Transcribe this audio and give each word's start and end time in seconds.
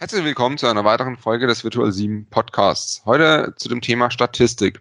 Herzlich 0.00 0.24
willkommen 0.24 0.56
zu 0.56 0.66
einer 0.66 0.86
weiteren 0.86 1.18
Folge 1.18 1.46
des 1.46 1.62
Virtual 1.62 1.92
7 1.92 2.24
Podcasts. 2.30 3.02
Heute 3.04 3.52
zu 3.56 3.68
dem 3.68 3.82
Thema 3.82 4.10
Statistik. 4.10 4.80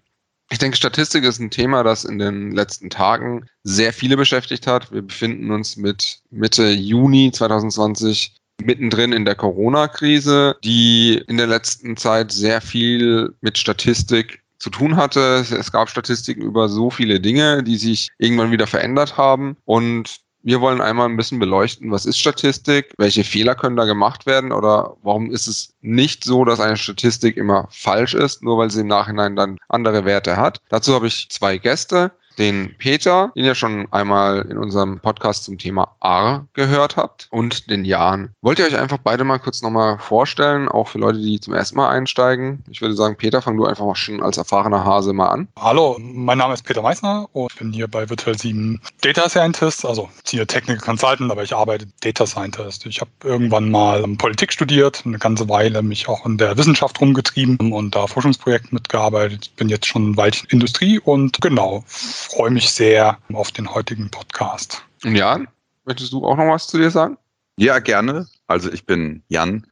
Ich 0.50 0.60
denke, 0.60 0.78
Statistik 0.78 1.26
ist 1.26 1.40
ein 1.40 1.52
Thema, 1.52 1.84
das 1.84 2.06
in 2.06 2.20
den 2.20 2.54
letzten 2.54 2.90
Tagen 2.90 3.46
sehr 3.66 3.92
viele 3.92 4.16
beschäftigt 4.16 4.66
hat. 4.66 4.94
Wir 4.94 5.02
befinden 5.02 5.52
uns 5.52 5.76
mit 5.76 6.22
Mitte 6.30 6.70
Juni 6.70 7.34
2020 7.34 8.34
mittendrin 8.64 9.12
in 9.12 9.26
der 9.26 9.36
Corona-Krise, 9.36 10.56
die 10.64 11.22
in 11.28 11.36
der 11.36 11.48
letzten 11.48 11.98
Zeit 11.98 12.32
sehr 12.32 12.62
viel 12.62 13.36
mit 13.42 13.58
Statistik 13.58 14.42
zu 14.58 14.70
tun 14.70 14.96
hatte. 14.96 15.46
Es 15.52 15.74
gab 15.74 15.90
Statistiken 15.90 16.44
über 16.44 16.70
so 16.70 16.90
viele 16.90 17.20
Dinge, 17.20 17.62
die 17.62 17.76
sich 17.76 18.08
irgendwann 18.20 18.52
wieder 18.52 18.68
verändert 18.68 19.18
haben. 19.18 19.58
Und 19.66 20.22
wir 20.42 20.62
wollen 20.62 20.82
einmal 20.82 21.10
ein 21.10 21.18
bisschen 21.18 21.40
beleuchten, 21.40 21.92
was 21.92 22.06
ist 22.06 22.20
Statistik, 22.20 22.94
welche 22.98 23.24
Fehler 23.24 23.56
können 23.56 23.76
da 23.76 23.86
gemacht 23.86 24.26
werden 24.26 24.52
oder 24.52 24.96
warum 25.04 25.32
ist 25.32 25.48
es 25.48 25.76
nicht 25.82 26.24
so, 26.24 26.46
dass 26.46 26.60
eine 26.60 26.78
Statistik 26.78 27.38
immer 27.38 27.68
falsch 27.72 28.14
ist, 28.14 28.42
nur 28.44 28.58
weil 28.58 28.72
sie 28.72 28.82
im 28.82 28.88
Nachhinein 28.88 29.36
dann 29.36 29.58
andere 29.68 30.06
Werte 30.06 30.38
hat. 30.38 30.62
Dazu 30.70 30.94
habe 30.94 31.08
ich 31.08 31.30
zwei 31.30 31.58
Gäste 31.58 32.12
den 32.38 32.76
Peter, 32.78 33.32
den 33.36 33.46
ihr 33.46 33.56
schon 33.56 33.92
einmal 33.92 34.46
in 34.50 34.58
unserem 34.58 35.00
Podcast 35.00 35.44
zum 35.44 35.58
Thema 35.58 35.96
R 36.02 36.48
gehört 36.54 36.98
habt, 36.98 37.28
und 37.32 37.70
den 37.70 37.86
Jan. 37.86 38.34
Wollt 38.42 38.60
ihr 38.60 38.66
euch 38.66 38.78
einfach 38.78 38.98
beide 38.98 39.24
mal 39.24 39.40
kurz 39.40 39.62
nochmal 39.62 39.98
vorstellen, 40.00 40.68
auch 40.68 40.88
für 40.88 41.00
Leute, 41.00 41.20
die 41.20 41.40
zum 41.40 41.54
ersten 41.54 41.78
Mal 41.78 41.90
einsteigen? 41.90 42.64
Ich 42.70 42.82
würde 42.82 42.96
sagen, 42.96 43.16
Peter, 43.18 43.42
fang 43.42 43.58
du 43.58 43.66
einfach 43.66 43.86
mal 43.86 43.96
schon 43.96 44.22
als 44.22 44.38
erfahrener 44.38 44.84
Hase 44.86 45.14
mal 45.14 45.28
an. 45.28 45.48
Hallo, 45.58 45.98
mein 46.00 46.38
Name 46.38 46.54
ist 46.54 46.64
Peter 46.64 46.82
Meissner 46.82 47.28
und 47.34 47.52
ich 47.52 47.58
bin 47.58 47.74
hier 47.74 47.88
bei 47.88 48.10
Virtual 48.10 48.38
7 48.38 48.82
Data 49.02 49.28
Scientist, 49.30 49.86
also 49.86 50.10
Senior 50.24 50.48
Technical 50.48 50.84
Consultant, 50.84 51.32
aber 51.32 51.44
ich 51.44 51.54
arbeite 51.54 51.88
Data 52.02 52.26
Scientist. 52.26 52.86
Ich 52.86 53.02
habe 53.02 53.12
irgendwann 53.24 53.70
mal 53.70 54.04
Politik 54.18 54.54
studiert, 54.54 55.04
eine 55.06 55.20
ganze 55.20 55.48
Weile 55.50 55.82
mich 55.82 56.08
auch 56.08 56.26
in 56.26 56.38
der 56.38 56.58
Wissenschaft 56.58 57.00
rumgetrieben 57.00 57.72
und 57.72 57.96
da 57.96 58.08
Forschungsprojekten 58.08 58.74
mitgearbeitet. 58.74 59.52
Bin 59.56 59.70
jetzt 59.70 59.88
schon 59.88 60.12
ein 60.12 60.18
Weilchen 60.18 60.48
Industrie 60.50 61.00
und 61.00 61.42
genau, 61.42 61.84
freue 62.30 62.52
mich 62.52 62.70
sehr 62.72 63.18
auf 63.34 63.52
den 63.52 63.74
heutigen 63.74 64.10
Podcast. 64.12 64.84
Und 65.04 65.16
Jan, 65.16 65.48
möchtest 65.86 66.14
du 66.14 66.26
auch 66.26 66.38
noch 66.38 66.48
was 66.48 66.68
zu 66.68 66.78
dir 66.78 66.92
sagen? 66.92 67.18
Ja, 67.58 67.80
gerne. 67.80 68.28
Also 68.48 68.72
ich 68.72 68.86
bin 68.86 69.24
Jan. 69.30 69.66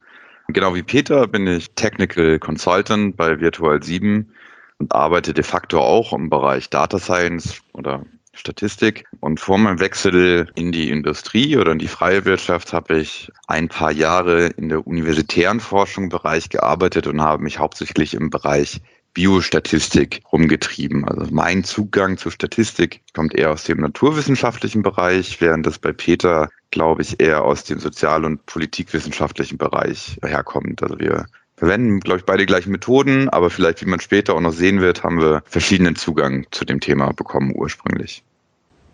Genau 0.48 0.74
wie 0.74 0.82
Peter 0.82 1.26
bin 1.26 1.46
ich 1.46 1.70
Technical 1.74 2.38
Consultant 2.38 3.16
bei 3.16 3.38
Virtual 3.38 3.82
7 3.82 4.32
und 4.78 4.94
arbeite 4.94 5.34
de 5.34 5.44
facto 5.44 5.80
auch 5.80 6.12
im 6.12 6.30
Bereich 6.30 6.68
Data 6.70 6.98
Science 6.98 7.60
oder 7.74 8.04
Statistik. 8.32 9.04
Und 9.20 9.40
vor 9.40 9.58
meinem 9.58 9.80
Wechsel 9.80 10.50
in 10.54 10.72
die 10.72 10.90
Industrie 10.90 11.56
oder 11.56 11.72
in 11.72 11.78
die 11.78 11.88
freie 11.88 12.24
Wirtschaft 12.24 12.72
habe 12.72 12.98
ich 12.98 13.30
ein 13.46 13.68
paar 13.68 13.92
Jahre 13.92 14.46
in 14.46 14.68
der 14.68 14.86
universitären 14.86 15.60
Forschung 15.60 16.08
Bereich 16.08 16.48
gearbeitet 16.48 17.06
und 17.06 17.20
habe 17.20 17.42
mich 17.42 17.58
hauptsächlich 17.58 18.14
im 18.14 18.30
Bereich 18.30 18.80
Biostatistik 19.18 20.22
rumgetrieben. 20.32 21.04
Also 21.04 21.26
mein 21.32 21.64
Zugang 21.64 22.18
zur 22.18 22.30
Statistik 22.30 23.00
kommt 23.14 23.34
eher 23.34 23.50
aus 23.50 23.64
dem 23.64 23.80
naturwissenschaftlichen 23.80 24.84
Bereich, 24.84 25.40
während 25.40 25.66
das 25.66 25.76
bei 25.80 25.92
Peter, 25.92 26.48
glaube 26.70 27.02
ich, 27.02 27.20
eher 27.20 27.42
aus 27.42 27.64
dem 27.64 27.80
sozial- 27.80 28.24
und 28.24 28.46
politikwissenschaftlichen 28.46 29.58
Bereich 29.58 30.16
herkommt. 30.22 30.84
Also 30.84 31.00
wir 31.00 31.26
verwenden, 31.56 31.98
glaube 31.98 32.20
ich, 32.20 32.26
beide 32.26 32.46
gleichen 32.46 32.70
Methoden, 32.70 33.28
aber 33.30 33.50
vielleicht, 33.50 33.82
wie 33.82 33.90
man 33.90 33.98
später 33.98 34.36
auch 34.36 34.40
noch 34.40 34.52
sehen 34.52 34.80
wird, 34.80 35.02
haben 35.02 35.20
wir 35.20 35.42
verschiedenen 35.46 35.96
Zugang 35.96 36.46
zu 36.52 36.64
dem 36.64 36.78
Thema 36.78 37.12
bekommen 37.12 37.52
ursprünglich. 37.56 38.22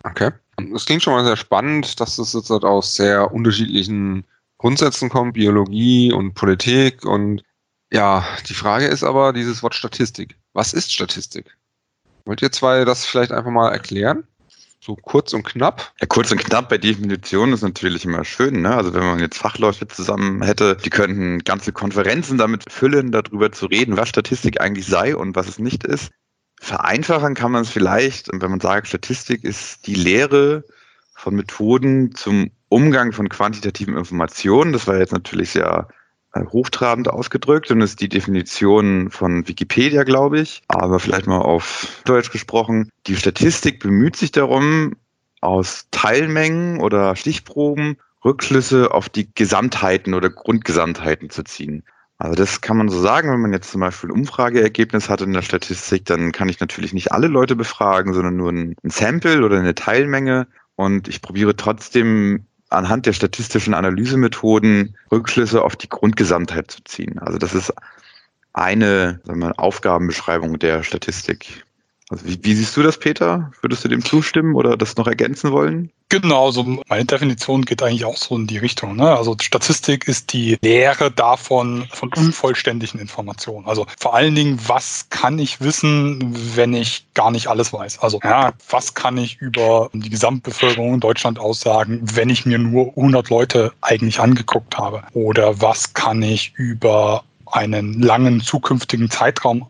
Okay. 0.05 0.31
Das 0.71 0.85
klingt 0.85 1.03
schon 1.03 1.13
mal 1.13 1.23
sehr 1.23 1.37
spannend, 1.37 1.99
dass 1.99 2.17
es 2.17 2.33
jetzt 2.33 2.49
aus 2.49 2.95
sehr 2.95 3.31
unterschiedlichen 3.31 4.23
Grundsätzen 4.57 5.09
kommt, 5.09 5.33
Biologie 5.33 6.11
und 6.11 6.33
Politik 6.33 7.05
und 7.05 7.43
ja, 7.91 8.25
die 8.47 8.53
Frage 8.53 8.85
ist 8.85 9.03
aber 9.03 9.33
dieses 9.33 9.63
Wort 9.63 9.75
Statistik. 9.75 10.37
Was 10.53 10.73
ist 10.73 10.91
Statistik? 10.91 11.55
Wollt 12.25 12.41
ihr 12.41 12.51
zwei 12.51 12.85
das 12.85 13.05
vielleicht 13.05 13.31
einfach 13.31 13.51
mal 13.51 13.71
erklären? 13.71 14.25
So 14.79 14.95
kurz 14.95 15.33
und 15.33 15.43
knapp? 15.43 15.93
Ja, 15.99 16.05
kurz 16.07 16.31
und 16.31 16.37
knapp 16.37 16.69
bei 16.69 16.77
Definition 16.77 17.53
ist 17.53 17.63
natürlich 17.63 18.05
immer 18.05 18.23
schön. 18.23 18.61
Ne? 18.61 18.75
Also 18.75 18.93
wenn 18.93 19.03
man 19.03 19.19
jetzt 19.19 19.37
Fachleute 19.37 19.87
zusammen 19.87 20.43
hätte, 20.43 20.75
die 20.75 20.91
könnten 20.91 21.39
ganze 21.39 21.71
Konferenzen 21.71 22.37
damit 22.37 22.71
füllen, 22.71 23.11
darüber 23.11 23.51
zu 23.51 23.65
reden, 23.65 23.97
was 23.97 24.09
Statistik 24.09 24.61
eigentlich 24.61 24.85
sei 24.85 25.15
und 25.15 25.35
was 25.35 25.47
es 25.47 25.57
nicht 25.57 25.83
ist. 25.83 26.11
Vereinfachen 26.61 27.33
kann 27.33 27.51
man 27.51 27.63
es 27.63 27.69
vielleicht, 27.69 28.29
wenn 28.31 28.51
man 28.51 28.59
sagt, 28.59 28.87
Statistik 28.87 29.43
ist 29.43 29.87
die 29.87 29.95
Lehre 29.95 30.63
von 31.15 31.35
Methoden 31.35 32.13
zum 32.13 32.51
Umgang 32.69 33.11
von 33.11 33.29
quantitativen 33.29 33.97
Informationen. 33.97 34.73
Das 34.73 34.87
war 34.87 34.97
jetzt 34.97 35.13
natürlich 35.13 35.51
sehr 35.51 35.87
hochtrabend 36.35 37.09
ausgedrückt 37.09 37.71
und 37.71 37.81
ist 37.81 38.01
die 38.01 38.09
Definition 38.09 39.09
von 39.09 39.47
Wikipedia, 39.47 40.03
glaube 40.03 40.39
ich. 40.39 40.61
Aber 40.67 40.99
vielleicht 40.99 41.27
mal 41.27 41.39
auf 41.39 42.01
Deutsch 42.05 42.31
gesprochen. 42.31 42.89
Die 43.07 43.15
Statistik 43.15 43.79
bemüht 43.79 44.15
sich 44.15 44.31
darum, 44.31 44.95
aus 45.41 45.87
Teilmengen 45.91 46.81
oder 46.81 47.15
Stichproben 47.15 47.97
Rückschlüsse 48.25 48.91
auf 48.91 49.07
die 49.07 49.29
Gesamtheiten 49.33 50.15
oder 50.15 50.29
Grundgesamtheiten 50.31 51.29
zu 51.29 51.43
ziehen. 51.43 51.83
Also 52.17 52.35
das 52.35 52.61
kann 52.61 52.77
man 52.77 52.89
so 52.89 52.99
sagen, 52.99 53.31
wenn 53.31 53.41
man 53.41 53.53
jetzt 53.53 53.71
zum 53.71 53.81
Beispiel 53.81 54.09
ein 54.09 54.13
Umfrageergebnis 54.19 55.09
hat 55.09 55.21
in 55.21 55.33
der 55.33 55.41
Statistik, 55.41 56.05
dann 56.05 56.31
kann 56.31 56.49
ich 56.49 56.59
natürlich 56.59 56.93
nicht 56.93 57.11
alle 57.11 57.27
Leute 57.27 57.55
befragen, 57.55 58.13
sondern 58.13 58.37
nur 58.37 58.51
ein 58.51 58.75
Sample 58.83 59.43
oder 59.43 59.59
eine 59.59 59.75
Teilmenge. 59.75 60.47
Und 60.75 61.07
ich 61.07 61.21
probiere 61.21 61.55
trotzdem 61.55 62.47
anhand 62.75 63.05
der 63.05 63.13
statistischen 63.13 63.73
Analysemethoden 63.73 64.95
Rückschlüsse 65.11 65.63
auf 65.63 65.75
die 65.75 65.89
Grundgesamtheit 65.89 66.71
zu 66.71 66.83
ziehen. 66.83 67.19
Also 67.19 67.37
das 67.37 67.53
ist 67.53 67.73
eine 68.53 69.19
wir, 69.25 69.51
Aufgabenbeschreibung 69.57 70.59
der 70.59 70.83
Statistik. 70.83 71.64
Also 72.09 72.25
wie, 72.25 72.37
wie, 72.43 72.53
siehst 72.53 72.77
du 72.77 72.83
das, 72.83 72.99
Peter? 72.99 73.51
Würdest 73.61 73.83
du 73.83 73.87
dem 73.87 74.05
zustimmen 74.05 74.53
oder 74.53 74.77
das 74.77 74.95
noch 74.95 75.07
ergänzen 75.07 75.51
wollen? 75.51 75.91
Genau, 76.09 76.45
also 76.45 76.63
meine 76.87 77.05
Definition 77.05 77.65
geht 77.65 77.81
eigentlich 77.81 78.05
auch 78.05 78.17
so 78.17 78.35
in 78.35 78.45
die 78.45 78.59
Richtung. 78.59 78.95
Ne? 78.95 79.09
Also 79.09 79.35
Statistik 79.41 80.07
ist 80.07 80.31
die 80.31 80.57
Lehre 80.61 81.09
davon 81.09 81.87
von 81.91 82.11
unvollständigen 82.15 82.99
Informationen. 82.99 83.65
Also 83.65 83.87
vor 83.97 84.13
allen 84.13 84.35
Dingen, 84.35 84.59
was 84.67 85.07
kann 85.09 85.39
ich 85.39 85.61
wissen, 85.61 86.35
wenn 86.55 86.75
ich 86.75 87.07
gar 87.15 87.31
nicht 87.31 87.47
alles 87.47 87.73
weiß? 87.73 87.99
Also 87.99 88.19
ja, 88.23 88.53
was 88.69 88.93
kann 88.93 89.17
ich 89.17 89.41
über 89.41 89.89
die 89.93 90.11
Gesamtbevölkerung 90.11 90.93
in 90.93 90.99
Deutschland 90.99 91.39
aussagen, 91.39 92.01
wenn 92.03 92.29
ich 92.29 92.45
mir 92.45 92.59
nur 92.59 92.89
100 92.89 93.31
Leute 93.31 93.73
eigentlich 93.81 94.19
angeguckt 94.19 94.77
habe? 94.77 95.01
Oder 95.13 95.59
was 95.59 95.95
kann 95.95 96.21
ich 96.21 96.53
über 96.55 97.23
einen 97.51 97.99
langen 98.01 98.41
zukünftigen 98.41 99.09
Zeitraum 99.09 99.67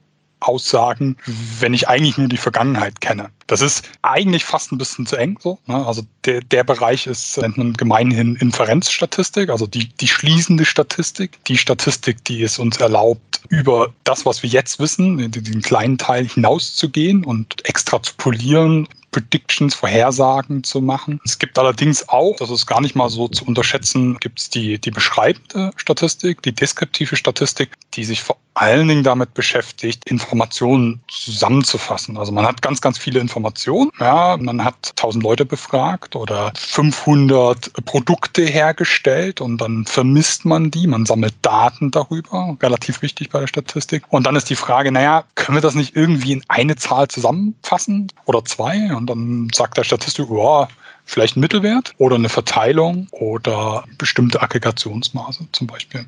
aussagen, 0.47 1.17
wenn 1.59 1.73
ich 1.73 1.88
eigentlich 1.88 2.17
nur 2.17 2.28
die 2.28 2.38
Vergangenheit 2.38 3.01
kenne. 3.01 3.29
Das 3.47 3.61
ist 3.61 3.89
eigentlich 4.01 4.44
fast 4.44 4.72
ein 4.72 4.78
bisschen 4.78 5.06
zu 5.06 5.16
eng 5.16 5.38
so. 5.41 5.59
Ne? 5.67 5.85
Also 5.85 6.03
der, 6.25 6.41
der 6.41 6.63
Bereich 6.63 7.07
ist, 7.07 7.38
nennt 7.38 7.57
man 7.57 7.73
gemeinhin 7.73 8.35
Inferenzstatistik, 8.35 9.50
also 9.50 9.67
die, 9.67 9.89
die 9.89 10.07
schließende 10.07 10.66
Statistik. 10.66 11.44
Die 11.45 11.57
Statistik, 11.57 12.23
die 12.25 12.41
es 12.44 12.57
uns 12.57 12.78
erlaubt, 12.78 13.41
über 13.50 13.94
das, 14.03 14.25
was 14.25 14.41
wir 14.41 14.50
jetzt 14.50 14.79
wissen, 14.79 15.31
den 15.31 15.61
kleinen 15.61 15.97
Teil 15.97 16.28
hinauszugehen 16.28 17.23
und 17.23 17.63
extra 17.66 18.01
zu 18.01 18.13
polieren, 18.16 18.88
Predictions, 19.16 19.73
Vorhersagen 19.73 20.66
zu 20.66 20.81
machen. 20.81 21.22
Es 21.23 21.39
gibt 21.39 21.57
allerdings 21.57 22.09
auch, 22.09 22.35
das 22.35 22.50
ist 22.50 22.66
gar 22.66 22.81
nicht 22.81 22.95
mal 22.95 23.09
so 23.09 23.29
zu 23.29 23.45
unterschätzen, 23.45 24.17
gibt 24.19 24.39
es 24.39 24.50
die, 24.50 24.77
die 24.77 24.91
beschreibende 24.91 25.72
Statistik, 25.77 26.41
die 26.41 26.51
deskriptive 26.51 27.16
Statistik, 27.16 27.69
die 27.94 28.03
sich 28.03 28.22
vor 28.22 28.38
allen 28.56 28.88
Dingen 28.88 29.04
damit 29.04 29.34
beschäftigt, 29.34 30.10
Informationen 30.10 31.02
zusammenzufassen. 31.08 32.18
Also 32.18 32.32
man 32.32 32.46
hat 32.46 32.62
ganz, 32.62 32.82
ganz 32.82 32.98
viele 32.98 33.20
Informationen. 33.20 33.92
Ja, 34.00 34.38
man 34.40 34.64
hat 34.64 34.92
1000 34.92 35.24
Leute 35.24 35.46
befragt 35.46 36.16
oder 36.16 36.54
500 36.58 37.72
Produkte 37.86 38.44
hergestellt 38.44 39.42
und 39.42 39.60
dann 39.60 39.86
vermisst 39.86 40.46
man 40.46 40.72
die. 40.72 40.88
Man 40.88 41.06
sammelt 41.06 41.36
Daten 41.42 41.92
darüber. 41.92 42.58
Relativ 42.62 43.02
wichtig 43.02 43.30
bei 43.30 43.42
der 43.42 43.48
Statistik. 43.48 44.04
Und 44.10 44.25
dann 44.25 44.36
ist 44.36 44.50
die 44.50 44.56
Frage, 44.56 44.92
naja, 44.92 45.25
können 45.36 45.58
wir 45.58 45.62
das 45.62 45.75
nicht 45.75 45.96
irgendwie 45.96 46.34
in 46.34 46.44
eine 46.48 46.78
Zahl 46.78 47.08
zusammenfassen 47.10 48.12
oder 48.25 48.44
zwei? 48.46 48.96
Und 48.96 49.08
dann 49.08 49.50
sagt 49.54 49.78
der 49.78 49.84
Statistik, 49.84 50.30
oh, 50.30 50.66
vielleicht 51.04 51.36
ein 51.36 51.42
Mittelwert 51.42 51.94
oder 51.98 52.16
eine 52.16 52.30
Verteilung 52.30 53.08
oder 53.12 53.84
bestimmte 53.98 54.42
Aggregationsmaße 54.42 55.48
zum 55.51 55.68
Beispiel. 55.68 56.06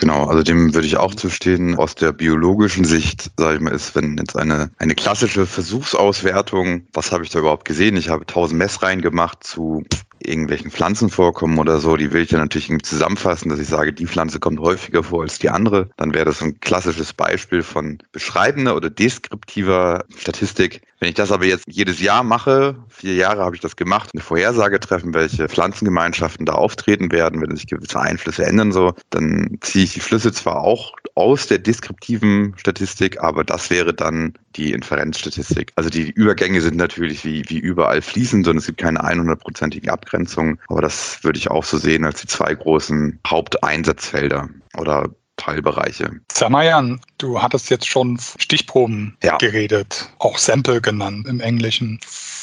Genau, 0.00 0.26
also 0.26 0.44
dem 0.44 0.74
würde 0.74 0.86
ich 0.86 0.96
auch 0.96 1.12
zustimmen. 1.12 1.74
Aus 1.74 1.96
der 1.96 2.12
biologischen 2.12 2.84
Sicht, 2.84 3.32
sage 3.36 3.56
ich 3.56 3.60
mal, 3.60 3.72
ist, 3.72 3.96
wenn 3.96 4.16
jetzt 4.16 4.36
eine, 4.36 4.70
eine 4.78 4.94
klassische 4.94 5.44
Versuchsauswertung, 5.44 6.86
was 6.92 7.10
habe 7.10 7.24
ich 7.24 7.30
da 7.30 7.40
überhaupt 7.40 7.64
gesehen? 7.64 7.96
Ich 7.96 8.08
habe 8.08 8.22
1000 8.22 8.56
Messreihen 8.56 9.02
gemacht 9.02 9.42
zu 9.42 9.82
irgendwelchen 10.20 10.70
Pflanzen 10.70 11.10
vorkommen 11.10 11.58
oder 11.58 11.80
so, 11.80 11.96
die 11.96 12.12
will 12.12 12.22
ich 12.22 12.28
dann 12.28 12.40
natürlich 12.40 12.70
zusammenfassen, 12.82 13.48
dass 13.48 13.58
ich 13.58 13.66
sage, 13.66 13.92
die 13.92 14.06
Pflanze 14.06 14.38
kommt 14.38 14.60
häufiger 14.60 15.02
vor 15.02 15.22
als 15.22 15.40
die 15.40 15.50
andere. 15.50 15.90
Dann 15.96 16.14
wäre 16.14 16.26
das 16.26 16.42
ein 16.42 16.60
klassisches 16.60 17.12
Beispiel 17.12 17.64
von 17.64 17.98
beschreibender 18.12 18.76
oder 18.76 18.90
deskriptiver 18.90 20.04
Statistik. 20.16 20.82
Wenn 21.00 21.10
ich 21.10 21.14
das 21.14 21.30
aber 21.30 21.44
jetzt 21.44 21.64
jedes 21.68 22.00
Jahr 22.00 22.24
mache, 22.24 22.74
vier 22.88 23.14
Jahre 23.14 23.44
habe 23.44 23.54
ich 23.54 23.60
das 23.60 23.76
gemacht, 23.76 24.10
eine 24.12 24.22
Vorhersage 24.22 24.80
treffen, 24.80 25.14
welche 25.14 25.48
Pflanzengemeinschaften 25.48 26.44
da 26.44 26.54
auftreten 26.54 27.12
werden, 27.12 27.40
wenn 27.40 27.54
sich 27.54 27.68
gewisse 27.68 28.00
Einflüsse 28.00 28.44
ändern, 28.44 28.72
so, 28.72 28.94
dann 29.10 29.58
ziehe 29.60 29.84
ich 29.84 29.94
die 29.94 30.00
Schlüsse 30.00 30.32
zwar 30.32 30.60
auch 30.62 30.92
aus 31.14 31.46
der 31.46 31.58
deskriptiven 31.58 32.54
Statistik, 32.56 33.20
aber 33.22 33.44
das 33.44 33.70
wäre 33.70 33.94
dann 33.94 34.34
die 34.56 34.72
Inferenzstatistik. 34.72 35.72
Also 35.76 35.88
die 35.88 36.10
Übergänge 36.10 36.60
sind 36.60 36.76
natürlich 36.76 37.24
wie, 37.24 37.44
wie 37.48 37.58
überall 37.58 38.02
fließend 38.02 38.48
und 38.48 38.56
es 38.56 38.66
gibt 38.66 38.80
keine 38.80 39.04
100-prozentige 39.04 39.90
Abgrenzung, 39.90 40.58
aber 40.68 40.82
das 40.82 41.22
würde 41.22 41.38
ich 41.38 41.50
auch 41.50 41.64
so 41.64 41.78
sehen 41.78 42.04
als 42.04 42.22
die 42.22 42.26
zwei 42.26 42.54
großen 42.54 43.20
Haupteinsatzfelder 43.26 44.48
oder 44.76 45.10
Teilbereiche. 45.38 46.10
Samayan, 46.30 47.00
du 47.16 47.40
hattest 47.40 47.70
jetzt 47.70 47.88
schon 47.88 48.18
Stichproben 48.38 49.16
ja. 49.22 49.38
geredet, 49.38 50.10
auch 50.18 50.36
Sample 50.36 50.82
genannt 50.82 51.26
im 51.26 51.40
Englischen. 51.40 52.00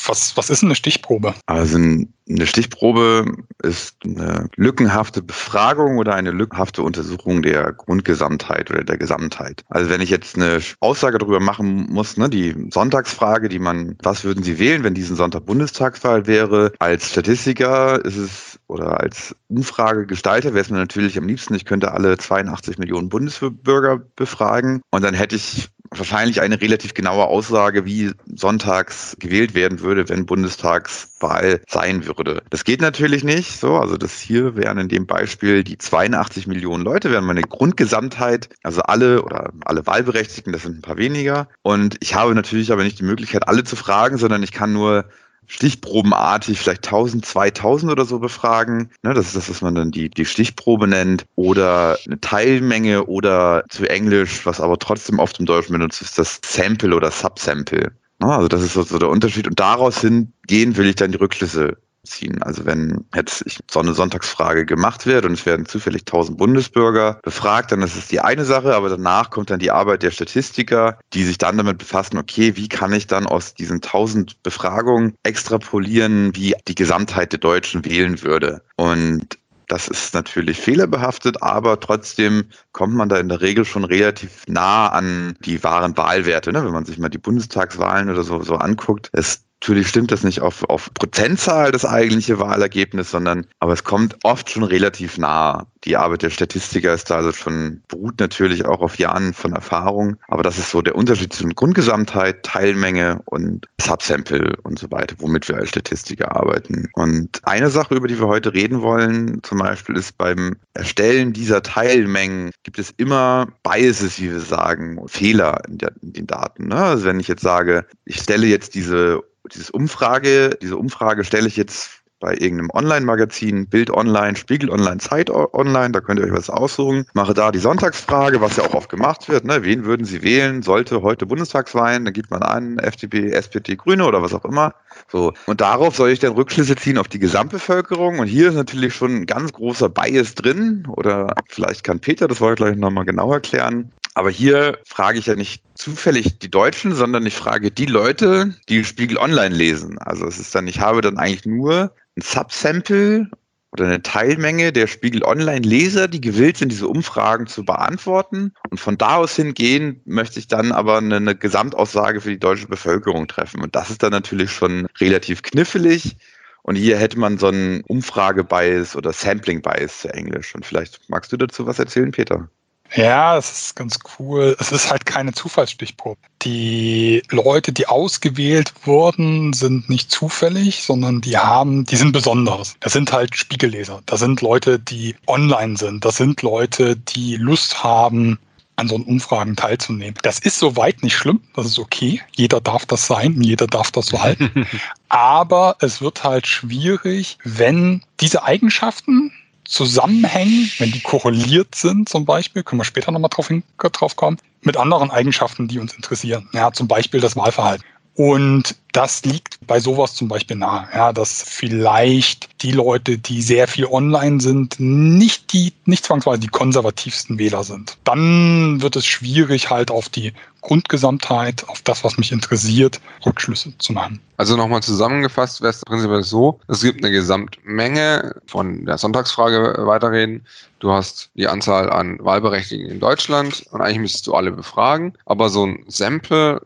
Was, 0.08 0.36
was 0.38 0.50
ist 0.50 0.64
eine 0.64 0.76
Stichprobe? 0.76 1.34
Also 1.48 1.78
eine 1.78 2.48
Stichprobe 2.48 3.26
ist 3.64 3.96
eine 4.04 4.50
lückenhafte 4.56 5.22
Befragung 5.22 5.98
oder 5.98 6.16
eine 6.16 6.32
lückenhafte 6.32 6.84
Untersuchung 6.84 7.42
der 7.42 7.72
Grundgesamtheit 7.74 8.70
oder 8.72 8.84
der 8.84 8.98
Gesamtheit. 8.98 9.64
Also 9.70 9.90
wenn 9.90 10.02
ich 10.02 10.10
jetzt 10.10 10.36
eine 10.36 10.60
Aussage 10.80 11.18
darüber 11.18 11.40
machen 11.40 11.88
muss, 11.90 12.18
ne, 12.18 12.30
die 12.30 12.56
Sonntagsfrage, 12.72 13.50
die 13.50 13.60
man, 13.60 13.98
was 14.04 14.24
würden 14.24 14.44
Sie 14.44 14.60
wählen, 14.60 14.84
wenn 14.84 14.94
diesen 14.94 15.16
Sonntag 15.16 15.46
Bundestagswahl 15.46 16.28
wäre? 16.28 16.72
Als 16.80 17.10
Statistiker 17.10 18.04
ist 18.04 18.18
es 18.18 18.55
oder 18.68 19.00
als 19.02 19.36
Umfragegestalter 19.48 20.54
wäre 20.54 20.64
es 20.64 20.70
mir 20.70 20.78
natürlich 20.78 21.18
am 21.18 21.28
liebsten, 21.28 21.54
ich 21.54 21.66
könnte 21.66 21.92
alle 21.92 22.18
82 22.18 22.78
Millionen 22.78 23.10
Bundesbürger 23.10 24.02
befragen 24.16 24.82
und 24.90 25.04
dann 25.04 25.14
hätte 25.14 25.36
ich 25.36 25.70
wahrscheinlich 25.92 26.42
eine 26.42 26.60
relativ 26.62 26.94
genaue 26.94 27.26
Aussage, 27.26 27.86
wie 27.86 28.12
sonntags 28.34 29.16
gewählt 29.20 29.54
werden 29.54 29.80
würde, 29.82 30.10
wenn 30.10 30.26
Bundestagswahl 30.26 31.62
sein 31.68 32.06
würde. 32.06 32.42
Das 32.50 32.64
geht 32.64 32.82
natürlich 32.82 33.24
nicht 33.24 33.60
so. 33.60 33.76
Also 33.76 33.98
das 33.98 34.20
hier 34.20 34.56
wären 34.56 34.78
in 34.78 34.90
dem 34.90 35.06
Beispiel 35.06 35.64
die 35.64 35.78
82 35.78 36.48
Millionen 36.48 36.84
Leute, 36.84 37.12
wären 37.12 37.26
meine 37.26 37.42
Grundgesamtheit, 37.42 38.50
also 38.64 38.82
alle 38.82 39.22
oder 39.24 39.52
alle 39.66 39.86
Wahlberechtigten, 39.86 40.54
das 40.54 40.64
sind 40.64 40.80
ein 40.80 40.82
paar 40.82 40.98
weniger. 40.98 41.48
Und 41.62 41.98
ich 42.00 42.16
habe 42.16 42.36
natürlich 42.36 42.72
aber 42.72 42.84
nicht 42.84 43.00
die 43.00 43.06
Möglichkeit, 43.06 43.48
alle 43.48 43.64
zu 43.64 43.76
fragen, 43.76 44.18
sondern 44.18 44.44
ich 44.44 44.52
kann 44.52 44.74
nur 44.74 45.06
stichprobenartig 45.48 46.60
vielleicht 46.60 46.86
1000, 46.86 47.26
2000 47.26 47.92
oder 47.92 48.06
so 48.06 48.20
befragen. 48.20 48.90
Ne, 49.04 49.14
das 49.14 49.28
ist 49.28 49.36
das, 49.36 49.50
was 49.50 49.62
man 49.62 49.76
dann 49.76 49.92
die, 49.92 50.10
die 50.10 50.26
Stichprobe 50.26 50.88
nennt. 50.88 51.26
Oder 51.36 51.98
eine 52.06 52.20
Teilmenge 52.20 53.06
oder 53.06 53.64
zu 53.70 53.90
Englisch, 53.90 54.46
was 54.46 54.60
aber 54.60 54.80
trotzdem 54.80 55.20
oft 55.20 55.40
im 55.40 55.46
Deutschen 55.46 55.74
benutzt 55.74 56.02
ist, 56.02 56.18
das 56.18 56.40
Sample 56.44 56.96
oder 56.96 57.12
Subsample. 57.12 57.92
Ne, 58.20 58.28
also 58.28 58.48
das 58.48 58.62
ist 58.62 58.74
so, 58.74 58.84
so 58.84 58.98
der 58.98 59.10
Unterschied. 59.10 59.48
Und 59.48 59.60
daraus 59.60 60.02
hingehen 60.02 60.78
will 60.78 60.88
ich 60.88 60.96
dann 60.96 61.12
die 61.12 61.18
Rückschlüsse 61.18 61.78
ziehen. 62.06 62.42
Also 62.44 62.66
wenn 62.66 63.06
jetzt 63.14 63.44
so 63.70 63.80
eine 63.80 63.94
Sonntagsfrage 63.94 64.66
gemacht 64.66 65.06
wird 65.06 65.26
und 65.26 65.34
es 65.34 65.46
werden 65.46 65.66
zufällig 65.66 66.02
1000 66.02 66.38
Bundesbürger 66.38 67.20
befragt, 67.24 67.72
dann 67.72 67.82
ist 67.82 67.96
es 67.96 68.08
die 68.08 68.20
eine 68.20 68.46
Sache, 68.46 68.76
aber 68.76 68.90
danach 68.90 69.30
kommt 69.30 69.50
dann 69.50 69.60
die 69.60 69.72
Arbeit 69.72 70.04
der 70.04 70.12
Statistiker, 70.12 71.00
die 71.14 71.24
sich 71.24 71.38
dann 71.38 71.58
damit 71.58 71.78
befassen, 71.78 72.18
okay, 72.18 72.56
wie 72.56 72.70
kann 72.70 72.94
ich 72.94 73.08
dann 73.08 73.26
aus 73.26 73.54
diesen 73.54 73.78
1000 73.78 74.42
Befragungen 74.44 75.16
extrapolieren, 75.24 76.36
wie 76.36 76.56
die 76.68 76.76
Gesamtheit 76.76 77.32
der 77.32 77.40
Deutschen 77.40 77.86
wählen 77.86 78.22
würde. 78.22 78.62
Und 78.76 79.38
das 79.68 79.88
ist 79.88 80.14
natürlich 80.14 80.60
fehlerbehaftet, 80.60 81.42
aber 81.42 81.80
trotzdem 81.80 82.46
kommt 82.72 82.94
man 82.94 83.10
da 83.10 83.18
in 83.18 83.30
der 83.30 83.42
Regel 83.42 83.66
schon 83.66 83.84
relativ 83.84 84.44
nah 84.48 84.88
an 84.90 85.36
die 85.42 85.64
wahren 85.64 85.98
Wahlwerte. 85.98 86.52
Ne? 86.52 86.64
Wenn 86.64 86.72
man 86.72 86.86
sich 86.86 86.98
mal 86.98 87.10
die 87.10 87.18
Bundestagswahlen 87.18 88.10
oder 88.10 88.24
so, 88.24 88.42
so 88.44 88.56
anguckt, 88.56 89.10
ist 89.14 89.45
Natürlich 89.62 89.88
stimmt 89.88 90.12
das 90.12 90.24
nicht 90.24 90.42
auf, 90.42 90.64
auf 90.70 90.94
Prozentzahl 90.94 91.72
das 91.72 91.86
eigentliche 91.86 92.38
Wahlergebnis, 92.38 93.10
sondern 93.10 93.48
aber 93.60 93.74
es 93.74 93.84
kommt 93.84 94.16
oft 94.24 94.50
schon 94.50 94.64
relativ 94.64 95.18
nah. 95.18 95.66
Die 95.86 95.98
Arbeit 95.98 96.22
der 96.24 96.30
Statistiker 96.30 96.94
ist 96.94 97.10
da 97.10 97.16
also 97.16 97.32
schon, 97.32 97.82
beruht 97.88 98.20
natürlich 98.20 98.66
auch 98.66 98.82
auf 98.82 99.00
Jahren 99.00 99.34
von 99.34 99.54
Erfahrung. 99.54 100.18
Aber 100.28 100.44
das 100.44 100.60
ist 100.60 100.70
so 100.70 100.82
der 100.82 100.96
Unterschied 100.96 101.34
zwischen 101.34 101.56
Grundgesamtheit, 101.56 102.44
Teilmenge 102.44 103.22
und 103.26 103.66
Subsample 103.82 104.56
und 104.64 104.78
so 104.78 104.92
weiter, 104.92 105.16
womit 105.20 105.48
wir 105.48 105.56
als 105.58 105.70
Statistiker 105.70 106.36
arbeiten. 106.36 106.90
Und 106.94 107.42
eine 107.44 107.70
Sache, 107.70 107.96
über 107.96 108.08
die 108.08 108.20
wir 108.20 108.28
heute 108.28 108.54
reden 108.54 108.82
wollen, 108.82 109.42
zum 109.42 109.60
Beispiel 109.60 109.96
ist 109.96 110.18
beim 110.18 110.58
Erstellen 110.74 111.34
dieser 111.34 111.64
Teilmengen 111.64 112.52
gibt 112.64 112.78
es 112.78 112.94
immer 112.98 113.48
Biases, 113.64 114.20
wie 114.20 114.32
wir 114.32 114.42
sagen, 114.42 115.02
Fehler 115.08 115.62
in, 115.68 115.78
der, 115.78 115.92
in 116.02 116.14
den 116.14 116.28
Daten. 116.28 116.68
Ne? 116.68 116.76
Also 116.76 117.06
wenn 117.06 117.20
ich 117.20 117.28
jetzt 117.28 117.42
sage, 117.42 117.86
ich 118.06 118.18
stelle 118.18 118.48
jetzt 118.48 118.76
diese 118.76 119.24
dieses 119.54 119.70
Umfrage, 119.70 120.58
diese 120.62 120.78
Umfrage 120.78 121.24
stelle 121.24 121.48
ich 121.48 121.58
jetzt 121.58 122.02
bei 122.20 122.34
irgendeinem 122.34 122.70
Online-Magazin, 122.74 123.68
Bild 123.68 123.92
Online, 123.92 124.36
Spiegel 124.36 124.70
Online, 124.70 124.98
Zeit 124.98 125.30
Online, 125.30 125.92
da 125.92 126.00
könnt 126.00 126.20
ihr 126.20 126.26
euch 126.26 126.32
was 126.32 126.50
aussuchen. 126.50 127.06
Mache 127.14 127.34
da 127.34 127.52
die 127.52 127.60
Sonntagsfrage, 127.60 128.42
was 128.42 128.56
ja 128.56 128.64
auch 128.64 128.74
oft 128.74 128.90
gemacht 128.90 129.28
wird. 129.28 129.46
Ne? 129.46 129.64
Wen 129.64 129.86
würden 129.86 130.06
Sie 130.06 130.24
wählen? 130.24 130.64
Sollte 130.64 131.02
heute 131.02 131.26
Bundestagswahl? 131.26 132.04
Dann 132.04 132.14
gibt 132.14 132.32
man 132.32 132.42
an, 132.42 132.80
FDP, 132.80 133.32
SPD, 133.32 133.76
Grüne 133.76 134.06
oder 134.06 134.22
was 134.22 134.34
auch 134.34 134.46
immer. 134.46 134.74
So. 135.12 135.34
Und 135.46 135.62
darauf 135.62 135.96
soll 135.96 136.10
ich 136.10 136.20
dann 136.20 136.34
Rückschlüsse 136.34 136.76
ziehen 136.78 136.98
auf 136.98 137.10
die 137.10 137.20
Gesamtbevölkerung. 137.20 138.20
Und 138.20 138.28
hier 138.28 138.50
ist 138.50 138.56
natürlich 138.56 138.96
schon 138.96 139.16
ein 139.16 139.26
ganz 139.26 139.52
großer 139.54 139.90
Bias 139.90 140.36
drin. 140.36 140.88
Oder 140.88 141.36
vielleicht 141.50 141.84
kann 141.84 142.00
Peter 142.00 142.28
das 142.28 142.40
heute 142.40 142.64
gleich 142.64 142.78
nochmal 142.78 143.06
genau 143.06 143.32
erklären. 143.34 143.92
Aber 144.16 144.30
hier 144.30 144.80
frage 144.88 145.20
ich 145.20 145.26
ja 145.26 145.36
nicht 145.36 145.62
zufällig 145.76 146.40
die 146.40 146.50
Deutschen, 146.50 146.96
sondern 146.96 147.26
ich 147.26 147.36
frage 147.36 147.70
die 147.70 147.86
Leute, 147.86 148.56
die 148.70 148.86
Spiegel 148.86 149.18
Online 149.18 149.54
lesen. 149.54 149.98
Also 150.00 150.26
es 150.26 150.40
ist 150.40 150.56
dann, 150.56 150.68
ich 150.68 150.80
habe 150.80 151.02
dann 151.02 151.18
eigentlich 151.18 151.46
nur 151.46 151.94
ein 152.16 152.22
Subsample 152.22 153.30
oder 153.74 153.86
eine 153.86 154.02
Teilmenge 154.02 154.72
der 154.72 154.88
Spiegel 154.88 155.22
Online-Leser, 155.26 156.08
die 156.08 156.22
gewillt 156.22 156.56
sind, 156.56 156.72
diese 156.72 156.88
Umfragen 156.88 157.46
zu 157.46 157.66
beantworten. 157.66 158.54
Und 158.70 158.80
von 158.80 158.98
da 158.98 159.18
aus 159.18 159.36
hingehen 159.36 160.00
möchte 160.06 160.40
ich 160.40 160.48
dann 160.48 160.72
aber 160.72 161.00
eine, 161.00 161.18
eine 161.18 161.36
Gesamtaussage 161.36 162.22
für 162.22 162.30
die 162.30 162.40
deutsche 162.40 162.70
Bevölkerung 162.70 163.28
treffen. 163.28 163.62
Und 163.62 163.76
das 163.76 163.90
ist 163.90 164.02
dann 164.02 164.12
natürlich 164.12 164.50
schon 164.50 164.88
relativ 165.02 165.42
knifflig. 165.42 166.16
Und 166.64 166.78
hier 166.78 166.98
hätte 166.98 167.20
man 167.20 167.38
so 167.38 167.48
einen 167.48 167.82
Umfrage-Bias 167.82 168.96
oder 168.96 169.12
Sampling-Bias 169.12 170.00
zu 170.00 170.14
Englisch. 170.14 170.56
Und 170.56 170.66
vielleicht 170.66 171.10
magst 171.10 171.34
du 171.34 171.38
dazu 171.38 171.68
was 171.68 171.78
erzählen, 171.78 172.12
Peter? 172.12 172.48
Ja, 172.94 173.38
es 173.38 173.52
ist 173.52 173.76
ganz 173.76 174.00
cool. 174.20 174.56
Es 174.60 174.72
ist 174.72 174.90
halt 174.90 175.06
keine 175.06 175.34
Zufallsstichprobe. 175.34 176.20
Die 176.44 177.24
Leute, 177.30 177.74
die 177.74 177.88
ausgewählt 177.88 178.74
wurden, 178.84 179.54
sind 179.54 179.90
nicht 179.90 180.12
zufällig, 180.12 180.84
sondern 180.84 181.22
die 181.22 181.38
haben, 181.38 181.86
die 181.86 181.96
sind 181.96 182.12
besonders. 182.12 182.76
Das 182.80 182.94
sind 182.94 183.12
halt 183.12 183.36
Spiegelleser. 183.36 184.02
Das 184.06 184.20
sind 184.20 184.42
Leute, 184.42 184.80
die 184.80 185.16
online 185.28 185.78
sind. 185.78 186.06
Das 186.06 186.18
sind 186.18 186.42
Leute, 186.42 186.96
die 186.96 187.36
Lust 187.38 187.84
haben, 187.84 188.38
an 188.78 188.88
so 188.88 188.96
Umfragen 188.96 189.56
teilzunehmen. 189.56 190.16
Das 190.22 190.40
ist 190.40 190.60
soweit 190.60 191.02
nicht 191.04 191.16
schlimm, 191.16 191.42
das 191.56 191.66
ist 191.66 191.80
okay. 191.80 192.22
Jeder 192.36 192.62
darf 192.62 192.86
das 192.86 193.08
sein, 193.08 193.42
jeder 193.42 193.68
darf 193.68 193.92
das 193.92 194.08
so 194.08 194.22
halten. 194.22 194.68
Aber 195.10 195.78
es 195.80 196.02
wird 196.02 196.24
halt 196.24 196.48
schwierig, 196.48 197.38
wenn 197.44 198.02
diese 198.20 198.44
Eigenschaften, 198.44 199.32
zusammenhängen, 199.66 200.72
wenn 200.78 200.92
die 200.92 201.02
korreliert 201.02 201.76
sind 201.76 202.08
zum 202.10 202.26
Beispiel, 202.26 202.64
können 202.64 202.80
wir 202.80 202.86
später 202.86 203.12
nochmal 203.12 203.30
drauf, 203.30 203.50
drauf 203.78 204.16
kommen, 204.16 204.38
mit 204.62 204.78
anderen 204.78 205.12
Eigenschaften, 205.12 205.68
die 205.68 205.80
uns 205.80 205.94
interessieren. 205.94 206.50
Ja, 206.54 206.72
zum 206.72 206.88
Beispiel 206.88 207.20
das 207.20 207.36
Wahlverhalten. 207.36 207.86
Und 208.16 208.78
das 208.94 209.26
liegt 209.26 209.60
bei 209.68 209.82
sowas 209.82 210.16
zum 210.16 210.30
Beispiel 210.30 210.56
nahe, 210.56 210.88
ja, 210.94 211.12
dass 211.12 211.44
vielleicht 211.44 212.64
die 212.64 212.72
Leute, 212.72 213.18
die 213.18 213.42
sehr 213.42 213.68
viel 213.68 213.86
online 213.86 214.40
sind, 214.40 214.80
nicht 214.80 215.52
die, 215.52 215.74
nicht 215.84 216.06
zwangsweise 216.06 216.40
die 216.40 216.48
konservativsten 216.48 217.38
Wähler 217.38 217.66
sind. 217.66 217.98
Dann 218.06 218.82
wird 218.82 218.96
es 218.96 219.06
schwierig, 219.06 219.70
halt 219.70 219.92
auf 219.92 220.08
die 220.08 220.32
Grundgesamtheit, 220.66 221.64
auf 221.70 221.84
das, 221.84 222.04
was 222.04 222.18
mich 222.18 222.32
interessiert, 222.32 223.00
Rückschlüsse 223.24 223.78
zu 223.78 223.94
machen. 223.94 224.20
Also 224.38 224.58
nochmal 224.58 224.82
zusammengefasst 224.82 225.62
wäre 225.62 225.70
es 225.70 225.82
prinzipiell 225.82 226.24
so, 226.24 226.60
es 226.68 226.82
gibt 226.82 227.04
eine 227.04 227.14
Gesamtmenge 227.14 228.42
von 228.48 228.84
der 228.84 228.98
Sonntagsfrage 228.98 229.86
weiterreden. 229.86 230.44
Du 230.80 230.92
hast 230.92 231.30
die 231.36 231.48
Anzahl 231.48 231.92
an 231.92 232.18
Wahlberechtigten 232.20 232.90
in 232.90 233.00
Deutschland 233.00 233.64
und 233.70 233.82
eigentlich 233.82 234.00
müsstest 234.00 234.26
du 234.26 234.34
alle 234.34 234.52
befragen. 234.52 235.14
Aber 235.28 235.50
so 235.50 235.68
ein 235.68 235.86
Sample, 235.88 236.60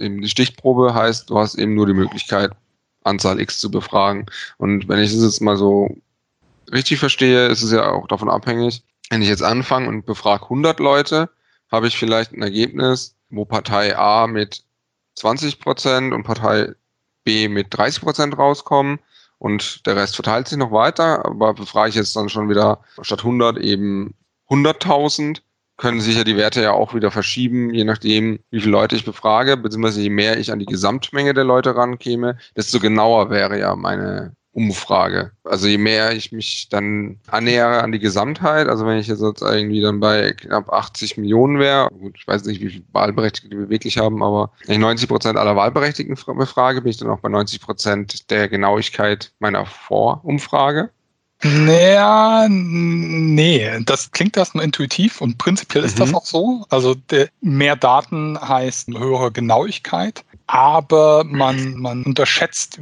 eben 0.00 0.20
die 0.20 0.28
Stichprobe 0.28 0.92
heißt, 0.92 1.30
du 1.30 1.38
hast 1.38 1.54
eben 1.54 1.76
nur 1.76 1.86
die 1.86 1.94
Möglichkeit, 1.94 2.50
Anzahl 3.04 3.40
X 3.40 3.60
zu 3.60 3.70
befragen. 3.70 4.26
Und 4.58 4.88
wenn 4.88 4.98
ich 4.98 5.12
das 5.12 5.22
jetzt 5.22 5.40
mal 5.40 5.56
so 5.56 5.96
richtig 6.72 6.98
verstehe, 6.98 7.46
ist 7.46 7.62
es 7.62 7.70
ja 7.70 7.88
auch 7.88 8.08
davon 8.08 8.28
abhängig, 8.28 8.82
wenn 9.10 9.22
ich 9.22 9.28
jetzt 9.28 9.44
anfange 9.44 9.88
und 9.88 10.06
befrage 10.06 10.42
100 10.42 10.80
Leute, 10.80 11.30
habe 11.74 11.88
ich 11.88 11.98
vielleicht 11.98 12.32
ein 12.32 12.42
Ergebnis, 12.42 13.16
wo 13.30 13.44
Partei 13.44 13.96
A 13.96 14.26
mit 14.26 14.64
20 15.16 15.60
Prozent 15.60 16.12
und 16.14 16.24
Partei 16.24 16.72
B 17.24 17.48
mit 17.48 17.68
30 17.70 18.02
Prozent 18.02 18.38
rauskommen. 18.38 18.98
und 19.38 19.86
der 19.86 19.96
Rest 19.96 20.14
verteilt 20.14 20.48
sich 20.48 20.58
noch 20.58 20.72
weiter, 20.72 21.24
aber 21.26 21.52
befrage 21.54 21.90
ich 21.90 21.96
jetzt 21.96 22.16
dann 22.16 22.28
schon 22.30 22.48
wieder 22.48 22.80
statt 23.02 23.20
100 23.20 23.58
eben 23.58 24.14
100.000, 24.48 25.40
können 25.76 26.00
sich 26.00 26.16
ja 26.16 26.24
die 26.24 26.36
Werte 26.36 26.62
ja 26.62 26.72
auch 26.72 26.94
wieder 26.94 27.10
verschieben, 27.10 27.74
je 27.74 27.84
nachdem, 27.84 28.38
wie 28.50 28.60
viele 28.60 28.72
Leute 28.72 28.96
ich 28.96 29.04
befrage, 29.04 29.56
beziehungsweise 29.56 30.00
je 30.00 30.10
mehr 30.10 30.38
ich 30.38 30.52
an 30.52 30.60
die 30.60 30.66
Gesamtmenge 30.66 31.34
der 31.34 31.44
Leute 31.44 31.74
rankäme, 31.76 32.38
desto 32.56 32.78
genauer 32.80 33.30
wäre 33.30 33.58
ja 33.58 33.74
meine 33.74 34.34
Umfrage. 34.54 35.32
Also 35.42 35.66
je 35.66 35.78
mehr 35.78 36.12
ich 36.12 36.32
mich 36.32 36.68
dann 36.70 37.18
annähere 37.26 37.82
an 37.82 37.92
die 37.92 37.98
Gesamtheit, 37.98 38.68
also 38.68 38.86
wenn 38.86 38.98
ich 38.98 39.08
jetzt 39.08 39.20
irgendwie 39.20 39.80
dann 39.80 40.00
bei 40.00 40.32
knapp 40.32 40.72
80 40.72 41.16
Millionen 41.16 41.58
wäre, 41.58 41.88
gut, 41.90 42.14
ich 42.16 42.26
weiß 42.26 42.44
nicht, 42.44 42.60
wie 42.60 42.70
viele 42.70 42.84
Wahlberechtigte 42.92 43.58
wir 43.58 43.68
wirklich 43.68 43.98
haben, 43.98 44.22
aber 44.22 44.52
wenn 44.66 44.74
ich 44.74 44.80
90 44.80 45.08
Prozent 45.08 45.38
aller 45.38 45.56
Wahlberechtigten 45.56 46.16
befrage, 46.36 46.82
bin 46.82 46.90
ich 46.90 46.98
dann 46.98 47.10
auch 47.10 47.20
bei 47.20 47.28
90 47.28 47.60
Prozent 47.60 48.30
der 48.30 48.48
Genauigkeit 48.48 49.32
meiner 49.40 49.66
Vorumfrage. 49.66 50.90
Naja, 51.44 52.46
nee, 52.48 53.70
das 53.84 54.10
klingt 54.10 54.36
erstmal 54.36 54.64
intuitiv 54.64 55.20
und 55.20 55.38
prinzipiell 55.38 55.84
ist 55.84 55.96
mhm. 55.96 56.00
das 56.00 56.14
auch 56.14 56.26
so. 56.26 56.66
Also 56.70 56.96
mehr 57.40 57.76
Daten 57.76 58.38
heißt 58.40 58.88
höhere 58.88 59.30
Genauigkeit 59.30 60.24
aber 60.46 61.24
man, 61.24 61.74
man 61.74 62.02
unterschätzt, 62.02 62.78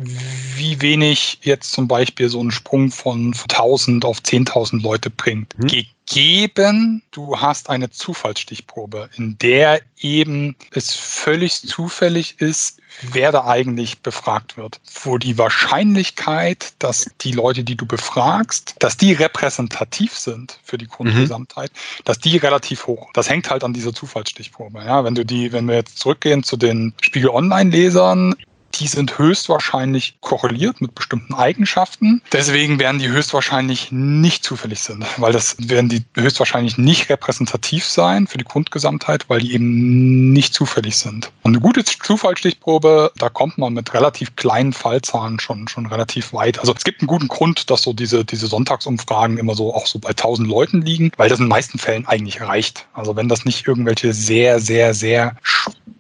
wie 0.57 0.81
wenig 0.81 1.39
jetzt 1.43 1.73
zum 1.73 1.87
Beispiel 1.87 2.29
so 2.29 2.43
ein 2.43 2.51
Sprung 2.51 2.91
von 2.91 3.35
1000 3.35 4.05
auf 4.05 4.19
10.000 4.19 4.83
Leute 4.83 5.11
bringt. 5.11 5.57
Mhm 5.59 5.87
geben, 6.07 7.03
du 7.11 7.39
hast 7.39 7.71
eine 7.71 7.89
Zufallsstichprobe, 7.89 9.09
in 9.17 9.39
der 9.39 9.81
eben 9.99 10.57
es 10.73 10.95
völlig 10.95 11.63
zufällig 11.63 12.41
ist, 12.41 12.82
wer 13.01 13.33
da 13.33 13.47
eigentlich 13.47 14.01
befragt 14.01 14.57
wird. 14.57 14.81
Wo 15.03 15.19
die 15.19 15.39
Wahrscheinlichkeit, 15.39 16.75
dass 16.79 17.11
die 17.21 17.33
Leute, 17.33 17.65
die 17.65 17.77
du 17.77 17.87
befragst, 17.87 18.75
dass 18.79 18.97
die 18.97 19.13
repräsentativ 19.13 20.17
sind 20.17 20.59
für 20.63 20.79
die 20.79 20.87
Grundgesamtheit, 20.87 21.73
mhm. 21.73 22.03
dass 22.05 22.19
die 22.19 22.37
relativ 22.37 22.87
hoch. 22.87 23.11
Das 23.15 23.29
hängt 23.29 23.51
halt 23.51 23.65
an 23.65 23.73
dieser 23.73 23.93
Zufallsstichprobe. 23.93 24.83
Ja, 24.85 25.05
wenn 25.05 25.15
du 25.15 25.25
die, 25.25 25.53
wenn 25.53 25.67
wir 25.67 25.77
jetzt 25.77 25.99
zurückgehen 25.99 26.43
zu 26.43 26.57
den 26.57 26.93
Spiegel 27.01 27.31
Online-Lesern, 27.31 28.35
die 28.75 28.87
sind 28.87 29.19
höchstwahrscheinlich 29.19 30.17
korreliert 30.21 30.81
mit 30.81 30.95
bestimmten 30.95 31.35
Eigenschaften. 31.35 32.23
Deswegen 32.33 32.79
werden 32.79 32.99
die 32.99 33.09
höchstwahrscheinlich 33.09 33.93
nicht 33.93 34.45
zufällig 34.45 34.81
sind, 34.81 35.05
weil 35.17 35.33
das 35.33 35.57
werden 35.59 35.89
die 35.89 36.05
höchstwahrscheinlich 36.17 36.79
nicht 36.79 37.09
repräsentativ 37.09 37.85
sein 37.85 38.27
für 38.27 38.39
die 38.39 38.45
Grundgesamtheit, 38.45 39.29
weil 39.29 39.41
die 39.41 39.55
eben 39.55 40.33
nicht 40.33 40.55
zufällig 40.55 40.97
sind. 40.97 41.31
Und 41.43 41.53
eine 41.53 41.61
gute 41.61 41.85
Zufallsstichprobe, 41.85 43.13
da 43.17 43.29
kommt 43.29 43.59
man 43.59 43.75
mit 43.75 43.93
relativ 43.95 44.37
kleinen 44.37 44.73
Fallzahlen 44.73 45.41
schon, 45.41 45.69
schon 45.69 45.87
relativ 45.87 46.33
weit. 46.33 46.59
Also 46.59 46.75
es 46.77 46.85
gibt 46.85 47.01
einen 47.01 47.09
guten 47.09 47.29
Grund, 47.29 47.71
dass 47.71 47.83
so 47.83 47.93
diese, 47.93 48.25
diese 48.25 48.47
Sonntagsumfragen 48.47 49.39
immer 49.39 49.55
so 49.55 49.75
auch 49.75 49.87
so 49.87 49.99
bei 49.99 50.11
1000 50.11 50.49
Leuten 50.49 50.83
liegen, 50.83 51.13
weil 51.17 51.29
das 51.29 51.39
in 51.39 51.47
den 51.47 51.51
meisten 51.51 51.79
Fällen 51.79 52.07
eigentlich 52.07 52.41
reicht. 52.41 52.87
Also 52.95 53.17
wenn 53.17 53.29
das 53.29 53.45
nicht 53.45 53.67
irgendwelche 53.67 54.13
sehr, 54.13 54.61
sehr, 54.61 54.95
sehr 54.95 55.37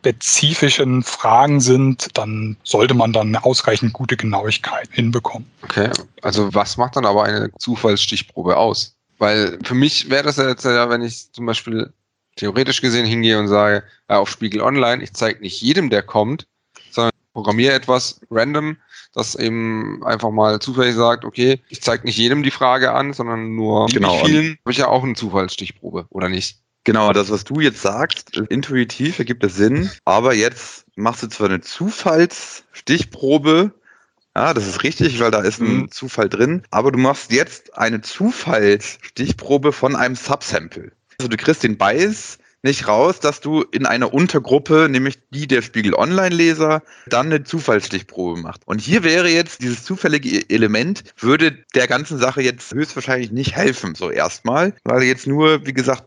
spezifischen 0.03 1.03
Fragen 1.03 1.61
sind, 1.61 2.09
dann 2.15 2.57
sollte 2.65 2.95
man 2.95 3.13
dann 3.13 3.29
eine 3.29 3.45
ausreichend 3.45 3.93
gute 3.93 4.17
Genauigkeit 4.17 4.89
hinbekommen. 4.91 5.51
Okay, 5.63 5.91
also 6.23 6.53
was 6.55 6.77
macht 6.77 6.97
dann 6.97 7.07
aber 7.07 7.25
eine 7.25 7.51
Zufallsstichprobe 7.59 8.57
aus? 8.57 8.97
Weil 9.19 9.59
für 9.63 9.75
mich 9.75 10.11
wäre 10.11 10.25
das 10.25 10.37
ja 10.37 10.49
jetzt 10.49 10.65
ja, 10.65 10.91
wenn 10.91 11.03
ich 11.03 11.33
zum 11.33 11.47
Beispiel 11.47 11.93
theoretisch 12.37 12.81
gesehen 12.81 13.07
hingehe 13.07 13.39
und 13.39 13.49
sage, 13.49 13.85
ja, 14.09 14.19
auf 14.19 14.31
Spiegel 14.31 14.63
Online, 14.63 15.03
ich 15.03 15.13
zeige 15.13 15.41
nicht 15.41 15.61
jedem, 15.61 15.91
der 15.91 16.03
kommt, 16.03 16.47
sondern 16.91 17.13
programmiere 17.33 17.75
etwas 17.75 18.21
random, 18.31 18.77
das 19.13 19.35
eben 19.35 20.03
einfach 20.05 20.31
mal 20.31 20.59
zufällig 20.61 20.95
sagt, 20.95 21.25
okay, 21.25 21.61
ich 21.69 21.83
zeige 21.83 22.05
nicht 22.05 22.17
jedem 22.17 22.43
die 22.43 22.51
Frage 22.51 22.93
an, 22.93 23.13
sondern 23.13 23.55
nur 23.55 23.87
genau. 23.87 24.25
vielen, 24.25 24.59
habe 24.61 24.73
ich 24.73 24.79
ja 24.79 24.89
auch 24.89 25.05
eine 25.05 25.15
Zufallsstichprobe, 25.15 26.07
oder 26.11 26.29
nicht? 26.29 26.59
Genau, 26.85 27.13
das, 27.13 27.31
was 27.31 27.45
du 27.45 27.61
jetzt 27.61 27.81
sagst, 27.81 28.37
intuitiv 28.49 29.19
ergibt 29.19 29.45
es 29.45 29.55
Sinn, 29.55 29.91
aber 30.05 30.35
jetzt 30.35 30.85
machst 30.97 31.23
du 31.23 31.29
zwar 31.29 31.49
eine 31.49 31.61
Zufallsstichprobe, 31.61 33.73
ja, 34.35 34.55
das 34.55 34.67
ist 34.67 34.83
richtig, 34.83 35.21
weil 35.21 35.31
da 35.31 35.43
ist 35.43 35.61
ein 35.61 35.77
mhm. 35.77 35.91
Zufall 35.91 36.29
drin, 36.29 36.63
aber 36.71 36.91
du 36.91 36.99
machst 36.99 37.31
jetzt 37.31 37.77
eine 37.77 38.01
Zufallsstichprobe 38.01 39.73
von 39.73 39.95
einem 39.95 40.17
Subsample. 40.17 40.91
Also 41.19 41.29
du 41.29 41.37
kriegst 41.37 41.63
den 41.63 41.79
Bias 41.79 42.39
nicht 42.63 42.89
raus, 42.89 43.21
dass 43.21 43.41
du 43.41 43.63
in 43.63 43.87
einer 43.87 44.15
Untergruppe, 44.15 44.89
nämlich 44.89 45.19
die 45.31 45.47
der 45.47 45.63
Spiegel 45.63 45.95
Online-Leser, 45.95 46.83
dann 47.07 47.27
eine 47.27 47.45
Zufallsstichprobe 47.45 48.41
machst. 48.41 48.63
Und 48.67 48.81
hier 48.81 49.03
wäre 49.03 49.29
jetzt 49.29 49.63
dieses 49.63 49.85
zufällige 49.85 50.49
Element, 50.49 51.03
würde 51.19 51.65
der 51.75 51.89
ganzen 51.89 52.19
Sache 52.19 52.41
jetzt 52.41 52.73
höchstwahrscheinlich 52.73 53.33
nicht 53.33 53.57
helfen, 53.57 53.95
so 53.95 54.11
erstmal, 54.11 54.75
weil 54.85 55.03
jetzt 55.03 55.27
nur, 55.27 55.67
wie 55.67 55.73
gesagt, 55.73 56.05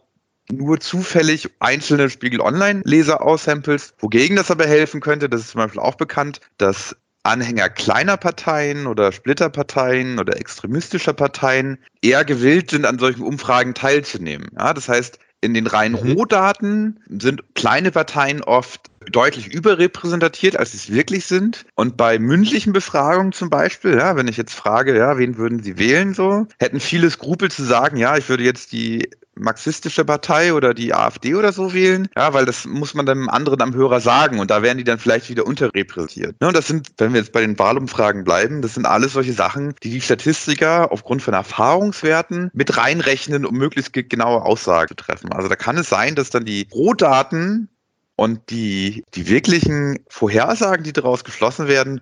nur 0.52 0.80
zufällig 0.80 1.50
einzelne 1.60 2.10
Spiegel 2.10 2.42
Online-Leser 2.42 3.22
aussamples. 3.22 3.94
Wogegen 4.00 4.36
das 4.36 4.52
aber 4.52 4.66
helfen 4.68 5.02
könnte, 5.02 5.30
das 5.30 5.42
ist 5.42 5.52
zum 5.52 5.60
Beispiel 5.60 5.82
auch 5.82 5.96
bekannt, 5.96 6.40
dass 6.58 6.96
Anhänger 7.24 7.70
kleiner 7.70 8.18
Parteien 8.18 8.86
oder 8.86 9.12
Splitterparteien 9.12 10.20
oder 10.20 10.38
extremistischer 10.38 11.14
Parteien 11.14 11.80
eher 12.02 12.24
gewillt 12.24 12.70
sind, 12.70 12.86
an 12.86 13.00
solchen 13.00 13.24
Umfragen 13.24 13.74
teilzunehmen. 13.74 14.50
Ja, 14.56 14.74
das 14.74 14.88
heißt, 14.88 15.18
in 15.42 15.54
den 15.54 15.68
reinen 15.68 16.02
mhm. 16.02 16.14
Rohdaten 16.14 17.00
sind 17.20 17.44
kleine 17.56 17.92
Parteien 17.92 18.44
oft 18.44 18.82
deutlich 19.12 19.54
überrepräsentiert, 19.54 20.58
als 20.58 20.72
sie 20.72 20.78
es 20.78 20.92
wirklich 20.92 21.26
sind. 21.26 21.66
Und 21.76 21.98
bei 21.98 22.18
mündlichen 22.18 22.74
Befragungen 22.74 23.32
zum 23.32 23.50
Beispiel, 23.50 23.96
ja, 23.98 24.16
wenn 24.16 24.28
ich 24.28 24.38
jetzt 24.38 24.54
frage, 24.54 24.98
ja, 24.98 25.18
wen 25.18 25.38
würden 25.38 25.62
Sie 25.62 25.78
wählen 25.78 26.14
so, 26.14 26.48
hätten 26.60 26.80
viele 26.80 27.10
Skrupel 27.10 27.52
zu 27.52 27.64
sagen, 27.64 27.98
ja, 27.98 28.18
ich 28.18 28.28
würde 28.30 28.44
jetzt 28.44 28.72
die 28.72 29.10
marxistische 29.36 30.06
Partei 30.06 30.54
oder 30.54 30.74
die 30.74 30.94
AfD 30.94 31.36
oder 31.36 31.52
so 31.52 31.74
wählen, 31.74 32.08
ja, 32.16 32.34
weil 32.34 32.46
das 32.46 32.66
muss 32.66 32.94
man 32.94 33.06
dann 33.06 33.30
anderen 33.30 33.62
am 33.62 33.74
Hörer 33.74 34.00
sagen 34.00 34.40
und 34.40 34.52
da 34.52 34.62
werden 34.62 34.78
die 34.78 34.84
dann 34.84 35.00
vielleicht 35.00 35.30
wieder 35.30 35.46
unterrepräsentiert. 35.46 36.40
Ne, 36.42 36.48
und 36.48 36.56
das 36.56 36.68
sind, 36.68 36.90
wenn 36.98 37.14
wir 37.14 37.20
jetzt 37.20 37.32
bei 37.32 37.42
den 37.42 37.58
Wahlumfragen 37.58 38.24
bleiben, 38.24 38.62
das 38.62 38.74
sind 38.74 38.86
alles 38.86 39.14
solche 39.14 39.34
Sachen, 39.34 39.76
die 39.84 39.92
die 39.92 40.02
Statistiker 40.02 40.92
aufgrund 40.92 41.22
von 41.22 41.34
Erfahrungswerten 41.34 42.50
mit 42.54 42.78
reinrechnen, 42.78 43.46
um 43.46 43.56
möglichst 43.56 43.94
genaue 43.94 44.44
Aussagen 44.44 44.90
zu 44.90 44.96
treffen. 44.96 45.32
Also 45.34 45.48
da 45.50 45.56
kann 45.56 45.78
es 45.78 45.90
sein, 45.90 46.16
dass 46.16 46.30
dann 46.30 46.46
die 46.46 46.68
Rohdaten 46.74 47.70
und 48.16 48.50
die, 48.50 49.04
die 49.14 49.28
wirklichen 49.28 50.00
Vorhersagen, 50.08 50.84
die 50.84 50.94
daraus 50.94 51.24
geschlossen 51.24 51.68
werden, 51.68 52.02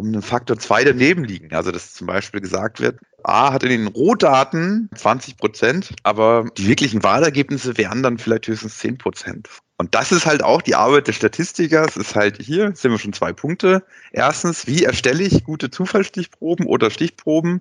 um 0.00 0.06
einen 0.06 0.22
Faktor 0.22 0.58
2 0.58 0.84
daneben 0.84 1.24
liegen. 1.24 1.54
Also 1.54 1.70
dass 1.70 1.92
zum 1.92 2.06
Beispiel 2.06 2.40
gesagt 2.40 2.80
wird, 2.80 2.98
A 3.22 3.52
hat 3.52 3.62
in 3.62 3.68
den 3.68 3.86
Rohdaten 3.86 4.88
20 4.96 5.36
Prozent, 5.36 5.94
aber 6.02 6.46
die 6.56 6.66
wirklichen 6.66 7.02
Wahlergebnisse 7.02 7.76
wären 7.76 8.02
dann 8.02 8.18
vielleicht 8.18 8.48
höchstens 8.48 8.78
10 8.78 8.96
Prozent. 8.96 9.48
Und 9.76 9.94
das 9.94 10.10
ist 10.10 10.26
halt 10.26 10.42
auch 10.42 10.62
die 10.62 10.74
Arbeit 10.74 11.08
des 11.08 11.16
Statistikers, 11.16 11.96
ist 11.96 12.16
halt 12.16 12.40
hier, 12.40 12.72
sind 12.74 12.90
wir 12.90 12.98
schon 12.98 13.12
zwei 13.12 13.32
Punkte. 13.32 13.82
Erstens, 14.12 14.66
wie 14.66 14.84
erstelle 14.84 15.22
ich 15.22 15.44
gute 15.44 15.70
Zufallsstichproben 15.70 16.66
oder 16.66 16.90
Stichproben? 16.90 17.60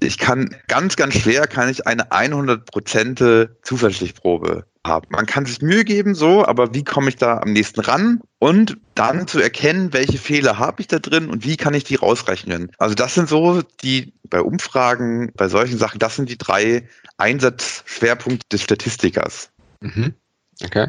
Ich 0.00 0.18
kann 0.18 0.56
ganz, 0.66 0.96
ganz 0.96 1.14
schwer, 1.14 1.46
kann 1.46 1.68
ich 1.68 1.86
eine 1.86 2.10
100% 2.10 3.48
Zufallsstichprobe 3.62 4.66
haben. 4.86 5.06
Man 5.10 5.26
kann 5.26 5.46
sich 5.46 5.62
Mühe 5.62 5.84
geben, 5.84 6.14
so, 6.14 6.44
aber 6.44 6.74
wie 6.74 6.84
komme 6.84 7.08
ich 7.08 7.16
da 7.16 7.38
am 7.38 7.52
nächsten 7.52 7.80
ran? 7.80 8.20
Und 8.38 8.78
dann 8.94 9.26
zu 9.26 9.40
erkennen, 9.40 9.92
welche 9.92 10.18
Fehler 10.18 10.58
habe 10.58 10.80
ich 10.80 10.88
da 10.88 10.98
drin 10.98 11.28
und 11.28 11.44
wie 11.44 11.56
kann 11.56 11.74
ich 11.74 11.84
die 11.84 11.94
rausrechnen. 11.94 12.70
Also 12.78 12.94
das 12.94 13.14
sind 13.14 13.28
so 13.28 13.62
die 13.82 14.12
bei 14.28 14.40
Umfragen, 14.40 15.32
bei 15.36 15.48
solchen 15.48 15.78
Sachen, 15.78 15.98
das 15.98 16.16
sind 16.16 16.28
die 16.28 16.38
drei 16.38 16.88
Einsatzschwerpunkte 17.18 18.46
des 18.50 18.62
Statistikers. 18.62 19.50
Mhm. 19.80 20.14
Okay. 20.62 20.88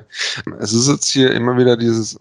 Es 0.59 0.73
ist 0.73 0.87
jetzt 0.87 1.09
hier 1.09 1.31
immer 1.31 1.57
wieder 1.57 1.77
dieses 1.77 2.17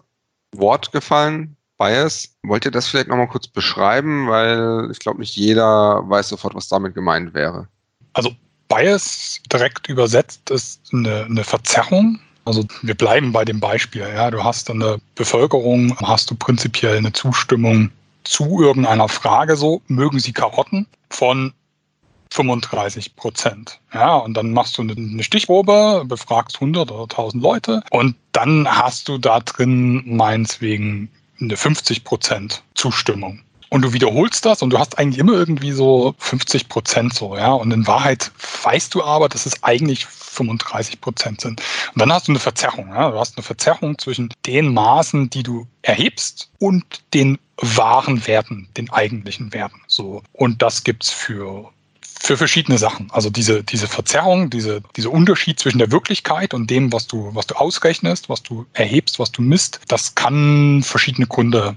Wort 0.51 0.91
gefallen, 0.91 1.55
Bias. 1.77 2.35
Wollt 2.43 2.65
ihr 2.65 2.71
das 2.71 2.87
vielleicht 2.87 3.07
nochmal 3.07 3.27
kurz 3.27 3.47
beschreiben? 3.47 4.27
Weil 4.27 4.89
ich 4.91 4.99
glaube, 4.99 5.19
nicht 5.19 5.35
jeder 5.35 6.07
weiß 6.07 6.29
sofort, 6.29 6.55
was 6.55 6.67
damit 6.67 6.93
gemeint 6.93 7.33
wäre. 7.33 7.67
Also 8.13 8.35
Bias 8.73 9.39
direkt 9.51 9.87
übersetzt 9.87 10.49
ist 10.49 10.81
eine, 10.91 11.25
eine 11.25 11.43
Verzerrung. 11.43 12.19
Also 12.45 12.65
wir 12.81 12.95
bleiben 12.95 13.31
bei 13.31 13.45
dem 13.45 13.59
Beispiel. 13.59 14.01
Ja, 14.01 14.31
du 14.31 14.43
hast 14.43 14.69
eine 14.69 14.97
Bevölkerung, 15.15 15.95
hast 15.99 16.31
du 16.31 16.35
prinzipiell 16.35 16.97
eine 16.97 17.13
Zustimmung 17.13 17.91
zu 18.23 18.61
irgendeiner 18.61 19.09
Frage, 19.09 19.55
so 19.57 19.81
mögen 19.87 20.19
sie 20.19 20.33
Karotten 20.33 20.87
von 21.09 21.53
35 22.31 23.15
Prozent. 23.15 23.79
Ja, 23.93 24.15
und 24.15 24.33
dann 24.33 24.51
machst 24.51 24.77
du 24.77 24.81
eine 24.81 25.23
Stichprobe, 25.23 26.03
befragst 26.07 26.55
100 26.55 26.91
oder 26.91 27.03
1000 27.03 27.43
Leute 27.43 27.83
und 27.91 28.15
dann 28.31 28.67
hast 28.67 29.07
du 29.07 29.19
da 29.19 29.39
drin 29.39 30.03
meineswegen 30.05 31.09
eine 31.39 31.55
50 31.57 32.03
Prozent 32.03 32.63
Zustimmung 32.73 33.41
und 33.73 33.81
du 33.81 33.91
wiederholst 33.91 34.45
das 34.45 34.61
und 34.61 34.69
du 34.69 34.77
hast 34.77 34.99
eigentlich 34.99 35.17
immer 35.17 35.33
irgendwie 35.33 35.71
so 35.71 36.13
50 36.19 36.69
Prozent 36.69 37.15
so, 37.15 37.35
ja. 37.35 37.53
Und 37.53 37.71
in 37.73 37.87
Wahrheit 37.87 38.29
weißt 38.61 38.93
du 38.93 39.03
aber, 39.03 39.29
dass 39.29 39.47
es 39.47 39.63
eigentlich 39.63 40.05
35 40.05 41.01
Prozent 41.01 41.41
sind. 41.41 41.59
Und 41.95 41.99
dann 41.99 42.13
hast 42.13 42.27
du 42.27 42.33
eine 42.33 42.39
Verzerrung. 42.39 42.89
Ja? 42.89 43.09
Du 43.09 43.17
hast 43.17 43.35
eine 43.35 43.43
Verzerrung 43.43 43.97
zwischen 43.97 44.31
den 44.45 44.71
Maßen, 44.75 45.31
die 45.31 45.41
du 45.41 45.65
erhebst 45.81 46.51
und 46.59 46.83
den 47.15 47.39
wahren 47.57 48.27
Werten, 48.27 48.67
den 48.77 48.91
eigentlichen 48.91 49.51
Werten. 49.53 49.81
So. 49.87 50.21
Und 50.33 50.61
das 50.61 50.83
gibt's 50.83 51.09
für 51.09 51.71
für 52.21 52.37
verschiedene 52.37 52.77
Sachen. 52.77 53.09
Also 53.11 53.29
diese, 53.29 53.63
diese 53.63 53.87
Verzerrung, 53.87 54.49
diese, 54.49 54.81
dieser 54.95 55.11
Unterschied 55.11 55.59
zwischen 55.59 55.79
der 55.79 55.91
Wirklichkeit 55.91 56.53
und 56.53 56.69
dem, 56.69 56.93
was 56.93 57.05
du, 57.07 57.31
was 57.33 57.47
du 57.47 57.55
ausrechnest, 57.55 58.29
was 58.29 58.41
du 58.43 58.65
erhebst, 58.71 59.19
was 59.19 59.31
du 59.33 59.41
misst, 59.41 59.81
das 59.89 60.15
kann 60.15 60.83
verschiedene 60.83 61.27
Gründe 61.27 61.75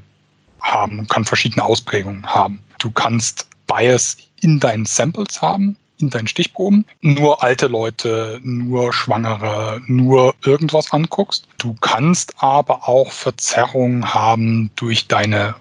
haben, 0.67 1.07
kann 1.09 1.25
verschiedene 1.25 1.65
Ausprägungen 1.65 2.27
haben. 2.27 2.61
Du 2.79 2.91
kannst 2.91 3.47
Bias 3.67 4.17
in 4.41 4.61
deinen 4.61 4.85
Samples 4.85 5.41
haben, 5.41 5.77
in 5.99 6.11
deinen 6.11 6.27
Stichproben, 6.27 6.85
nur 7.01 7.43
alte 7.43 7.69
Leute, 7.69 8.41
nur 8.43 8.93
Schwangere, 8.93 9.81
nur 9.87 10.35
irgendwas 10.45 10.93
anguckst. 10.93 11.49
Du 11.59 11.75
kannst 11.81 12.35
aber 12.43 12.89
auch 12.89 13.11
Verzerrungen 13.13 14.13
haben 14.13 14.71
durch 14.77 15.09
deine 15.09 15.55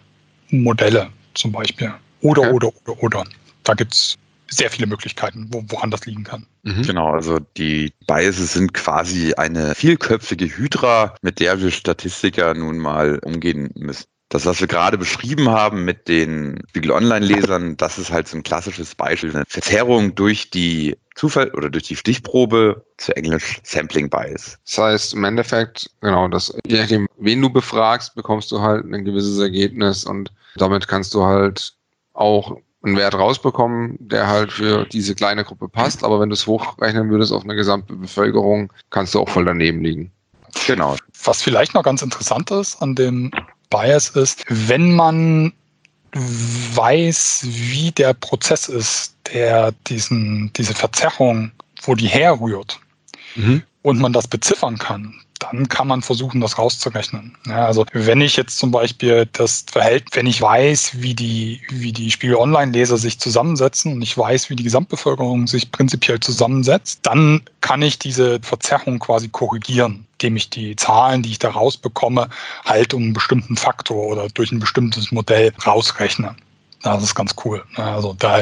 Modelle 0.49 1.09
zum 1.33 1.51
Beispiel. 1.51 1.93
Oder, 2.21 2.41
okay. 2.41 2.51
oder, 2.51 2.71
oder, 2.85 3.03
oder. 3.03 3.23
Da 3.63 3.73
gibt's 3.73 4.17
sehr 4.49 4.69
viele 4.69 4.87
Möglichkeiten, 4.87 5.47
wo, 5.51 5.63
woran 5.67 5.91
das 5.91 6.05
liegen 6.05 6.23
kann. 6.23 6.45
Mhm. 6.63 6.83
Genau, 6.83 7.11
also 7.11 7.39
die 7.57 7.91
Biases 8.07 8.53
sind 8.53 8.73
quasi 8.73 9.33
eine 9.33 9.75
vielköpfige 9.75 10.45
Hydra, 10.45 11.15
mit 11.21 11.39
der 11.39 11.59
wir 11.61 11.71
Statistiker 11.71 12.53
nun 12.53 12.77
mal 12.77 13.19
umgehen 13.19 13.71
müssen. 13.75 14.05
Das, 14.29 14.45
was 14.45 14.59
wir 14.59 14.67
gerade 14.67 14.97
beschrieben 14.97 15.49
haben 15.49 15.85
mit 15.85 16.07
den 16.07 16.59
Spiegel 16.69 16.91
Online-Lesern, 16.91 17.77
das 17.77 17.97
ist 17.97 18.11
halt 18.11 18.27
so 18.27 18.37
ein 18.37 18.43
klassisches 18.43 18.95
Beispiel. 18.95 19.35
Eine 19.35 19.45
Verzerrung 19.47 20.15
durch 20.15 20.49
die 20.49 20.97
Zufall 21.15 21.51
oder 21.51 21.69
durch 21.69 21.83
die 21.83 21.95
Stichprobe 21.95 22.83
zu 22.97 23.15
Englisch 23.15 23.59
Sampling 23.63 24.09
Bias. 24.09 24.57
Das 24.65 24.77
heißt, 24.77 25.13
im 25.13 25.23
Endeffekt, 25.23 25.89
genau, 26.01 26.27
das, 26.27 26.53
je 26.65 26.79
nachdem, 26.79 27.07
wen 27.17 27.41
du 27.41 27.49
befragst, 27.49 28.15
bekommst 28.15 28.51
du 28.51 28.61
halt 28.61 28.85
ein 28.85 29.05
gewisses 29.05 29.39
Ergebnis 29.39 30.03
und 30.03 30.31
damit 30.55 30.87
kannst 30.87 31.13
du 31.13 31.23
halt 31.23 31.73
auch 32.13 32.57
einen 32.85 32.97
Wert 32.97 33.15
rausbekommen, 33.15 33.97
der 33.99 34.27
halt 34.27 34.51
für 34.51 34.85
diese 34.85 35.15
kleine 35.15 35.43
Gruppe 35.43 35.67
passt. 35.67 36.03
Aber 36.03 36.19
wenn 36.19 36.29
du 36.29 36.33
es 36.33 36.47
hochrechnen 36.47 37.09
würdest 37.09 37.31
auf 37.31 37.43
eine 37.43 37.55
gesamte 37.55 37.95
Bevölkerung, 37.95 38.71
kannst 38.89 39.15
du 39.15 39.19
auch 39.19 39.29
voll 39.29 39.45
daneben 39.45 39.81
liegen. 39.81 40.11
Genau. 40.67 40.95
Was 41.23 41.41
vielleicht 41.41 41.73
noch 41.73 41.83
ganz 41.83 42.01
interessant 42.01 42.51
ist 42.51 42.81
an 42.81 42.95
dem 42.95 43.31
Bias 43.69 44.09
ist, 44.09 44.45
wenn 44.49 44.91
man 44.93 45.53
weiß, 46.13 47.41
wie 47.45 47.91
der 47.91 48.13
Prozess 48.13 48.69
ist, 48.69 49.15
der 49.33 49.73
diesen, 49.87 50.51
diese 50.53 50.73
Verzerrung, 50.73 51.51
wo 51.81 51.95
die 51.95 52.07
herrührt, 52.07 52.79
mhm. 53.35 53.63
Und 53.85 53.99
man 53.99 54.13
das 54.13 54.27
beziffern 54.27 54.79
kann, 54.79 55.13
dann 55.37 55.69
kann 55.69 55.87
man 55.87 56.01
versuchen, 56.01 56.41
das 56.41 56.57
rauszurechnen. 56.57 57.37
Ja, 57.45 57.67
also 57.67 57.85
wenn 57.93 58.19
ich 58.19 58.35
jetzt 58.35 58.57
zum 58.57 58.71
Beispiel 58.71 59.29
das 59.31 59.63
Verhältnis, 59.71 60.15
wenn 60.15 60.25
ich 60.25 60.41
weiß, 60.41 61.01
wie 61.01 61.13
die, 61.13 61.61
wie 61.69 61.91
die 61.91 62.09
Spiegel-Online-Leser 62.09 62.97
sich 62.97 63.19
zusammensetzen 63.19 63.93
und 63.93 64.01
ich 64.01 64.17
weiß, 64.17 64.49
wie 64.49 64.55
die 64.55 64.63
Gesamtbevölkerung 64.63 65.45
sich 65.45 65.71
prinzipiell 65.71 66.19
zusammensetzt, 66.19 67.01
dann 67.03 67.43
kann 67.61 67.83
ich 67.83 67.99
diese 67.99 68.39
Verzerrung 68.41 68.97
quasi 68.97 69.27
korrigieren, 69.27 70.07
indem 70.13 70.37
ich 70.37 70.49
die 70.49 70.75
Zahlen, 70.75 71.21
die 71.21 71.29
ich 71.29 71.39
da 71.39 71.51
rausbekomme, 71.51 72.29
halt 72.63 72.95
um 72.95 73.03
einen 73.03 73.13
bestimmten 73.13 73.55
Faktor 73.55 74.07
oder 74.07 74.29
durch 74.29 74.51
ein 74.51 74.59
bestimmtes 74.59 75.11
Modell 75.11 75.53
rausrechne. 75.63 76.35
Das 76.81 77.03
ist 77.03 77.13
ganz 77.13 77.35
cool. 77.45 77.63
Also 77.75 78.15
da 78.17 78.41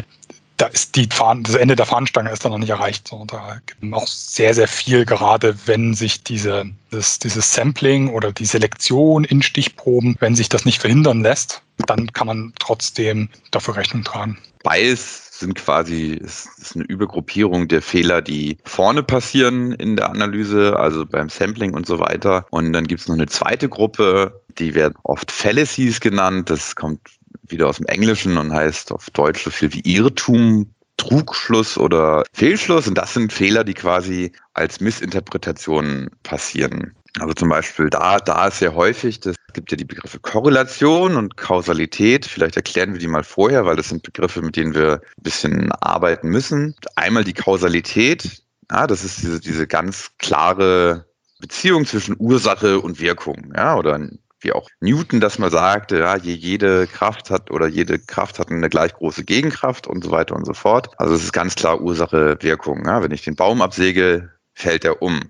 da 0.58 0.68
ist 0.68 0.96
die 0.96 1.08
Fahnen, 1.12 1.44
das 1.44 1.56
Ende 1.56 1.76
der 1.76 1.86
Fahnenstange 1.86 2.32
ist 2.32 2.46
da 2.46 2.50
noch 2.50 2.60
nicht 2.60 2.70
erreicht. 2.70 3.08
So, 3.08 3.26
da 3.26 3.58
gibt 3.66 3.94
auch 3.94 4.08
sehr, 4.08 4.54
sehr 4.54 4.68
viel, 4.68 5.06
gerade 5.06 5.56
wenn 5.66 5.94
sich 5.94 6.24
diese, 6.24 6.66
das, 6.92 7.20
dieses 7.20 7.54
Sampling 7.54 8.10
oder 8.10 8.32
die 8.32 8.46
Selektion 8.46 9.24
in 9.24 9.42
Stichproben, 9.42 10.16
wenn 10.20 10.36
sich 10.36 10.50
das 10.50 10.66
nicht 10.66 10.80
verhindern 10.80 11.22
lässt, 11.22 11.62
dann 11.88 12.14
kann 12.14 12.28
man 12.28 12.54
trotzdem 12.60 13.30
dafür 13.52 13.76
Rechnung 13.76 14.04
tragen. 14.04 14.38
Bias 14.64 15.40
sind 15.40 15.56
quasi, 15.56 16.14
ist, 16.14 16.48
ist 16.62 16.76
eine 16.76 16.86
Übergruppierung 16.86 17.68
der 17.68 17.82
Fehler, 17.82 18.22
die 18.22 18.58
vorne 18.64 19.04
passieren 19.04 19.74
in 19.74 19.96
der 19.98 20.10
Analyse, 20.10 20.78
also 20.78 21.06
beim 21.06 21.30
Sampling 21.30 21.74
und 21.74 21.86
so 21.86 22.00
weiter. 22.00 22.46
Und 22.52 22.72
dann 22.72 22.86
gibt 22.86 23.02
es 23.02 23.08
noch 23.08 23.16
eine 23.16 23.28
zweite 23.28 23.68
Gruppe, 23.68 24.42
die 24.60 24.76
werden 24.76 24.94
oft 25.04 25.32
Fallacies 25.32 26.00
genannt. 26.00 26.50
Das 26.50 26.76
kommt 26.76 27.02
wieder 27.48 27.68
aus 27.68 27.78
dem 27.78 27.86
Englischen 27.88 28.38
und 28.38 28.54
heißt 28.54 28.92
auf 28.92 29.10
Deutsch 29.12 29.44
so 29.44 29.50
viel 29.50 29.74
wie 29.74 29.82
Irrtum, 29.82 30.74
Trugschluss 30.98 31.78
oder 31.78 32.24
Fehlschluss. 32.34 32.88
Und 32.88 32.98
das 32.98 33.14
sind 33.14 33.34
Fehler, 33.34 33.64
die 33.64 33.74
quasi 33.74 34.32
als 34.54 34.80
Missinterpretationen 34.80 36.10
passieren. 36.24 36.96
Also 37.20 37.34
zum 37.34 37.50
Beispiel 37.50 37.90
da, 37.90 38.18
da 38.18 38.48
ist 38.48 38.60
sehr 38.60 38.74
häufig, 38.74 39.24
es 39.24 39.36
gibt 39.54 39.70
ja 39.70 39.78
die 39.78 39.86
Begriffe 39.86 40.20
Korrelation 40.20 41.16
und 41.16 41.38
Kausalität. 41.38 42.26
Vielleicht 42.26 42.56
erklären 42.56 42.94
wir 42.94 43.00
die 43.00 43.08
mal 43.08 43.24
vorher, 43.24 43.66
weil 43.66 43.76
das 43.76 43.90
sind 43.90 44.02
Begriffe, 44.02 44.42
mit 44.42 44.56
denen 44.56 44.74
wir 44.74 44.94
ein 44.94 45.24
bisschen 45.24 45.72
arbeiten 45.74 46.30
müssen. 46.30 46.76
Einmal 46.96 47.24
die 47.24 47.34
Kausalität. 47.34 48.42
Ja, 48.72 48.88
das 48.88 49.04
ist 49.04 49.22
diese, 49.22 49.40
diese 49.40 49.68
ganz 49.68 50.12
klare 50.18 51.06
Beziehung 51.40 51.86
zwischen 51.86 52.16
Ursache 52.18 52.80
und 52.80 53.00
Wirkung, 53.00 53.54
ja, 53.56 53.76
oder 53.76 54.00
wie 54.44 54.54
auch 54.54 54.70
Newton 54.82 55.20
das 55.20 55.40
mal 55.40 55.52
sagte, 55.52 56.00
ja, 56.00 56.18
jede 56.18 56.88
Kraft 56.88 57.30
hat 57.30 57.52
oder 57.52 57.68
jede 57.68 58.00
Kraft 58.00 58.40
hat 58.40 58.52
eine 58.52 58.70
gleich 58.70 58.94
große 58.94 59.24
Gegenkraft 59.24 59.88
und 59.88 60.04
so 60.04 60.12
weiter 60.12 60.36
und 60.36 60.46
so 60.46 60.54
fort. 60.54 60.90
Also 60.98 61.16
es 61.16 61.24
ist 61.24 61.34
ganz 61.34 61.56
klar 61.56 61.82
Ursache, 61.82 62.38
Wirkung. 62.42 62.86
Ja. 62.86 63.02
Wenn 63.02 63.12
ich 63.12 63.24
den 63.24 63.36
Baum 63.36 63.62
absäge, 63.62 64.32
fällt 64.54 64.86
er 64.86 65.02
um. 65.02 65.22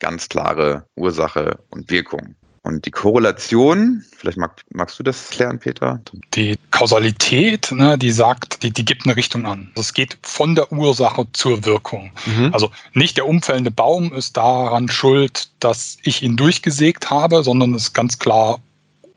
Ganz 0.00 0.28
klare 0.28 0.86
Ursache 0.96 1.60
und 1.70 1.88
Wirkung. 1.90 2.34
Und 2.64 2.86
die 2.86 2.92
Korrelation, 2.92 4.04
vielleicht 4.16 4.38
mag, 4.38 4.62
magst 4.70 4.96
du 4.98 5.02
das 5.02 5.30
klären, 5.30 5.58
Peter? 5.58 6.00
Die 6.34 6.56
Kausalität, 6.70 7.72
ne, 7.72 7.98
die 7.98 8.12
sagt, 8.12 8.62
die, 8.62 8.70
die 8.70 8.84
gibt 8.84 9.04
eine 9.04 9.16
Richtung 9.16 9.46
an. 9.46 9.68
Also 9.70 9.80
es 9.80 9.94
geht 9.94 10.16
von 10.22 10.54
der 10.54 10.70
Ursache 10.70 11.26
zur 11.32 11.64
Wirkung. 11.64 12.12
Mhm. 12.24 12.50
Also 12.52 12.70
nicht 12.92 13.16
der 13.16 13.26
umfällende 13.26 13.72
Baum 13.72 14.12
ist 14.12 14.36
daran 14.36 14.88
schuld, 14.88 15.50
dass 15.58 15.98
ich 16.04 16.22
ihn 16.22 16.36
durchgesägt 16.36 17.10
habe, 17.10 17.42
sondern 17.42 17.74
es 17.74 17.84
ist 17.84 17.94
ganz 17.94 18.20
klar 18.20 18.60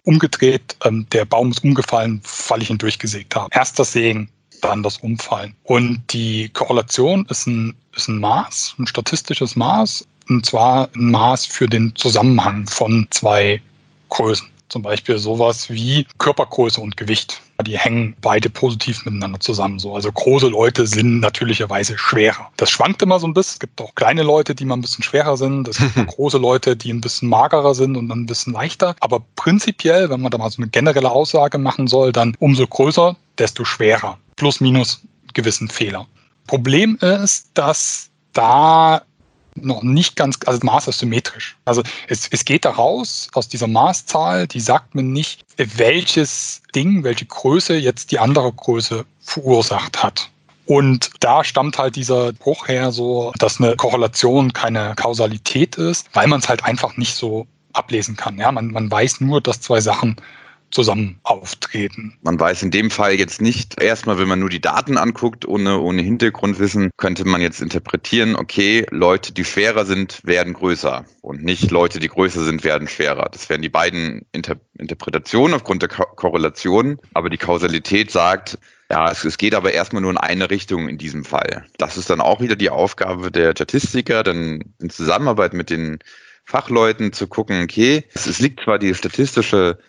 umgedreht, 0.05 0.75
ähm, 0.83 1.05
der 1.11 1.25
Baum 1.25 1.51
ist 1.51 1.63
umgefallen, 1.63 2.21
weil 2.47 2.63
ich 2.63 2.71
ihn 2.71 2.79
durchgesägt 2.79 3.35
habe. 3.35 3.49
Erst 3.51 3.77
das 3.77 3.91
Sägen, 3.91 4.29
dann 4.61 4.81
das 4.81 4.97
Umfallen. 4.97 5.55
Und 5.63 6.01
die 6.13 6.49
Korrelation 6.49 7.27
ist 7.29 7.45
ein, 7.45 7.75
ist 7.95 8.07
ein 8.07 8.19
Maß, 8.19 8.75
ein 8.79 8.87
statistisches 8.87 9.55
Maß, 9.55 10.07
und 10.29 10.45
zwar 10.45 10.89
ein 10.95 11.11
Maß 11.11 11.45
für 11.45 11.67
den 11.67 11.95
Zusammenhang 11.95 12.67
von 12.67 13.07
zwei 13.11 13.61
Größen. 14.09 14.47
Zum 14.69 14.81
Beispiel 14.81 15.17
sowas 15.17 15.69
wie 15.69 16.07
Körpergröße 16.17 16.81
und 16.81 16.97
Gewicht. 16.97 17.41
Die 17.65 17.77
hängen 17.77 18.15
beide 18.21 18.49
positiv 18.49 19.05
miteinander 19.05 19.39
zusammen. 19.39 19.79
So. 19.79 19.95
Also 19.95 20.11
große 20.11 20.47
Leute 20.47 20.87
sind 20.87 21.19
natürlicherweise 21.19 21.97
schwerer. 21.97 22.49
Das 22.57 22.71
schwankt 22.71 23.01
immer 23.01 23.19
so 23.19 23.27
ein 23.27 23.33
bisschen. 23.33 23.53
Es 23.53 23.59
gibt 23.59 23.79
auch 23.79 23.95
kleine 23.95 24.23
Leute, 24.23 24.55
die 24.55 24.65
mal 24.65 24.75
ein 24.75 24.81
bisschen 24.81 25.03
schwerer 25.03 25.37
sind. 25.37 25.67
Es 25.67 25.77
gibt 25.77 26.07
große 26.07 26.37
Leute, 26.37 26.75
die 26.75 26.91
ein 26.91 26.99
bisschen 26.99 27.29
magerer 27.29 27.75
sind 27.75 27.95
und 27.95 28.09
dann 28.09 28.21
ein 28.21 28.25
bisschen 28.25 28.53
leichter. 28.53 28.95
Aber 28.99 29.23
prinzipiell, 29.35 30.09
wenn 30.09 30.21
man 30.21 30.31
da 30.31 30.37
mal 30.37 30.49
so 30.49 30.61
eine 30.61 30.69
generelle 30.69 31.11
Aussage 31.11 31.57
machen 31.57 31.87
soll, 31.87 32.11
dann 32.11 32.35
umso 32.39 32.67
größer, 32.67 33.15
desto 33.37 33.63
schwerer. 33.63 34.17
Plus, 34.35 34.59
minus 34.59 35.01
gewissen 35.33 35.69
Fehler. 35.69 36.07
Problem 36.47 36.97
ist, 36.97 37.49
dass 37.53 38.09
da 38.33 39.03
noch 39.55 39.83
nicht 39.83 40.15
ganz, 40.15 40.37
also 40.45 40.59
das 40.59 40.63
Maß 40.63 40.87
ist 40.89 40.99
symmetrisch. 40.99 41.57
Also 41.65 41.81
es, 42.07 42.27
es 42.29 42.45
geht 42.45 42.65
daraus, 42.65 43.29
aus 43.33 43.47
dieser 43.47 43.67
Maßzahl, 43.67 44.47
die 44.47 44.59
sagt 44.59 44.95
mir 44.95 45.03
nicht, 45.03 45.45
welches 45.57 46.61
Ding, 46.75 47.03
welche 47.03 47.25
Größe 47.25 47.75
jetzt 47.75 48.11
die 48.11 48.19
andere 48.19 48.51
Größe 48.51 49.05
verursacht 49.21 50.03
hat. 50.03 50.29
Und 50.65 51.11
da 51.19 51.43
stammt 51.43 51.77
halt 51.77 51.95
dieser 51.95 52.33
Bruch 52.33 52.67
her, 52.67 52.91
so, 52.91 53.31
dass 53.37 53.61
eine 53.61 53.75
Korrelation 53.75 54.51
keine 54.51 54.93
Kausalität 54.95 55.75
ist, 55.77 56.07
weil 56.13 56.27
man 56.27 56.39
es 56.39 56.49
halt 56.49 56.63
einfach 56.65 56.97
nicht 56.97 57.15
so 57.15 57.47
ablesen 57.73 58.15
kann. 58.15 58.37
Ja, 58.37 58.51
man, 58.51 58.71
man 58.71 58.89
weiß 58.89 59.21
nur, 59.21 59.41
dass 59.41 59.61
zwei 59.61 59.79
Sachen 59.79 60.15
zusammen 60.75 61.19
auftreten. 61.23 62.17
Man 62.21 62.37
weiß 62.37 62.61
in 62.63 62.69
dem 62.69 62.91
Fall 62.91 63.13
jetzt 63.13 63.41
nicht, 63.41 63.81
erstmal, 63.81 64.19
wenn 64.19 64.27
man 64.27 64.39
nur 64.39 64.49
die 64.49 64.59
Daten 64.59 64.97
anguckt, 64.97 65.47
ohne, 65.47 65.79
ohne 65.79 66.01
Hintergrundwissen, 66.01 66.91
könnte 66.97 67.23
man 67.23 67.39
jetzt 67.39 67.61
interpretieren, 67.61 68.35
okay, 68.35 68.85
Leute, 68.91 69.31
die 69.31 69.45
schwerer 69.45 69.85
sind, 69.85 70.19
werden 70.25 70.51
größer 70.51 71.05
und 71.21 71.45
nicht 71.45 71.71
Leute, 71.71 71.99
die 71.99 72.09
größer 72.09 72.43
sind, 72.43 72.65
werden 72.65 72.89
schwerer. 72.89 73.29
Das 73.31 73.47
wären 73.47 73.61
die 73.61 73.69
beiden 73.69 74.25
Inter 74.33 74.57
Interpretationen 74.77 75.53
aufgrund 75.53 75.81
der 75.81 75.89
Ko 75.89 76.03
Korrelation, 76.17 76.99
aber 77.13 77.29
die 77.29 77.37
Kausalität 77.37 78.11
sagt, 78.11 78.57
ja, 78.91 79.09
es, 79.09 79.23
es, 79.23 79.37
geht 79.37 79.55
aber 79.55 79.71
erstmal 79.71 80.01
nur 80.01 80.11
in 80.11 80.17
eine 80.17 80.49
Richtung 80.49 80.89
in 80.89 80.97
diesem 80.97 81.23
Fall. 81.23 81.65
Das 81.77 81.95
ist 81.95 82.09
dann 82.09 82.19
auch 82.19 82.41
wieder 82.41 82.57
die 82.57 82.69
Aufgabe 82.69 83.31
der 83.31 83.51
Statistiker, 83.51 84.23
dann 84.23 84.75
in 84.79 84.89
Zusammenarbeit 84.89 85.53
mit 85.53 85.69
den 85.69 85.99
Fachleuten 86.43 87.13
zu 87.13 87.27
gucken, 87.27 87.63
okay, 87.63 88.03
es, 88.13 88.27
es 88.27 88.39
liegt 88.39 88.59
zwar 88.59 88.77
die 88.77 88.93
statistische 88.93 89.79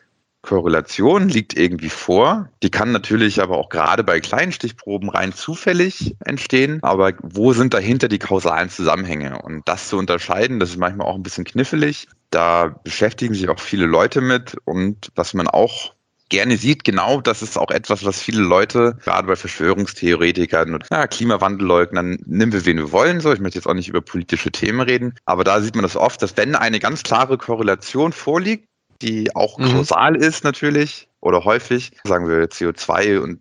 Korrelation 0.46 1.28
liegt 1.28 1.59
irgendwie 1.59 1.90
vor. 1.90 2.48
Die 2.62 2.70
kann 2.70 2.92
natürlich 2.92 3.42
aber 3.42 3.59
auch 3.59 3.68
gerade 3.68 4.02
bei 4.04 4.20
kleinen 4.20 4.52
Stichproben 4.52 5.11
rein 5.11 5.32
zufällig 5.32 6.14
entstehen. 6.24 6.78
Aber 6.82 7.12
wo 7.22 7.52
sind 7.52 7.74
dahinter 7.74 8.09
die 8.09 8.18
kausalen 8.18 8.70
Zusammenhänge? 8.70 9.42
Und 9.42 9.68
das 9.68 9.88
zu 9.88 9.98
unterscheiden, 9.98 10.61
das 10.61 10.70
ist 10.70 10.78
manchmal 10.78 11.06
auch 11.06 11.16
ein 11.16 11.22
bisschen 11.22 11.44
knifflig. 11.44 12.09
Da 12.30 12.80
beschäftigen 12.85 13.35
sich 13.35 13.48
auch 13.48 13.61
viele 13.61 13.87
Leute 13.87 14.20
mit. 14.20 14.56
Und 14.64 15.11
was 15.14 15.35
man 15.35 15.48
auch 15.48 15.94
gerne 16.28 16.56
sieht, 16.56 16.85
genau 16.85 17.20
das 17.20 17.42
ist 17.42 17.56
auch 17.56 17.70
etwas, 17.70 18.04
was 18.04 18.20
viele 18.20 18.42
Leute, 18.42 18.96
gerade 19.04 19.26
bei 19.28 19.37
Verschwörungstheoretikern 19.37 20.74
und 20.74 20.87
ja, 20.90 21.06
Klimawandelleugnern, 21.06 22.18
nehmen 22.26 22.52
wir, 22.52 22.64
wen 22.64 22.78
wir 22.78 22.92
wollen. 22.92 23.20
So, 23.20 23.32
ich 23.32 23.40
möchte 23.40 23.59
jetzt 23.59 23.66
auch 23.66 23.74
nicht 23.74 23.88
über 23.88 24.00
politische 24.00 24.50
Themen 24.50 24.80
reden, 24.80 25.14
aber 25.24 25.44
da 25.44 25.61
sieht 25.61 25.76
man 25.76 25.82
das 25.82 25.96
oft, 25.96 26.20
dass 26.22 26.37
wenn 26.37 26.56
eine 26.56 26.80
ganz 26.80 27.02
klare 27.02 27.38
Korrelation 27.38 28.12
vorliegt, 28.12 28.66
die 29.02 29.35
auch 29.35 29.59
mhm. 29.59 29.72
kausal 29.72 30.16
ist 30.16 30.44
natürlich 30.44 31.09
oder 31.20 31.44
häufig, 31.44 31.92
sagen 32.04 32.28
wir 32.28 32.48
CO2 32.48 33.18
und 33.18 33.40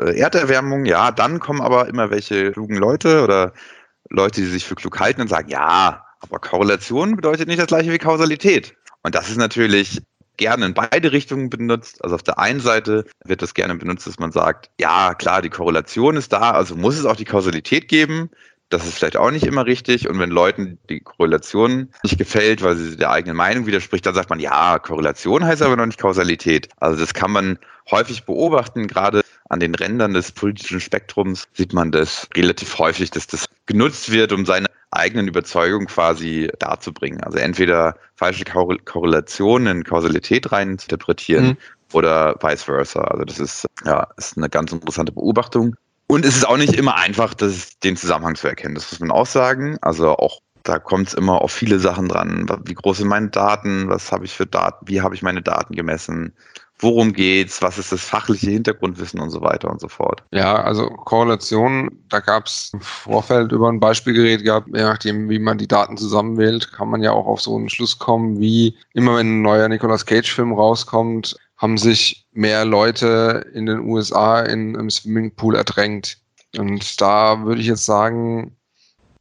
äh, 0.00 0.18
Erderwärmung, 0.18 0.84
ja, 0.84 1.10
dann 1.10 1.40
kommen 1.40 1.60
aber 1.60 1.88
immer 1.88 2.10
welche 2.10 2.52
klugen 2.52 2.76
Leute 2.76 3.22
oder 3.22 3.52
Leute, 4.10 4.40
die 4.40 4.46
sich 4.46 4.64
für 4.64 4.74
klug 4.74 4.98
halten 5.00 5.22
und 5.22 5.28
sagen, 5.28 5.48
ja, 5.48 6.04
aber 6.20 6.38
Korrelation 6.38 7.16
bedeutet 7.16 7.48
nicht 7.48 7.60
das 7.60 7.66
gleiche 7.66 7.92
wie 7.92 7.98
Kausalität. 7.98 8.74
Und 9.02 9.14
das 9.14 9.28
ist 9.28 9.38
natürlich 9.38 10.00
gerne 10.36 10.66
in 10.66 10.74
beide 10.74 11.12
Richtungen 11.12 11.50
benutzt. 11.50 12.02
Also 12.02 12.14
auf 12.14 12.22
der 12.22 12.38
einen 12.38 12.60
Seite 12.60 13.04
wird 13.24 13.42
das 13.42 13.54
gerne 13.54 13.74
benutzt, 13.74 14.06
dass 14.06 14.18
man 14.18 14.32
sagt, 14.32 14.70
ja, 14.80 15.14
klar, 15.14 15.42
die 15.42 15.50
Korrelation 15.50 16.16
ist 16.16 16.32
da, 16.32 16.52
also 16.52 16.74
muss 16.74 16.98
es 16.98 17.04
auch 17.04 17.16
die 17.16 17.24
Kausalität 17.24 17.88
geben. 17.88 18.30
Das 18.72 18.86
ist 18.86 18.94
vielleicht 18.94 19.18
auch 19.18 19.30
nicht 19.30 19.44
immer 19.44 19.66
richtig. 19.66 20.08
Und 20.08 20.18
wenn 20.18 20.30
Leuten 20.30 20.78
die 20.88 21.00
Korrelation 21.00 21.90
nicht 22.02 22.16
gefällt, 22.16 22.62
weil 22.62 22.76
sie 22.76 22.96
der 22.96 23.10
eigenen 23.10 23.36
Meinung 23.36 23.66
widerspricht, 23.66 24.06
dann 24.06 24.14
sagt 24.14 24.30
man, 24.30 24.40
ja, 24.40 24.78
Korrelation 24.78 25.44
heißt 25.44 25.60
aber 25.60 25.76
noch 25.76 25.84
nicht 25.84 26.00
Kausalität. 26.00 26.68
Also 26.80 26.98
das 26.98 27.12
kann 27.12 27.30
man 27.32 27.58
häufig 27.90 28.24
beobachten, 28.24 28.86
gerade 28.86 29.20
an 29.50 29.60
den 29.60 29.74
Rändern 29.74 30.14
des 30.14 30.32
politischen 30.32 30.80
Spektrums 30.80 31.48
sieht 31.52 31.74
man 31.74 31.92
das 31.92 32.26
relativ 32.34 32.78
häufig, 32.78 33.10
dass 33.10 33.26
das 33.26 33.44
genutzt 33.66 34.10
wird, 34.10 34.32
um 34.32 34.46
seine 34.46 34.68
eigenen 34.90 35.28
Überzeugungen 35.28 35.86
quasi 35.86 36.50
darzubringen. 36.58 37.22
Also 37.24 37.36
entweder 37.38 37.94
falsche 38.14 38.44
Korrelationen 38.44 39.78
in 39.78 39.84
Kausalität 39.84 40.50
rein 40.50 40.70
interpretieren 40.70 41.44
mhm. 41.44 41.56
oder 41.92 42.36
vice 42.40 42.62
versa. 42.62 43.02
Also 43.02 43.24
das 43.26 43.38
ist, 43.38 43.66
ja, 43.84 44.06
ist 44.16 44.38
eine 44.38 44.48
ganz 44.48 44.72
interessante 44.72 45.12
Beobachtung. 45.12 45.76
Und 46.06 46.24
es 46.24 46.36
ist 46.36 46.46
auch 46.46 46.56
nicht 46.56 46.74
immer 46.74 46.96
einfach, 46.96 47.34
das, 47.34 47.78
den 47.78 47.96
Zusammenhang 47.96 48.34
zu 48.34 48.48
erkennen. 48.48 48.74
Das 48.74 48.90
muss 48.90 49.00
man 49.00 49.10
auch 49.10 49.26
sagen. 49.26 49.78
Also 49.80 50.10
auch 50.10 50.40
da 50.62 50.78
kommt 50.78 51.08
es 51.08 51.14
immer 51.14 51.42
auf 51.42 51.50
viele 51.50 51.78
Sachen 51.78 52.08
dran. 52.08 52.46
Wie 52.64 52.74
groß 52.74 52.98
sind 52.98 53.08
meine 53.08 53.30
Daten? 53.30 53.88
Was 53.88 54.12
habe 54.12 54.24
ich 54.24 54.32
für 54.32 54.46
Daten? 54.46 54.86
Wie 54.86 55.00
habe 55.00 55.14
ich 55.14 55.22
meine 55.22 55.42
Daten 55.42 55.74
gemessen? 55.74 56.32
worum 56.82 57.12
geht's, 57.12 57.62
was 57.62 57.78
ist 57.78 57.92
das 57.92 58.02
fachliche 58.02 58.50
Hintergrundwissen 58.50 59.20
und 59.20 59.30
so 59.30 59.40
weiter 59.40 59.70
und 59.70 59.80
so 59.80 59.88
fort. 59.88 60.22
Ja, 60.32 60.62
also 60.62 60.88
Korrelation, 60.90 61.90
da 62.08 62.18
gab 62.20 62.46
es 62.46 62.70
im 62.72 62.80
Vorfeld 62.80 63.52
über 63.52 63.68
ein 63.68 63.80
Beispielgerät 63.80 64.42
gehabt, 64.42 64.68
je 64.68 64.82
nachdem, 64.82 65.30
wie 65.30 65.38
man 65.38 65.58
die 65.58 65.68
Daten 65.68 65.96
zusammenwählt, 65.96 66.72
kann 66.72 66.88
man 66.88 67.02
ja 67.02 67.12
auch 67.12 67.26
auf 67.26 67.40
so 67.40 67.56
einen 67.56 67.70
Schluss 67.70 67.98
kommen, 67.98 68.40
wie 68.40 68.76
immer 68.94 69.16
wenn 69.16 69.38
ein 69.38 69.42
neuer 69.42 69.68
Nicolas 69.68 70.04
Cage-Film 70.04 70.52
rauskommt, 70.52 71.36
haben 71.56 71.78
sich 71.78 72.21
mehr 72.32 72.64
Leute 72.64 73.46
in 73.54 73.66
den 73.66 73.80
USA 73.80 74.40
in, 74.40 74.74
im 74.74 74.90
Swimmingpool 74.90 75.54
ertränkt. 75.54 76.18
Und 76.56 77.00
da 77.00 77.44
würde 77.44 77.60
ich 77.60 77.66
jetzt 77.66 77.86
sagen, 77.86 78.56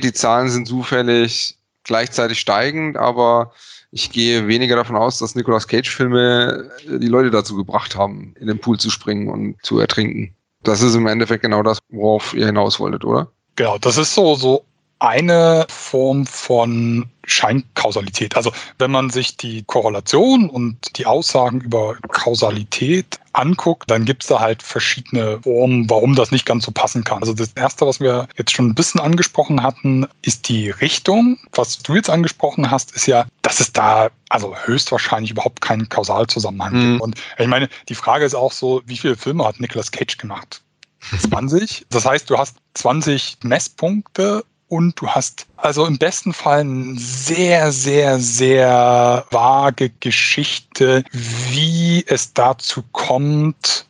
die 0.01 0.13
Zahlen 0.13 0.49
sind 0.49 0.67
zufällig 0.67 1.57
gleichzeitig 1.83 2.39
steigend, 2.39 2.97
aber 2.97 3.51
ich 3.91 4.11
gehe 4.11 4.47
weniger 4.47 4.75
davon 4.75 4.95
aus, 4.95 5.19
dass 5.19 5.35
Nicolas 5.35 5.67
Cage-Filme 5.67 6.69
äh, 6.87 6.99
die 6.99 7.07
Leute 7.07 7.29
dazu 7.29 7.55
gebracht 7.55 7.95
haben, 7.95 8.33
in 8.39 8.47
den 8.47 8.59
Pool 8.59 8.79
zu 8.79 8.89
springen 8.89 9.29
und 9.29 9.57
zu 9.63 9.79
ertrinken. 9.79 10.33
Das 10.63 10.81
ist 10.81 10.95
im 10.95 11.07
Endeffekt 11.07 11.43
genau 11.43 11.63
das, 11.63 11.79
worauf 11.89 12.33
ihr 12.33 12.45
hinaus 12.45 12.79
wolltet, 12.79 13.03
oder? 13.03 13.29
Genau, 13.55 13.77
das 13.77 13.97
ist 13.97 14.13
so, 14.13 14.35
so 14.35 14.63
eine 14.99 15.65
Form 15.69 16.25
von 16.25 17.09
Scheinkausalität. 17.25 18.35
Also 18.35 18.51
wenn 18.77 18.91
man 18.91 19.09
sich 19.09 19.37
die 19.37 19.63
Korrelation 19.63 20.49
und 20.49 20.97
die 20.97 21.05
Aussagen 21.05 21.61
über 21.61 21.95
Kausalität 22.09 23.19
anguckt, 23.33 23.89
dann 23.89 24.05
gibt 24.05 24.23
es 24.23 24.27
da 24.27 24.39
halt 24.39 24.63
verschiedene 24.63 25.39
Formen, 25.41 25.89
warum 25.89 26.15
das 26.15 26.31
nicht 26.31 26.45
ganz 26.45 26.65
so 26.65 26.71
passen 26.71 27.03
kann. 27.03 27.19
Also 27.19 27.33
das 27.33 27.53
Erste, 27.53 27.85
was 27.87 27.99
wir 27.99 28.27
jetzt 28.37 28.51
schon 28.51 28.67
ein 28.67 28.75
bisschen 28.75 28.99
angesprochen 28.99 29.63
hatten, 29.63 30.07
ist 30.21 30.49
die 30.49 30.69
Richtung. 30.69 31.37
Was 31.53 31.79
du 31.79 31.95
jetzt 31.95 32.09
angesprochen 32.09 32.71
hast, 32.71 32.91
ist 32.95 33.05
ja, 33.05 33.25
dass 33.41 33.59
es 33.59 33.71
da 33.71 34.09
also 34.29 34.55
höchstwahrscheinlich 34.55 35.31
überhaupt 35.31 35.61
keinen 35.61 35.89
Kausalzusammenhang 35.89 36.73
mhm. 36.73 36.91
gibt. 36.91 37.01
Und 37.01 37.15
ich 37.37 37.47
meine, 37.47 37.69
die 37.89 37.95
Frage 37.95 38.25
ist 38.25 38.35
auch 38.35 38.51
so, 38.51 38.81
wie 38.85 38.97
viele 38.97 39.15
Filme 39.15 39.45
hat 39.45 39.59
Nicolas 39.59 39.91
Cage 39.91 40.17
gemacht? 40.17 40.61
20. 41.19 41.87
Das 41.89 42.05
heißt, 42.05 42.29
du 42.29 42.37
hast 42.37 42.57
20 42.75 43.39
Messpunkte 43.43 44.45
und 44.71 45.01
du 45.01 45.07
hast 45.09 45.47
also 45.57 45.85
im 45.85 45.97
besten 45.97 46.31
Fall 46.31 46.61
eine 46.61 46.97
sehr, 46.97 47.73
sehr, 47.73 48.19
sehr 48.19 49.25
vage 49.29 49.89
Geschichte, 49.99 51.03
wie 51.11 52.05
es 52.07 52.31
dazu 52.33 52.81
kommt, 52.93 53.85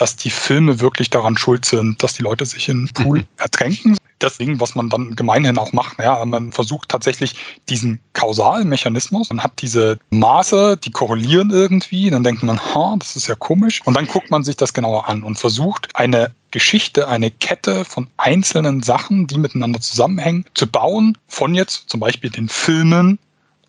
dass 0.00 0.16
die 0.16 0.30
Filme 0.30 0.80
wirklich 0.80 1.10
daran 1.10 1.36
schuld 1.36 1.64
sind, 1.64 2.02
dass 2.02 2.14
die 2.14 2.22
Leute 2.22 2.46
sich 2.46 2.68
in 2.68 2.86
den 2.86 2.94
Pool 2.94 3.18
mhm. 3.18 3.26
ertränken 3.36 3.96
das 4.22 4.38
Ding, 4.38 4.60
was 4.60 4.74
man 4.74 4.88
dann 4.88 5.16
gemeinhin 5.16 5.58
auch 5.58 5.72
macht. 5.72 5.98
Ja, 5.98 6.24
man 6.24 6.52
versucht 6.52 6.88
tatsächlich 6.88 7.34
diesen 7.68 8.00
kausalen 8.12 8.68
Mechanismus. 8.68 9.30
Man 9.30 9.42
hat 9.42 9.60
diese 9.60 9.98
Maße, 10.10 10.76
die 10.76 10.90
korrelieren 10.90 11.50
irgendwie. 11.50 12.10
Dann 12.10 12.22
denkt 12.22 12.42
man, 12.42 12.60
ha, 12.60 12.94
das 12.98 13.16
ist 13.16 13.26
ja 13.26 13.34
komisch. 13.34 13.80
Und 13.84 13.94
dann 13.94 14.06
guckt 14.06 14.30
man 14.30 14.44
sich 14.44 14.56
das 14.56 14.72
genauer 14.72 15.08
an 15.08 15.22
und 15.22 15.38
versucht 15.38 15.96
eine 15.96 16.32
Geschichte, 16.50 17.08
eine 17.08 17.30
Kette 17.30 17.84
von 17.84 18.08
einzelnen 18.16 18.82
Sachen, 18.82 19.26
die 19.26 19.38
miteinander 19.38 19.80
zusammenhängen, 19.80 20.44
zu 20.54 20.66
bauen. 20.66 21.16
Von 21.28 21.54
jetzt 21.54 21.88
zum 21.88 22.00
Beispiel 22.00 22.30
den 22.30 22.48
Filmen 22.48 23.18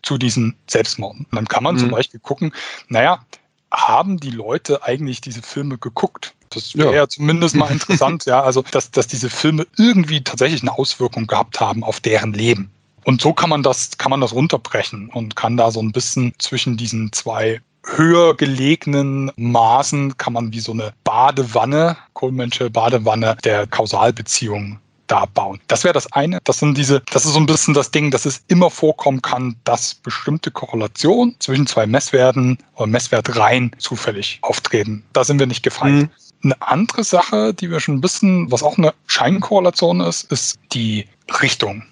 zu 0.01 0.17
diesen 0.17 0.55
Selbstmorden. 0.67 1.25
Und 1.29 1.35
dann 1.35 1.47
kann 1.47 1.63
man 1.63 1.75
mhm. 1.75 1.79
zum 1.79 1.91
Beispiel 1.91 2.19
gucken, 2.19 2.53
naja, 2.89 3.23
haben 3.71 4.19
die 4.19 4.31
Leute 4.31 4.83
eigentlich 4.83 5.21
diese 5.21 5.41
Filme 5.41 5.77
geguckt? 5.77 6.33
Das 6.49 6.75
wäre 6.75 6.89
ja. 6.89 6.95
ja. 6.97 7.07
zumindest 7.07 7.55
mal 7.55 7.71
interessant, 7.71 8.25
ja, 8.27 8.41
also 8.41 8.63
dass, 8.71 8.91
dass 8.91 9.07
diese 9.07 9.29
Filme 9.29 9.65
irgendwie 9.77 10.23
tatsächlich 10.23 10.61
eine 10.61 10.77
Auswirkung 10.77 11.27
gehabt 11.27 11.59
haben 11.59 11.83
auf 11.83 11.99
deren 11.99 12.33
Leben. 12.33 12.71
Und 13.03 13.21
so 13.21 13.33
kann 13.33 13.49
man 13.49 13.63
das, 13.63 13.97
kann 13.97 14.11
man 14.11 14.21
das 14.21 14.33
runterbrechen 14.33 15.09
und 15.09 15.35
kann 15.35 15.57
da 15.57 15.71
so 15.71 15.81
ein 15.81 15.91
bisschen 15.91 16.33
zwischen 16.37 16.77
diesen 16.77 17.11
zwei 17.13 17.61
höher 17.83 18.35
gelegenen 18.37 19.31
Maßen 19.35 20.17
kann 20.17 20.33
man 20.33 20.53
wie 20.53 20.59
so 20.59 20.71
eine 20.71 20.93
Badewanne, 21.03 21.97
Kohlmensche 22.13 22.69
Badewanne 22.69 23.37
der 23.43 23.65
Kausalbeziehung 23.65 24.79
da 25.11 25.25
bauen. 25.25 25.59
Das 25.67 25.83
wäre 25.83 25.93
das 25.93 26.11
eine. 26.13 26.39
Das 26.45 26.59
sind 26.59 26.77
diese, 26.77 27.01
das 27.11 27.25
ist 27.25 27.33
so 27.33 27.39
ein 27.39 27.45
bisschen 27.45 27.73
das 27.73 27.91
Ding, 27.91 28.11
dass 28.11 28.25
es 28.25 28.43
immer 28.47 28.69
vorkommen 28.69 29.21
kann, 29.21 29.57
dass 29.65 29.93
bestimmte 29.93 30.51
Korrelationen 30.51 31.35
zwischen 31.39 31.67
zwei 31.67 31.85
Messwerten 31.85 32.57
oder 32.75 32.87
Messwertreihen 32.87 33.71
zufällig 33.77 34.39
auftreten. 34.41 35.03
Da 35.11 35.25
sind 35.25 35.39
wir 35.39 35.47
nicht 35.47 35.63
gefeit. 35.63 35.91
Mhm. 35.91 36.09
Eine 36.43 36.61
andere 36.61 37.03
Sache, 37.03 37.53
die 37.53 37.69
wir 37.69 37.81
schon 37.81 37.95
ein 37.95 38.01
bisschen, 38.01 38.51
was 38.51 38.63
auch 38.63 38.77
eine 38.77 38.93
Scheinkorrelation 39.05 39.99
ist, 39.99 40.31
ist 40.31 40.59
die 40.71 41.07
Richtung. 41.41 41.83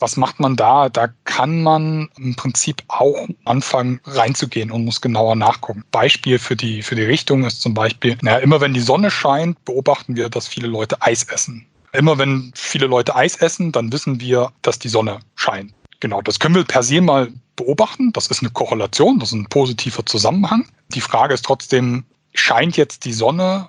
Was 0.00 0.16
macht 0.16 0.38
man 0.40 0.56
da? 0.56 0.88
Da 0.88 1.08
kann 1.24 1.62
man 1.62 2.08
im 2.18 2.34
Prinzip 2.36 2.82
auch 2.88 3.28
anfangen 3.44 4.00
reinzugehen 4.04 4.70
und 4.70 4.84
muss 4.84 5.00
genauer 5.00 5.36
nachgucken. 5.36 5.84
Beispiel 5.90 6.38
für 6.38 6.54
die, 6.54 6.82
für 6.82 6.94
die 6.94 7.02
Richtung 7.02 7.44
ist 7.44 7.62
zum 7.62 7.74
Beispiel, 7.74 8.16
naja, 8.22 8.38
immer 8.38 8.60
wenn 8.60 8.74
die 8.74 8.80
Sonne 8.80 9.10
scheint, 9.10 9.64
beobachten 9.64 10.16
wir, 10.16 10.28
dass 10.28 10.46
viele 10.46 10.68
Leute 10.68 11.00
Eis 11.02 11.24
essen. 11.24 11.67
Immer 11.92 12.18
wenn 12.18 12.52
viele 12.54 12.86
Leute 12.86 13.16
Eis 13.16 13.36
essen, 13.36 13.72
dann 13.72 13.92
wissen 13.92 14.20
wir, 14.20 14.52
dass 14.62 14.78
die 14.78 14.88
Sonne 14.88 15.20
scheint. 15.34 15.72
Genau, 16.00 16.22
das 16.22 16.38
können 16.38 16.54
wir 16.54 16.64
per 16.64 16.82
se 16.82 17.00
mal 17.00 17.32
beobachten. 17.56 18.12
Das 18.12 18.28
ist 18.28 18.42
eine 18.42 18.50
Korrelation, 18.50 19.18
das 19.18 19.30
ist 19.30 19.34
ein 19.34 19.46
positiver 19.46 20.06
Zusammenhang. 20.06 20.68
Die 20.88 21.00
Frage 21.00 21.34
ist 21.34 21.44
trotzdem, 21.44 22.04
scheint 22.34 22.76
jetzt 22.76 23.04
die 23.04 23.12
Sonne, 23.12 23.68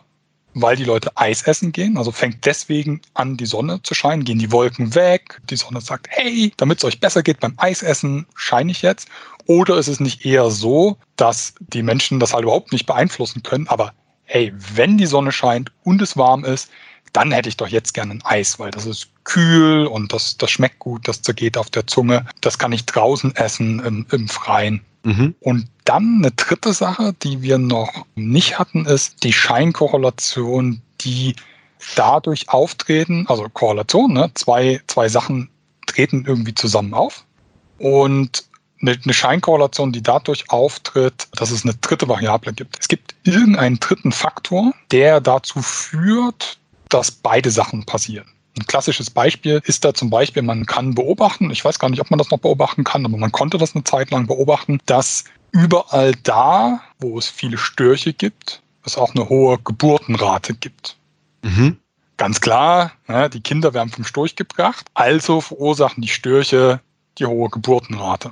weil 0.54 0.76
die 0.76 0.84
Leute 0.84 1.16
Eis 1.16 1.44
essen 1.44 1.72
gehen? 1.72 1.98
Also 1.98 2.12
fängt 2.12 2.46
deswegen 2.46 3.02
an, 3.14 3.38
die 3.38 3.46
Sonne 3.46 3.82
zu 3.84 3.94
scheinen? 3.94 4.26
Gehen 4.26 4.40
die 4.40 4.52
Wolken 4.52 4.96
weg? 4.96 5.42
Die 5.50 5.56
Sonne 5.56 5.82
sagt, 5.82 6.08
hey, 6.10 6.52
damit 6.58 6.80
es 6.80 6.84
euch 6.84 7.00
besser 7.00 7.24
geht 7.24 7.40
beim 7.40 7.54
Eisessen, 7.58 8.26
scheine 8.36 8.72
ich 8.72 8.82
jetzt? 8.82 9.08
Oder 9.46 9.78
ist 9.78 9.88
es 9.88 10.00
nicht 10.00 10.26
eher 10.26 10.52
so, 10.52 10.98
dass 11.16 11.56
die 11.60 11.84
Menschen 11.84 12.20
das 12.20 12.34
halt 12.34 12.44
überhaupt 12.44 12.72
nicht 12.72 12.86
beeinflussen 12.86 13.42
können, 13.42 13.68
aber 13.68 13.94
hey, 14.26 14.54
wenn 14.56 15.00
die 15.00 15.08
Sonne 15.08 15.32
scheint 15.32 15.72
und 15.84 16.02
es 16.04 16.16
warm 16.16 16.46
ist, 16.46 16.70
dann 17.14 17.32
hätte 17.32 17.50
ich 17.50 17.58
doch 17.58 17.68
jetzt 17.68 17.94
gerne 17.94 18.14
ein 18.14 18.22
Eis, 18.24 18.60
weil 18.60 18.72
das 18.72 18.86
ist 18.86 19.10
kühl 19.24 19.86
und 19.86 20.14
das, 20.14 20.38
das 20.38 20.52
schmeckt 20.52 20.80
gut, 20.80 21.08
das 21.08 21.22
zergeht 21.22 21.58
auf 21.58 21.70
der 21.70 21.88
Zunge. 21.88 22.26
Das 22.42 22.58
kann 22.58 22.72
ich 22.72 22.86
draußen 22.86 23.36
essen 23.36 23.80
im, 23.80 24.06
im 24.12 24.28
Freien. 24.28 24.82
Mhm. 25.04 25.36
Und 25.40 25.68
dann 25.86 26.18
eine 26.20 26.32
dritte 26.32 26.74
Sache, 26.74 27.14
die 27.24 27.42
wir 27.42 27.58
noch 27.58 28.06
nicht 28.16 28.60
hatten, 28.60 28.86
ist 28.86 29.24
die 29.24 29.34
Scheinkorrelation, 29.34 30.82
die 31.02 31.36
dadurch 31.96 32.50
auftreten, 32.50 33.26
also 33.28 33.48
Korrelation, 33.50 34.14
ne? 34.14 34.32
zwei, 34.34 34.82
zwei 34.88 35.08
Sachen 35.08 35.50
treten 35.86 36.26
irgendwie 36.28 36.54
zusammen 36.54 36.94
auf. 36.94 37.26
Und 37.78 38.44
eine 38.82 39.14
Scheinkorrelation, 39.14 39.92
die 39.92 40.02
dadurch 40.02 40.50
auftritt, 40.50 41.28
dass 41.34 41.52
es 41.52 41.64
eine 41.64 41.74
dritte 41.76 42.08
Variable 42.08 42.54
gibt. 42.54 42.78
Es 42.80 42.88
gibt 42.88 43.16
irgendeinen 43.24 43.80
dritten 43.80 44.12
Faktor, 44.12 44.74
der 44.92 45.20
dazu 45.20 45.62
führt, 45.62 46.59
dass 46.90 47.12
beide 47.12 47.52
Sachen 47.52 47.86
passieren. 47.86 48.28
Ein 48.58 48.66
klassisches 48.66 49.10
Beispiel 49.10 49.62
ist 49.66 49.86
da 49.86 49.94
zum 49.94 50.10
Beispiel, 50.10 50.42
man 50.42 50.66
kann 50.66 50.96
beobachten, 50.96 51.50
ich 51.52 51.64
weiß 51.64 51.80
gar 51.80 51.90
nicht, 51.90 52.02
ob 52.02 52.10
man 52.10 52.18
das 52.18 52.32
noch 52.32 52.40
beobachten 52.40 52.84
kann, 52.84 53.06
aber 53.06 53.18
man 53.18 53.32
konnte 53.32 53.58
das 53.58 53.76
eine 53.76 53.84
Zeit 53.84 54.12
lang 54.12 54.28
beobachten, 54.28 54.80
dass 54.86 55.24
überall 55.52 56.14
da, 56.24 56.82
wo 57.00 57.18
es 57.18 57.28
viele 57.28 57.58
Störche 57.58 58.14
gibt, 58.14 58.62
es 58.84 58.98
auch 58.98 59.16
eine 59.16 59.30
hohe 59.30 59.58
Geburtenrate 59.60 60.56
gibt. 60.56 60.98
Mhm. 61.44 61.78
Ganz 62.18 62.42
klar, 62.42 62.92
ne, 63.08 63.30
die 63.30 63.42
Kinder 63.42 63.74
werden 63.74 63.90
vom 63.90 64.04
Storch 64.04 64.36
gebracht, 64.36 64.88
also 64.94 65.40
verursachen 65.40 66.02
die 66.02 66.10
Störche 66.10 66.82
die 67.18 67.26
hohe 67.26 67.50
Geburtenrate. 67.50 68.32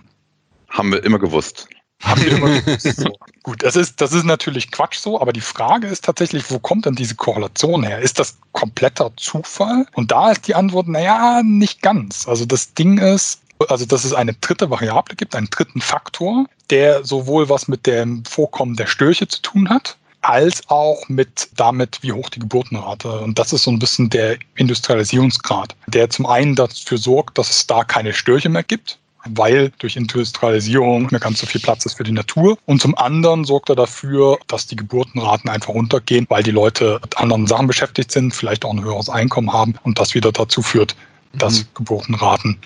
Haben 0.70 0.92
wir 0.92 1.04
immer 1.04 1.20
gewusst. 1.20 1.70
Haben 2.04 2.24
wir 2.24 2.32
immer 2.32 2.62
gewusst. 2.62 2.98
So. 2.98 3.18
Gut, 3.44 3.64
das 3.64 3.76
ist, 3.76 4.02
das 4.02 4.14
ist 4.14 4.24
natürlich 4.24 4.72
Quatsch 4.72 4.98
so, 4.98 5.20
aber 5.20 5.34
die 5.34 5.42
Frage 5.42 5.88
ist 5.88 6.06
tatsächlich, 6.06 6.50
wo 6.52 6.60
kommt 6.60 6.86
denn 6.86 6.96
diese 6.96 7.16
Korrelation 7.16 7.84
her? 7.84 8.00
Ist 8.00 8.20
das 8.20 8.38
kompletter 8.52 9.12
Zufall? 9.18 9.86
Und 9.94 10.12
da 10.12 10.32
ist 10.32 10.48
die 10.48 10.56
Antwort, 10.56 10.88
naja, 10.88 11.42
nicht 11.44 11.82
ganz. 11.82 12.28
Also 12.28 12.46
das 12.46 12.74
Ding 12.74 12.98
ist, 12.98 13.42
also 13.70 13.86
dass 13.86 14.04
es 14.04 14.14
eine 14.14 14.34
dritte 14.34 14.70
Variable 14.70 15.16
gibt, 15.16 15.36
einen 15.36 15.50
dritten 15.50 15.82
Faktor, 15.82 16.46
der 16.70 17.04
sowohl 17.04 17.50
was 17.50 17.68
mit 17.68 17.88
dem 17.88 18.24
Vorkommen 18.26 18.76
der 18.76 18.88
Störche 18.88 19.28
zu 19.28 19.42
tun 19.42 19.70
hat, 19.70 19.98
als 20.22 20.68
auch 20.70 21.08
mit 21.08 21.50
damit, 21.56 22.00
wie 22.02 22.12
hoch 22.12 22.30
die 22.30 22.40
Geburtenrate. 22.40 23.20
Und 23.20 23.40
das 23.40 23.54
ist 23.54 23.64
so 23.64 23.72
ein 23.72 23.80
bisschen 23.80 24.10
der 24.10 24.38
Industrialisierungsgrad, 24.56 25.76
der 25.88 26.10
zum 26.10 26.26
einen 26.26 26.56
dafür 26.56 26.98
sorgt, 26.98 27.38
dass 27.38 27.50
es 27.50 27.68
da 27.68 27.84
keine 27.84 28.14
Störche 28.14 28.50
mehr 28.50 28.64
gibt, 28.64 29.00
weil 29.34 29.72
durch 29.80 29.96
Industrialisierung 29.96 31.04
nicht 31.04 31.12
mehr 31.12 31.20
ganz 31.20 31.40
so 31.40 31.46
viel 31.46 31.62
Platz 31.62 31.86
ist 31.86 31.96
für 31.96 32.04
die 32.04 32.12
Natur. 32.12 32.58
Und 32.66 32.82
zum 32.82 32.98
anderen 32.98 33.46
sorgt 33.46 33.70
er 33.70 33.76
dafür, 33.76 34.38
dass 34.48 34.68
die 34.68 34.76
Geburtenraten 34.76 35.50
einfach 35.50 35.74
runtergehen, 35.74 36.26
weil 36.30 36.44
die 36.44 36.52
Leute 36.52 37.00
mit 37.02 37.18
anderen 37.18 37.48
Sachen 37.48 37.68
beschäftigt 37.68 38.12
sind, 38.12 38.34
vielleicht 38.34 38.66
auch 38.66 38.72
ein 38.72 38.84
höheres 38.84 39.10
Einkommen 39.10 39.52
haben 39.52 39.76
und 39.84 40.00
das 40.00 40.14
wieder 40.14 40.32
dazu 40.32 40.62
führt, 40.62 40.96
dass 41.34 41.60
mhm. 41.60 41.68
Geburtenraten 41.76 42.58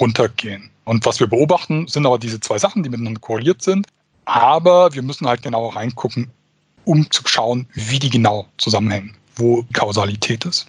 runtergehen. 0.00 0.70
Und 0.84 1.04
was 1.04 1.20
wir 1.20 1.26
beobachten, 1.26 1.88
sind 1.88 2.06
aber 2.06 2.18
diese 2.18 2.40
zwei 2.40 2.58
Sachen, 2.58 2.82
die 2.82 2.88
miteinander 2.88 3.20
korreliert 3.20 3.62
sind. 3.62 3.86
Aber 4.24 4.92
wir 4.94 5.02
müssen 5.02 5.26
halt 5.26 5.42
genauer 5.42 5.76
reingucken, 5.76 6.30
um 6.84 7.10
zu 7.10 7.22
schauen, 7.26 7.66
wie 7.74 7.98
die 7.98 8.10
genau 8.10 8.46
zusammenhängen, 8.58 9.14
wo 9.36 9.64
Kausalität 9.72 10.44
ist. 10.44 10.66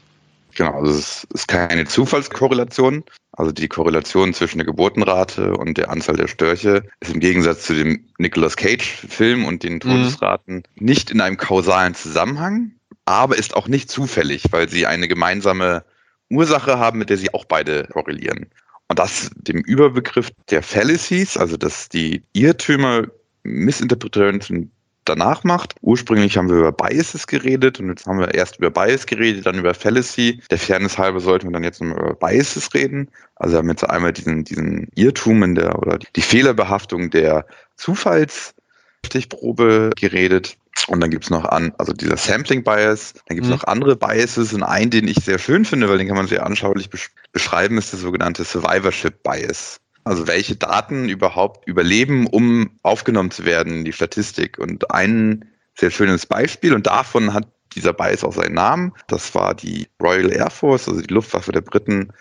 Genau, 0.56 0.74
also 0.74 0.92
es 0.92 1.28
ist 1.34 1.48
keine 1.48 1.86
Zufallskorrelation. 1.86 3.04
Also 3.38 3.52
die 3.52 3.68
Korrelation 3.68 4.34
zwischen 4.34 4.58
der 4.58 4.66
Geburtenrate 4.66 5.56
und 5.56 5.78
der 5.78 5.92
Anzahl 5.92 6.18
der 6.18 6.28
Störche 6.28 6.84
ist 7.02 7.14
im 7.14 7.20
Gegensatz 7.20 7.66
zu 7.66 7.76
dem 7.76 8.04
Nicolas 8.18 8.58
Cage-Film 8.58 9.46
und 9.46 9.62
den 9.62 9.74
mhm. 9.74 9.80
Todesraten 9.82 10.56
mhm. 10.56 10.64
nicht 10.86 11.12
in 11.12 11.22
einem 11.22 11.38
kausalen 11.38 11.94
Zusammenhang, 11.94 12.72
aber 13.06 13.38
ist 13.38 13.56
auch 13.56 13.68
nicht 13.68 13.92
zufällig, 13.92 14.46
weil 14.50 14.68
sie 14.68 14.88
eine 14.88 15.08
gemeinsame 15.08 15.86
Ursache 16.32 16.80
haben, 16.80 16.98
mit 16.98 17.12
der 17.12 17.18
sie 17.18 17.32
auch 17.32 17.46
beide 17.46 17.84
korrelieren. 17.94 18.48
Und 18.90 18.98
das 18.98 19.30
dem 19.36 19.62
Überbegriff 19.62 20.32
der 20.50 20.64
Fallacies, 20.64 21.38
also 21.38 21.58
dass 21.58 21.90
die 21.90 22.24
Irrtümer, 22.34 23.04
Missinterpretationen 23.44 24.72
danach 25.10 25.44
macht. 25.44 25.76
Ursprünglich 25.82 26.38
haben 26.38 26.50
wir 26.50 26.58
über 26.58 26.72
Biases 26.72 27.28
geredet 27.28 27.80
und 27.80 27.90
jetzt 27.90 28.06
haben 28.06 28.20
wir 28.20 28.34
erst 28.34 28.58
über 28.58 28.70
Bias 28.70 29.06
geredet, 29.06 29.46
dann 29.46 29.60
über 29.60 29.74
Fallacy. 29.74 30.42
Der 30.50 30.58
Fairness 30.58 30.98
halber 30.98 31.20
sollten 31.20 31.48
wir 31.48 31.54
dann 31.54 31.64
jetzt 31.64 31.82
noch 31.82 31.96
über 31.96 32.14
Biases 32.14 32.74
reden. 32.74 33.10
Also 33.36 33.54
wir 33.54 33.60
haben 33.60 33.70
jetzt 33.70 33.84
einmal 33.84 34.14
diesen, 34.14 34.44
diesen 34.44 34.88
Irrtum 34.96 35.44
in 35.44 35.56
der 35.56 35.78
oder 35.80 35.98
die 35.98 36.22
Fehlerbehaftung 36.22 37.10
der 37.10 37.46
Zufallsstichprobe 37.76 39.92
geredet. 39.96 40.58
Und 40.88 41.02
dann 41.02 41.10
gibt's 41.10 41.30
noch 41.30 41.46
an, 41.46 41.74
also 41.80 41.92
dieser 41.92 42.18
Sampling 42.18 42.64
Bias, 42.64 43.16
dann 43.26 43.36
gibt's 43.36 43.50
mhm. 43.50 43.56
noch 43.56 43.64
andere 43.64 43.96
Biases 43.96 44.54
und 44.54 44.64
einen, 44.64 44.92
den 44.92 45.08
ich 45.08 45.18
sehr 45.18 45.40
schön 45.40 45.66
finde, 45.66 45.90
weil 45.90 45.98
den 45.98 46.08
kann 46.08 46.18
man 46.18 46.28
sehr 46.28 46.46
anschaulich 46.46 46.92
beschreiben, 47.32 47.80
ist 47.80 47.94
der 47.94 48.00
sogenannte 48.00 48.44
Survivorship 48.44 49.24
Bias. 49.24 49.80
Also 50.08 50.28
welche 50.28 50.56
Daten 50.56 51.10
überhaupt 51.10 51.68
überleben, 51.68 52.28
um 52.28 52.72
aufgenommen 52.84 53.32
zu 53.32 53.46
werden 53.46 53.80
in 53.80 53.86
die 53.86 53.94
Statistik. 53.94 54.58
Und 54.58 54.92
ein 54.92 55.46
sehr 55.76 55.92
schönes 55.92 56.26
Beispiel, 56.26 56.74
und 56.74 56.88
davon 56.88 57.34
hat 57.34 57.48
dieser 57.76 57.94
Bias 57.94 58.24
auch 58.24 58.34
seinen 58.34 58.56
Namen, 58.56 58.94
das 59.08 59.36
war 59.36 59.54
die 59.54 59.88
Royal 60.02 60.32
Air 60.32 60.50
Force, 60.50 60.88
also 60.88 61.02
die 61.02 61.14
Luftwaffe 61.14 61.52
der 61.52 61.62
Briten 61.62 62.12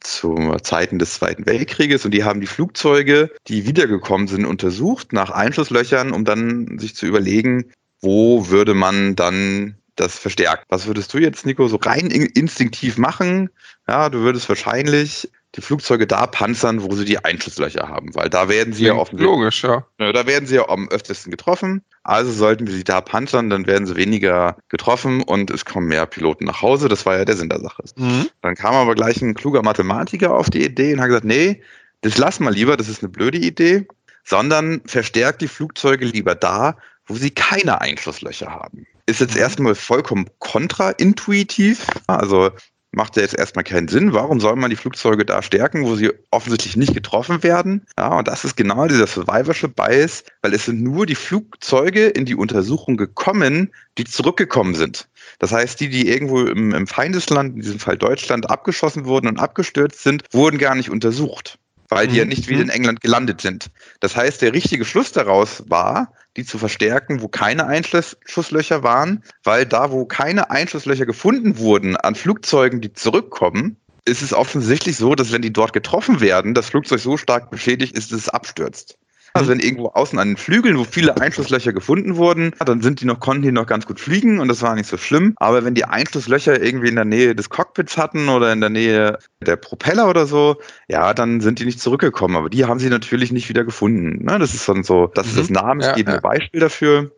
zu 0.00 0.54
Zeiten 0.62 0.98
des 0.98 1.14
Zweiten 1.14 1.46
Weltkrieges 1.46 2.04
und 2.04 2.12
die 2.12 2.24
haben 2.24 2.40
die 2.40 2.46
Flugzeuge, 2.46 3.30
die 3.48 3.66
wiedergekommen 3.66 4.28
sind, 4.28 4.44
untersucht 4.44 5.12
nach 5.12 5.30
Einschusslöchern, 5.30 6.12
um 6.12 6.24
dann 6.24 6.78
sich 6.78 6.94
zu 6.94 7.06
überlegen, 7.06 7.72
wo 8.00 8.48
würde 8.48 8.74
man 8.74 9.16
dann 9.16 9.76
das 9.96 10.16
verstärken. 10.18 10.64
Was 10.68 10.86
würdest 10.86 11.12
du 11.12 11.18
jetzt, 11.18 11.46
Nico, 11.46 11.66
so 11.66 11.76
rein 11.76 12.06
instinktiv 12.10 12.98
machen? 12.98 13.50
Ja, 13.88 14.08
du 14.08 14.20
würdest 14.20 14.48
wahrscheinlich 14.48 15.30
die 15.54 15.62
Flugzeuge 15.62 16.06
da 16.06 16.26
panzern, 16.26 16.82
wo 16.82 16.94
sie 16.94 17.04
die 17.04 17.24
Einschusslöcher 17.24 17.88
haben, 17.88 18.14
weil 18.14 18.28
da 18.28 18.48
werden 18.48 18.74
sie 18.74 18.84
ja 18.84 18.94
offensichtlich. 18.94 19.26
Logisch, 19.26 19.64
ja. 19.64 19.86
Da 19.96 20.26
werden 20.26 20.46
sie 20.46 20.56
ja 20.56 20.68
am 20.68 20.88
öftesten 20.88 21.30
getroffen. 21.30 21.82
Also 22.02 22.30
sollten 22.32 22.66
wir 22.66 22.74
sie 22.74 22.84
da 22.84 23.00
panzern, 23.00 23.48
dann 23.50 23.66
werden 23.66 23.86
sie 23.86 23.96
weniger 23.96 24.56
getroffen 24.68 25.22
und 25.22 25.50
es 25.50 25.64
kommen 25.64 25.88
mehr 25.88 26.06
Piloten 26.06 26.44
nach 26.44 26.60
Hause. 26.60 26.88
Das 26.88 27.06
war 27.06 27.16
ja 27.16 27.24
der 27.24 27.36
Sinn 27.36 27.48
der 27.48 27.60
Sache. 27.60 27.82
Mhm. 27.96 28.28
Dann 28.42 28.54
kam 28.54 28.74
aber 28.74 28.94
gleich 28.94 29.20
ein 29.22 29.34
kluger 29.34 29.62
Mathematiker 29.62 30.34
auf 30.34 30.50
die 30.50 30.64
Idee 30.64 30.92
und 30.92 31.00
hat 31.00 31.08
gesagt, 31.08 31.24
nee, 31.24 31.62
das 32.02 32.18
lass 32.18 32.40
mal 32.40 32.52
lieber, 32.52 32.76
das 32.76 32.88
ist 32.88 33.02
eine 33.02 33.10
blöde 33.10 33.38
Idee, 33.38 33.86
sondern 34.24 34.82
verstärkt 34.84 35.40
die 35.40 35.48
Flugzeuge 35.48 36.04
lieber 36.04 36.34
da, 36.34 36.76
wo 37.06 37.14
sie 37.14 37.30
keine 37.30 37.80
Einschusslöcher 37.80 38.50
haben. 38.50 38.86
Ist 39.06 39.20
jetzt 39.20 39.34
mhm. 39.34 39.40
erstmal 39.40 39.74
vollkommen 39.74 40.28
kontraintuitiv. 40.38 41.86
Also 42.06 42.50
macht 42.98 43.16
ja 43.16 43.22
jetzt 43.22 43.38
erstmal 43.38 43.64
keinen 43.64 43.86
Sinn. 43.86 44.12
Warum 44.12 44.40
soll 44.40 44.56
man 44.56 44.70
die 44.70 44.76
Flugzeuge 44.76 45.24
da 45.24 45.40
stärken, 45.40 45.84
wo 45.84 45.94
sie 45.94 46.10
offensichtlich 46.32 46.76
nicht 46.76 46.94
getroffen 46.94 47.44
werden? 47.44 47.86
Ja, 47.96 48.18
und 48.18 48.26
das 48.26 48.44
ist 48.44 48.56
genau 48.56 48.88
dieser 48.88 49.06
Survivorship 49.06 49.76
Bias, 49.76 50.24
weil 50.42 50.52
es 50.52 50.64
sind 50.64 50.82
nur 50.82 51.06
die 51.06 51.14
Flugzeuge 51.14 52.08
in 52.08 52.24
die 52.24 52.34
Untersuchung 52.34 52.96
gekommen, 52.96 53.72
die 53.98 54.04
zurückgekommen 54.04 54.74
sind. 54.74 55.08
Das 55.38 55.52
heißt, 55.52 55.78
die, 55.80 55.88
die 55.88 56.08
irgendwo 56.08 56.42
im, 56.42 56.74
im 56.74 56.88
Feindesland, 56.88 57.54
in 57.54 57.62
diesem 57.62 57.78
Fall 57.78 57.96
Deutschland, 57.96 58.50
abgeschossen 58.50 59.04
wurden 59.04 59.28
und 59.28 59.38
abgestürzt 59.38 60.02
sind, 60.02 60.24
wurden 60.32 60.58
gar 60.58 60.74
nicht 60.74 60.90
untersucht 60.90 61.58
weil 61.88 62.06
die 62.06 62.14
mhm. 62.14 62.18
ja 62.18 62.24
nicht 62.26 62.48
wieder 62.48 62.60
in 62.60 62.66
mhm. 62.66 62.72
England 62.72 63.00
gelandet 63.00 63.40
sind. 63.40 63.70
Das 64.00 64.16
heißt, 64.16 64.42
der 64.42 64.52
richtige 64.52 64.84
Schluss 64.84 65.12
daraus 65.12 65.64
war, 65.68 66.12
die 66.36 66.44
zu 66.44 66.58
verstärken, 66.58 67.20
wo 67.20 67.28
keine 67.28 67.66
Einschusslöcher 67.66 68.82
waren, 68.82 69.24
weil 69.42 69.66
da, 69.66 69.90
wo 69.90 70.04
keine 70.04 70.50
Einschusslöcher 70.50 71.06
gefunden 71.06 71.58
wurden 71.58 71.96
an 71.96 72.14
Flugzeugen, 72.14 72.80
die 72.80 72.92
zurückkommen, 72.92 73.76
ist 74.04 74.22
es 74.22 74.32
offensichtlich 74.32 74.96
so, 74.96 75.14
dass 75.14 75.32
wenn 75.32 75.42
die 75.42 75.52
dort 75.52 75.72
getroffen 75.72 76.20
werden, 76.20 76.54
das 76.54 76.70
Flugzeug 76.70 77.00
so 77.00 77.16
stark 77.16 77.50
beschädigt 77.50 77.96
ist, 77.96 78.12
dass 78.12 78.20
es 78.20 78.28
abstürzt. 78.28 78.98
Also 79.32 79.50
wenn 79.50 79.60
irgendwo 79.60 79.88
außen 79.88 80.18
an 80.18 80.28
den 80.28 80.36
Flügeln, 80.36 80.78
wo 80.78 80.84
viele 80.84 81.16
Einschusslöcher 81.20 81.72
gefunden 81.72 82.16
wurden, 82.16 82.52
dann 82.64 82.80
sind 82.80 83.00
die 83.00 83.04
noch, 83.04 83.20
konnten 83.20 83.42
die 83.42 83.52
noch 83.52 83.66
ganz 83.66 83.86
gut 83.86 84.00
fliegen 84.00 84.40
und 84.40 84.48
das 84.48 84.62
war 84.62 84.74
nicht 84.74 84.88
so 84.88 84.96
schlimm. 84.96 85.34
Aber 85.36 85.64
wenn 85.64 85.74
die 85.74 85.84
Einschusslöcher 85.84 86.62
irgendwie 86.62 86.88
in 86.88 86.96
der 86.96 87.04
Nähe 87.04 87.34
des 87.34 87.50
Cockpits 87.50 87.96
hatten 87.96 88.28
oder 88.28 88.52
in 88.52 88.60
der 88.60 88.70
Nähe 88.70 89.18
der 89.40 89.56
Propeller 89.56 90.08
oder 90.08 90.26
so, 90.26 90.56
ja, 90.88 91.14
dann 91.14 91.40
sind 91.40 91.58
die 91.58 91.64
nicht 91.64 91.80
zurückgekommen. 91.80 92.36
Aber 92.36 92.50
die 92.50 92.64
haben 92.64 92.80
sie 92.80 92.90
natürlich 92.90 93.32
nicht 93.32 93.48
wieder 93.48 93.64
gefunden. 93.64 94.24
Ne? 94.24 94.38
Das 94.38 94.54
ist 94.54 94.68
dann 94.68 94.82
so, 94.82 95.06
das 95.14 95.26
ist 95.26 95.38
das 95.38 95.48
mhm. 95.48 95.56
namensgebende 95.56 96.10
ja, 96.10 96.16
ja. 96.16 96.20
Beispiel 96.20 96.60
dafür. 96.60 97.10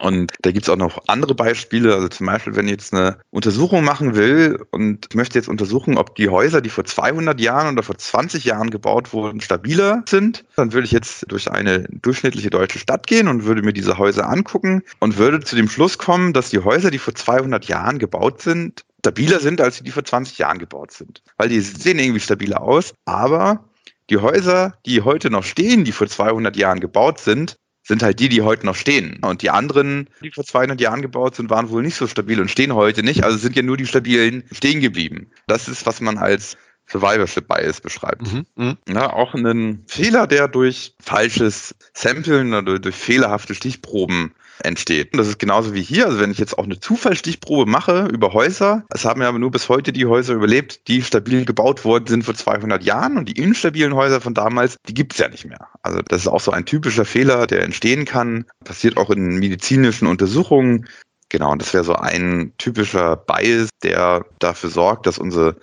Und 0.00 0.32
da 0.42 0.50
gibt's 0.50 0.68
auch 0.68 0.76
noch 0.76 1.02
andere 1.06 1.34
Beispiele. 1.34 1.94
Also 1.94 2.08
zum 2.08 2.26
Beispiel, 2.26 2.56
wenn 2.56 2.66
ich 2.66 2.72
jetzt 2.72 2.92
eine 2.92 3.18
Untersuchung 3.30 3.84
machen 3.84 4.14
will 4.14 4.64
und 4.70 5.14
möchte 5.14 5.38
jetzt 5.38 5.48
untersuchen, 5.48 5.96
ob 5.96 6.14
die 6.16 6.28
Häuser, 6.28 6.60
die 6.60 6.70
vor 6.70 6.84
200 6.84 7.40
Jahren 7.40 7.74
oder 7.74 7.82
vor 7.82 7.96
20 7.96 8.44
Jahren 8.44 8.70
gebaut 8.70 9.12
wurden, 9.12 9.40
stabiler 9.40 10.04
sind, 10.08 10.44
dann 10.56 10.72
würde 10.72 10.86
ich 10.86 10.92
jetzt 10.92 11.24
durch 11.28 11.50
eine 11.50 11.86
durchschnittliche 11.90 12.50
deutsche 12.50 12.78
Stadt 12.78 13.06
gehen 13.06 13.28
und 13.28 13.44
würde 13.44 13.62
mir 13.62 13.72
diese 13.72 13.98
Häuser 13.98 14.28
angucken 14.28 14.82
und 15.00 15.18
würde 15.18 15.40
zu 15.40 15.56
dem 15.56 15.68
Schluss 15.68 15.98
kommen, 15.98 16.32
dass 16.32 16.50
die 16.50 16.60
Häuser, 16.60 16.90
die 16.90 16.98
vor 16.98 17.14
200 17.14 17.64
Jahren 17.66 17.98
gebaut 17.98 18.42
sind, 18.42 18.84
stabiler 19.00 19.40
sind, 19.40 19.60
als 19.60 19.78
die, 19.78 19.84
die 19.84 19.90
vor 19.90 20.04
20 20.04 20.38
Jahren 20.38 20.58
gebaut 20.58 20.90
sind. 20.90 21.22
Weil 21.36 21.48
die 21.48 21.60
sehen 21.60 21.98
irgendwie 21.98 22.20
stabiler 22.20 22.60
aus, 22.60 22.94
aber 23.04 23.64
die 24.10 24.18
Häuser, 24.18 24.74
die 24.86 25.02
heute 25.02 25.30
noch 25.30 25.44
stehen, 25.44 25.84
die 25.84 25.92
vor 25.92 26.06
200 26.06 26.56
Jahren 26.56 26.80
gebaut 26.80 27.20
sind, 27.20 27.58
sind 27.88 28.02
halt 28.02 28.20
die, 28.20 28.28
die 28.28 28.42
heute 28.42 28.66
noch 28.66 28.76
stehen. 28.76 29.18
Und 29.22 29.40
die 29.40 29.48
anderen, 29.48 30.10
die 30.22 30.30
vor 30.30 30.44
200 30.44 30.78
Jahren 30.78 31.00
gebaut 31.00 31.34
sind, 31.34 31.48
waren 31.48 31.70
wohl 31.70 31.82
nicht 31.82 31.96
so 31.96 32.06
stabil 32.06 32.38
und 32.38 32.50
stehen 32.50 32.74
heute 32.74 33.02
nicht. 33.02 33.24
Also 33.24 33.38
sind 33.38 33.56
ja 33.56 33.62
nur 33.62 33.78
die 33.78 33.86
stabilen 33.86 34.44
stehen 34.52 34.80
geblieben. 34.80 35.30
Das 35.46 35.68
ist, 35.68 35.86
was 35.86 36.02
man 36.02 36.18
als 36.18 36.58
Survivorship 36.86 37.48
Bias 37.48 37.80
beschreibt. 37.80 38.30
Mhm, 38.30 38.46
mh. 38.56 38.76
ja, 38.88 39.12
auch 39.12 39.34
ein 39.34 39.84
Fehler, 39.88 40.26
der 40.26 40.48
durch 40.48 40.94
falsches 41.00 41.74
Samplen 41.94 42.52
oder 42.52 42.78
durch 42.78 42.94
fehlerhafte 42.94 43.54
Stichproben 43.54 44.32
entsteht. 44.60 45.16
Das 45.16 45.28
ist 45.28 45.38
genauso 45.38 45.74
wie 45.74 45.82
hier. 45.82 46.06
Also 46.06 46.20
wenn 46.20 46.30
ich 46.30 46.38
jetzt 46.38 46.58
auch 46.58 46.64
eine 46.64 46.80
Zufallsstichprobe 46.80 47.70
mache 47.70 48.08
über 48.12 48.32
Häuser, 48.32 48.84
es 48.90 49.04
haben 49.04 49.22
ja 49.22 49.28
aber 49.28 49.38
nur 49.38 49.50
bis 49.50 49.68
heute 49.68 49.92
die 49.92 50.06
Häuser 50.06 50.34
überlebt, 50.34 50.88
die 50.88 51.02
stabil 51.02 51.44
gebaut 51.44 51.84
worden 51.84 52.06
sind 52.06 52.24
vor 52.24 52.34
200 52.34 52.82
Jahren 52.82 53.18
und 53.18 53.28
die 53.28 53.40
instabilen 53.40 53.94
Häuser 53.94 54.20
von 54.20 54.34
damals, 54.34 54.76
die 54.88 54.94
gibt 54.94 55.12
es 55.12 55.18
ja 55.18 55.28
nicht 55.28 55.44
mehr. 55.44 55.68
Also 55.82 56.00
das 56.02 56.22
ist 56.22 56.28
auch 56.28 56.40
so 56.40 56.50
ein 56.50 56.64
typischer 56.64 57.04
Fehler, 57.04 57.46
der 57.46 57.62
entstehen 57.62 58.04
kann. 58.04 58.44
Passiert 58.64 58.96
auch 58.96 59.10
in 59.10 59.38
medizinischen 59.38 60.06
Untersuchungen. 60.06 60.88
Genau, 61.30 61.52
und 61.52 61.60
das 61.60 61.74
wäre 61.74 61.84
so 61.84 61.94
ein 61.94 62.52
typischer 62.58 63.16
Bias, 63.16 63.68
der 63.82 64.24
dafür 64.38 64.70
sorgt, 64.70 65.06
dass 65.06 65.18
unsere 65.18 65.56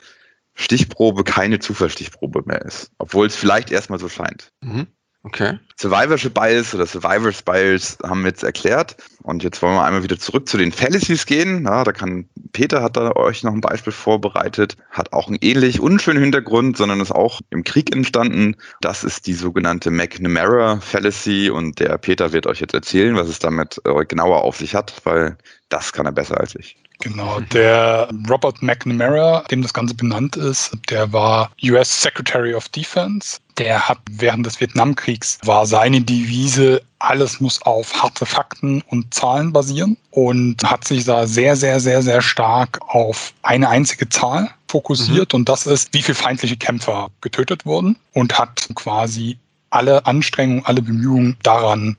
Stichprobe 0.54 1.24
keine 1.24 1.60
Zufallsstichprobe 1.60 2.44
mehr 2.46 2.62
ist. 2.62 2.92
Obwohl 2.98 3.28
es 3.28 3.36
vielleicht 3.36 3.72
erstmal 3.72 4.00
so 4.00 4.10
scheint. 4.10 4.50
Mhm. 4.62 4.88
Okay. 5.26 5.58
Survivorship 5.78 6.36
Bias 6.36 6.76
oder 6.76 6.86
Survivors 6.86 7.42
Bias 7.42 7.98
haben 8.04 8.22
wir 8.22 8.28
jetzt 8.28 8.44
erklärt. 8.44 8.96
Und 9.24 9.42
jetzt 9.42 9.60
wollen 9.64 9.74
wir 9.74 9.84
einmal 9.84 10.04
wieder 10.04 10.20
zurück 10.20 10.48
zu 10.48 10.56
den 10.56 10.72
Fallacies 10.72 11.26
gehen. 11.26 11.66
Ja, 11.66 11.84
da 11.84 11.92
kann 11.94 12.30
Peter 12.54 12.84
hat 12.84 12.96
da 12.96 13.12
euch 13.16 13.42
noch 13.42 13.52
ein 13.52 13.60
Beispiel 13.60 13.92
vorbereitet, 13.92 14.78
hat 14.92 15.14
auch 15.14 15.28
einen 15.28 15.40
ähnlich 15.42 15.80
unschönen 15.80 16.22
Hintergrund, 16.22 16.78
sondern 16.78 17.02
ist 17.02 17.12
auch 17.12 17.42
im 17.50 17.64
Krieg 17.64 17.94
entstanden. 17.94 18.56
Das 18.82 19.04
ist 19.04 19.26
die 19.26 19.34
sogenannte 19.34 19.90
McNamara 19.90 20.80
Fallacy 20.80 21.50
und 21.50 21.80
der 21.80 21.98
Peter 21.98 22.32
wird 22.32 22.46
euch 22.46 22.62
jetzt 22.62 22.76
erzählen, 22.76 23.16
was 23.16 23.28
es 23.28 23.40
damit 23.40 23.82
äh, 23.84 24.06
genauer 24.06 24.44
auf 24.44 24.58
sich 24.58 24.76
hat, 24.76 25.02
weil 25.06 25.38
das 25.70 25.92
kann 25.92 26.06
er 26.06 26.12
besser 26.12 26.40
als 26.40 26.54
ich. 26.54 26.78
Genau, 27.00 27.40
der 27.40 28.10
Robert 28.30 28.62
McNamara, 28.62 29.44
dem 29.52 29.62
das 29.62 29.74
Ganze 29.74 29.94
benannt 29.94 30.36
ist, 30.36 30.72
der 30.90 31.12
war 31.12 31.52
US 31.64 32.02
Secretary 32.02 32.54
of 32.54 32.70
Defense. 32.70 33.40
Der 33.58 33.88
hat 33.88 34.00
während 34.10 34.46
des 34.46 34.60
Vietnamkriegs 34.60 35.40
war 35.44 35.66
seine 35.66 36.02
Devise, 36.02 36.82
alles 37.00 37.40
muss 37.40 37.62
auf 37.62 37.94
harte 38.02 38.26
Fakten 38.26 38.82
und 38.88 39.14
Zahlen 39.14 39.54
basieren 39.54 39.98
und 40.12 40.64
hat 40.64 40.88
sich 40.88 41.06
da 41.06 41.28
sehr, 41.28 41.56
sehr, 41.56 41.80
sehr, 41.80 42.02
sehr 42.02 42.22
stark 42.22 42.80
auf 42.88 43.34
eine 43.44 43.70
einzige 43.70 44.10
Zahl 44.10 44.50
fokussiert 44.68 45.34
mhm. 45.34 45.40
und 45.40 45.50
das 45.50 45.68
ist, 45.68 45.94
wie 45.94 46.02
viele 46.02 46.16
feindliche 46.16 46.58
Kämpfer 46.58 47.10
getötet 47.22 47.66
wurden 47.66 47.98
und 48.14 48.38
hat 48.38 48.68
quasi 48.76 49.38
alle 49.70 50.06
Anstrengungen, 50.06 50.66
alle 50.66 50.82
Bemühungen 50.82 51.38
daran 51.44 51.98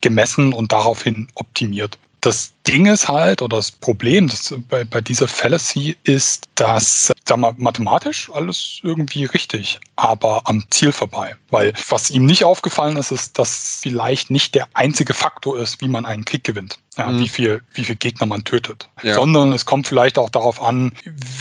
gemessen 0.00 0.52
und 0.52 0.72
daraufhin 0.72 1.28
optimiert. 1.34 1.98
Das 2.24 2.54
Ding 2.66 2.86
ist 2.86 3.08
halt, 3.08 3.42
oder 3.42 3.58
das 3.58 3.70
Problem 3.70 4.28
das 4.28 4.54
bei, 4.70 4.84
bei 4.84 5.02
dieser 5.02 5.28
Fallacy 5.28 5.94
ist, 6.04 6.48
dass, 6.54 7.12
sag 7.26 7.36
mal, 7.36 7.52
mathematisch 7.58 8.30
alles 8.32 8.80
irgendwie 8.82 9.26
richtig, 9.26 9.78
aber 9.96 10.40
am 10.46 10.64
Ziel 10.70 10.92
vorbei. 10.92 11.36
Weil 11.50 11.74
was 11.90 12.10
ihm 12.10 12.24
nicht 12.24 12.44
aufgefallen 12.44 12.96
ist, 12.96 13.10
ist, 13.10 13.38
dass 13.38 13.80
vielleicht 13.82 14.30
nicht 14.30 14.54
der 14.54 14.68
einzige 14.72 15.12
Faktor 15.12 15.58
ist, 15.58 15.82
wie 15.82 15.88
man 15.88 16.06
einen 16.06 16.24
Krieg 16.24 16.44
gewinnt. 16.44 16.78
Ja, 16.96 17.08
mhm. 17.08 17.18
wie, 17.18 17.28
viel, 17.28 17.62
wie 17.74 17.84
viel 17.84 17.96
Gegner 17.96 18.24
man 18.24 18.42
tötet. 18.42 18.88
Ja. 19.02 19.16
Sondern 19.16 19.52
es 19.52 19.66
kommt 19.66 19.86
vielleicht 19.86 20.16
auch 20.16 20.30
darauf 20.30 20.62
an, 20.62 20.92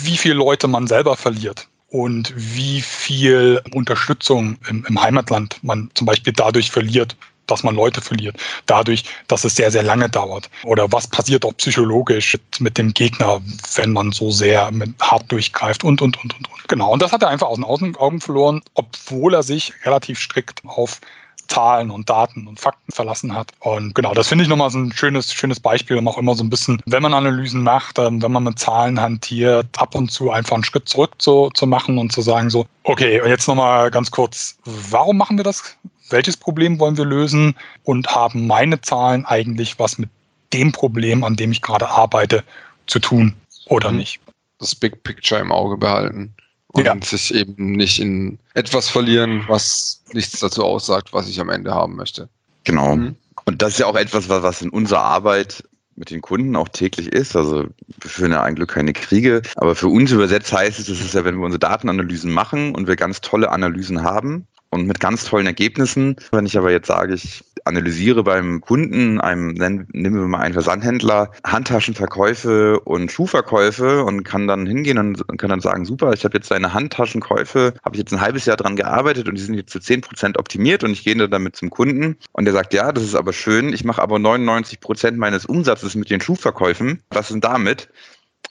wie 0.02 0.18
viele 0.18 0.34
Leute 0.34 0.68
man 0.68 0.88
selber 0.88 1.16
verliert 1.16 1.70
und 1.88 2.34
wie 2.36 2.82
viel 2.82 3.62
Unterstützung 3.74 4.58
im, 4.68 4.84
im 4.86 5.02
Heimatland 5.02 5.60
man 5.62 5.92
zum 5.94 6.08
Beispiel 6.08 6.34
dadurch 6.34 6.72
verliert, 6.72 7.16
dass 7.48 7.64
man 7.64 7.76
Leute 7.76 8.02
verliert, 8.02 8.38
dadurch, 8.66 9.04
dass 9.28 9.44
es 9.44 9.56
sehr, 9.56 9.72
sehr 9.72 9.84
lange 9.84 10.10
dauert. 10.10 10.50
Oder 10.64 10.92
was 10.92 11.08
passiert 11.08 11.46
auch 11.46 11.56
psychologisch 11.58 12.38
mit 12.60 12.78
dem 12.78 12.94
Gegner, 12.94 13.42
wenn 13.76 13.92
man 13.92 14.12
so 14.12 14.32
sehr 14.32 14.72
hart 15.02 15.32
durchgreift 15.32 15.84
und, 15.84 16.02
und, 16.02 16.18
und, 16.24 16.36
und, 16.36 16.50
und. 16.50 16.68
Genau. 16.68 16.92
Und 16.92 17.02
das 17.02 17.12
hat 17.12 17.22
er 17.22 17.30
einfach 17.30 17.48
aus 17.48 17.58
den 17.58 17.96
Augen 17.96 18.22
verloren, 18.22 18.62
obwohl 18.76 19.34
er 19.34 19.44
sich 19.44 19.74
relativ 19.86 20.20
strikt 20.20 20.62
auf 20.66 21.00
Zahlen 21.48 21.92
und 21.92 22.10
Daten 22.10 22.48
und 22.48 22.60
Fakten 22.60 22.92
verlassen 22.92 23.36
hat. 23.36 23.52
Und 23.60 23.96
genau, 23.96 24.14
das 24.14 24.28
finde 24.28 24.44
ich 24.44 24.50
nochmal 24.50 24.70
so 24.70 24.80
ein 24.80 24.92
schönes, 24.94 25.34
schönes 25.34 25.60
Beispiel, 25.60 25.98
um 25.98 26.08
auch 26.08 26.18
immer 26.18 26.36
so 26.36 26.44
ein 26.44 26.50
bisschen, 26.50 26.82
wenn 26.86 27.04
man 27.04 27.14
Analysen 27.14 27.64
macht, 27.64 28.00
ähm, 28.00 28.22
wenn 28.22 28.32
man 28.32 28.44
mit 28.44 28.60
Zahlen 28.60 29.00
hantiert, 29.00 29.68
ab 29.78 29.96
und 29.96 30.10
zu 30.10 30.32
einfach 30.32 30.56
einen 30.56 30.64
Schritt 30.64 30.88
zurück 30.88 31.12
zu, 31.18 31.50
zu 31.54 31.68
machen 31.68 31.98
und 31.98 32.12
zu 32.12 32.22
sagen 32.22 32.50
so, 32.50 32.66
okay, 32.84 33.22
jetzt 33.28 33.48
nochmal 33.48 33.92
ganz 33.92 34.12
kurz, 34.12 34.58
warum 34.66 35.18
machen 35.18 35.38
wir 35.38 35.44
das? 35.44 35.78
Welches 36.10 36.38
Problem 36.38 36.80
wollen 36.80 36.98
wir 36.98 37.06
lösen 37.06 37.56
und 37.84 38.08
haben 38.08 38.48
meine 38.48 38.82
Zahlen 38.82 39.26
eigentlich 39.26 39.80
was 39.80 39.98
mit 39.98 40.10
dem 40.52 40.72
Problem, 40.72 41.24
an 41.24 41.36
dem 41.36 41.52
ich 41.52 41.62
gerade 41.62 41.90
arbeite, 41.90 42.44
zu 42.88 43.00
tun 43.00 43.34
oder 43.68 43.92
mhm. 43.92 43.98
nicht. 43.98 44.20
Das 44.60 44.76
Big 44.76 45.04
Picture 45.04 45.42
im 45.42 45.52
Auge 45.52 45.78
behalten 45.78 46.34
und 46.74 46.86
ja. 46.86 46.96
sich 47.02 47.34
eben 47.34 47.74
nicht 47.74 48.00
in 48.00 48.38
etwas 48.54 48.90
verlieren, 48.90 49.44
was 49.48 50.02
nichts 50.14 50.40
dazu 50.40 50.64
aussagt, 50.64 51.14
was 51.14 51.28
ich 51.28 51.40
am 51.40 51.50
Ende 51.50 51.74
haben 51.74 51.96
möchte. 51.96 52.30
Genau. 52.64 52.96
Mhm. 52.96 53.16
Und 53.46 53.62
das 53.62 53.74
ist 53.74 53.80
ja 53.80 53.88
auch 53.88 53.96
etwas, 53.96 54.30
was 54.30 54.62
in 54.62 54.70
unserer 54.70 55.02
Arbeit 55.02 55.64
mit 55.96 56.10
den 56.10 56.22
Kunden 56.22 56.56
auch 56.56 56.70
täglich 56.70 57.08
ist. 57.08 57.36
Also 57.36 57.66
wir 58.02 58.10
führen 58.10 58.32
ja 58.32 58.42
eigentlich 58.42 58.68
keine 58.68 58.94
Kriege, 58.94 59.42
aber 59.56 59.76
für 59.76 59.88
uns 59.88 60.12
übersetzt 60.12 60.52
heißt 60.52 60.80
es, 60.80 60.88
das 60.88 61.00
ist 61.00 61.14
ja, 61.14 61.24
wenn 61.26 61.38
wir 61.38 61.46
unsere 61.46 61.60
Datenanalysen 61.60 62.32
machen 62.32 62.74
und 62.74 62.88
wir 62.88 62.96
ganz 62.96 63.22
tolle 63.22 63.52
Analysen 63.52 64.02
haben, 64.04 64.48
und 64.74 64.88
mit 64.88 65.00
ganz 65.00 65.26
tollen 65.26 65.46
Ergebnissen. 65.46 66.16
Wenn 66.32 66.46
ich 66.46 66.58
aber 66.58 66.72
jetzt 66.72 66.88
sage, 66.88 67.14
ich 67.14 67.44
analysiere 67.66 68.24
beim 68.24 68.60
Kunden, 68.60 69.22
einem, 69.22 69.54
nennen 69.54 69.88
wir 69.94 70.28
mal 70.28 70.40
einen 70.40 70.54
Versandhändler, 70.54 71.32
Handtaschenverkäufe 71.46 72.80
und 72.82 73.12
Schuhverkäufe 73.12 74.04
und 74.04 74.24
kann 74.24 74.48
dann 74.48 74.66
hingehen 74.66 74.98
und 74.98 75.38
kann 75.38 75.50
dann 75.50 75.62
sagen, 75.62 75.86
super, 75.86 76.12
ich 76.14 76.26
habe 76.26 76.38
jetzt 76.38 76.52
deine 76.52 76.74
Handtaschenkäufe, 76.74 77.74
habe 77.84 77.96
ich 77.96 78.00
jetzt 78.00 78.12
ein 78.12 78.20
halbes 78.20 78.46
Jahr 78.46 78.58
dran 78.58 78.76
gearbeitet 78.76 79.30
und 79.30 79.36
die 79.36 79.42
sind 79.42 79.56
jetzt 79.56 79.72
zu 79.72 79.80
10% 79.80 80.38
optimiert 80.38 80.84
und 80.84 80.92
ich 80.92 81.04
gehe 81.04 81.16
dann 81.16 81.32
damit 81.32 81.56
zum 81.56 81.70
Kunden 81.70 82.18
und 82.34 82.46
der 82.46 82.54
sagt, 82.54 82.74
ja, 82.74 82.92
das 82.92 83.04
ist 83.04 83.16
aber 83.16 83.32
schön, 83.32 83.72
ich 83.72 83.86
mache 83.86 84.02
aber 84.02 84.18
99% 84.18 85.16
meines 85.16 85.46
Umsatzes 85.46 85.96
mit 85.96 86.10
den 86.10 86.20
Schuhverkäufen. 86.20 87.02
Was 87.12 87.28
ist 87.28 87.34
denn 87.34 87.42
damit? 87.42 87.90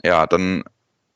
Ja, 0.04 0.26
dann 0.26 0.64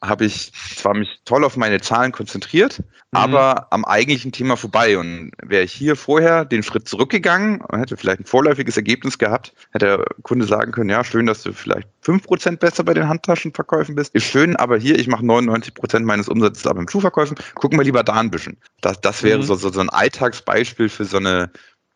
habe 0.08 0.24
ich 0.24 0.52
zwar 0.76 0.94
mich 0.94 1.20
toll 1.24 1.44
auf 1.44 1.56
meine 1.56 1.80
Zahlen 1.80 2.12
konzentriert, 2.12 2.78
mhm. 2.78 2.84
aber 3.10 3.66
am 3.70 3.84
eigentlichen 3.84 4.32
Thema 4.32 4.56
vorbei. 4.56 4.98
Und 4.98 5.32
wäre 5.42 5.64
ich 5.64 5.72
hier 5.72 5.96
vorher 5.96 6.44
den 6.44 6.62
Schritt 6.62 6.88
zurückgegangen 6.88 7.60
und 7.60 7.78
hätte 7.78 7.96
vielleicht 7.96 8.20
ein 8.20 8.26
vorläufiges 8.26 8.76
Ergebnis 8.76 9.18
gehabt, 9.18 9.52
hätte 9.72 9.86
der 9.86 10.04
Kunde 10.22 10.46
sagen 10.46 10.72
können, 10.72 10.90
ja, 10.90 11.04
schön, 11.04 11.26
dass 11.26 11.42
du 11.42 11.52
vielleicht 11.52 11.88
5% 12.04 12.56
besser 12.58 12.84
bei 12.84 12.94
den 12.94 13.08
Handtaschenverkäufen 13.08 13.94
bist. 13.94 14.14
Ist 14.14 14.24
schön, 14.24 14.56
aber 14.56 14.78
hier, 14.78 14.98
ich 14.98 15.08
mache 15.08 15.24
99% 15.24 16.00
meines 16.00 16.28
Umsatzes 16.28 16.66
aber 16.66 16.80
im 16.80 16.88
Schuhverkäufen. 16.88 17.36
Gucken 17.54 17.78
wir 17.78 17.84
lieber 17.84 18.02
da 18.02 18.14
ein 18.14 18.30
bisschen. 18.30 18.56
Das, 18.80 19.00
das 19.00 19.22
wäre 19.22 19.38
mhm. 19.38 19.42
so, 19.42 19.54
so, 19.56 19.70
so 19.70 19.80
ein 19.80 19.90
Alltagsbeispiel 19.90 20.88
für 20.88 21.04
so 21.04 21.16
eine 21.16 21.50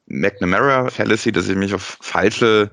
McNamara 0.06 0.90
Fallacy, 0.90 1.32
dass 1.32 1.48
ich 1.48 1.56
mich 1.56 1.72
auf 1.72 1.98
falsche 2.00 2.70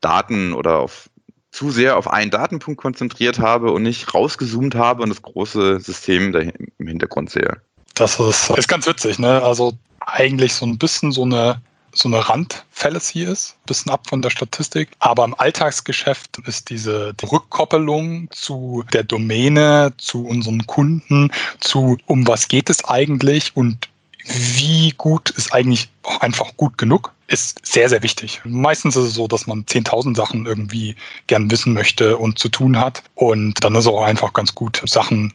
Daten 0.00 0.54
oder 0.54 0.78
auf 0.78 1.09
zu 1.50 1.70
sehr 1.70 1.96
auf 1.96 2.08
einen 2.08 2.30
Datenpunkt 2.30 2.80
konzentriert 2.80 3.38
habe 3.38 3.72
und 3.72 3.82
nicht 3.82 4.14
rausgezoomt 4.14 4.74
habe 4.74 5.02
und 5.02 5.08
das 5.08 5.22
große 5.22 5.80
System 5.80 6.34
im 6.34 6.86
Hintergrund 6.86 7.30
sehe. 7.30 7.60
Das 7.94 8.18
ist, 8.20 8.50
ist 8.50 8.68
ganz 8.68 8.86
witzig, 8.86 9.18
ne? 9.18 9.42
Also 9.42 9.74
eigentlich 10.00 10.54
so 10.54 10.64
ein 10.64 10.78
bisschen 10.78 11.12
so 11.12 11.24
eine 11.24 11.60
so 11.92 12.08
eine 12.08 12.28
Randfallacy 12.28 13.24
ist, 13.24 13.56
ein 13.62 13.66
bisschen 13.66 13.92
ab 13.92 14.06
von 14.08 14.22
der 14.22 14.30
Statistik. 14.30 14.90
Aber 15.00 15.24
im 15.24 15.34
Alltagsgeschäft 15.34 16.38
ist 16.46 16.70
diese 16.70 17.14
die 17.14 17.26
Rückkoppelung 17.26 18.30
zu 18.30 18.84
der 18.92 19.02
Domäne, 19.02 19.92
zu 19.98 20.24
unseren 20.26 20.66
Kunden, 20.66 21.32
zu 21.58 21.98
um 22.06 22.26
was 22.26 22.48
geht 22.48 22.70
es 22.70 22.84
eigentlich 22.84 23.56
und 23.56 23.88
wie 24.24 24.92
gut 24.96 25.30
ist 25.30 25.52
eigentlich 25.52 25.88
auch 26.02 26.20
einfach 26.20 26.56
gut 26.56 26.78
genug, 26.78 27.12
ist 27.26 27.64
sehr, 27.64 27.88
sehr 27.88 28.02
wichtig. 28.02 28.40
Meistens 28.44 28.96
ist 28.96 29.04
es 29.04 29.14
so, 29.14 29.28
dass 29.28 29.46
man 29.46 29.64
10.000 29.64 30.16
Sachen 30.16 30.46
irgendwie 30.46 30.96
gern 31.26 31.50
wissen 31.50 31.72
möchte 31.72 32.16
und 32.16 32.38
zu 32.38 32.48
tun 32.48 32.78
hat. 32.78 33.02
Und 33.14 33.62
dann 33.64 33.74
ist 33.74 33.84
es 33.84 33.86
auch 33.86 34.02
einfach 34.02 34.32
ganz 34.32 34.54
gut, 34.54 34.82
Sachen 34.84 35.32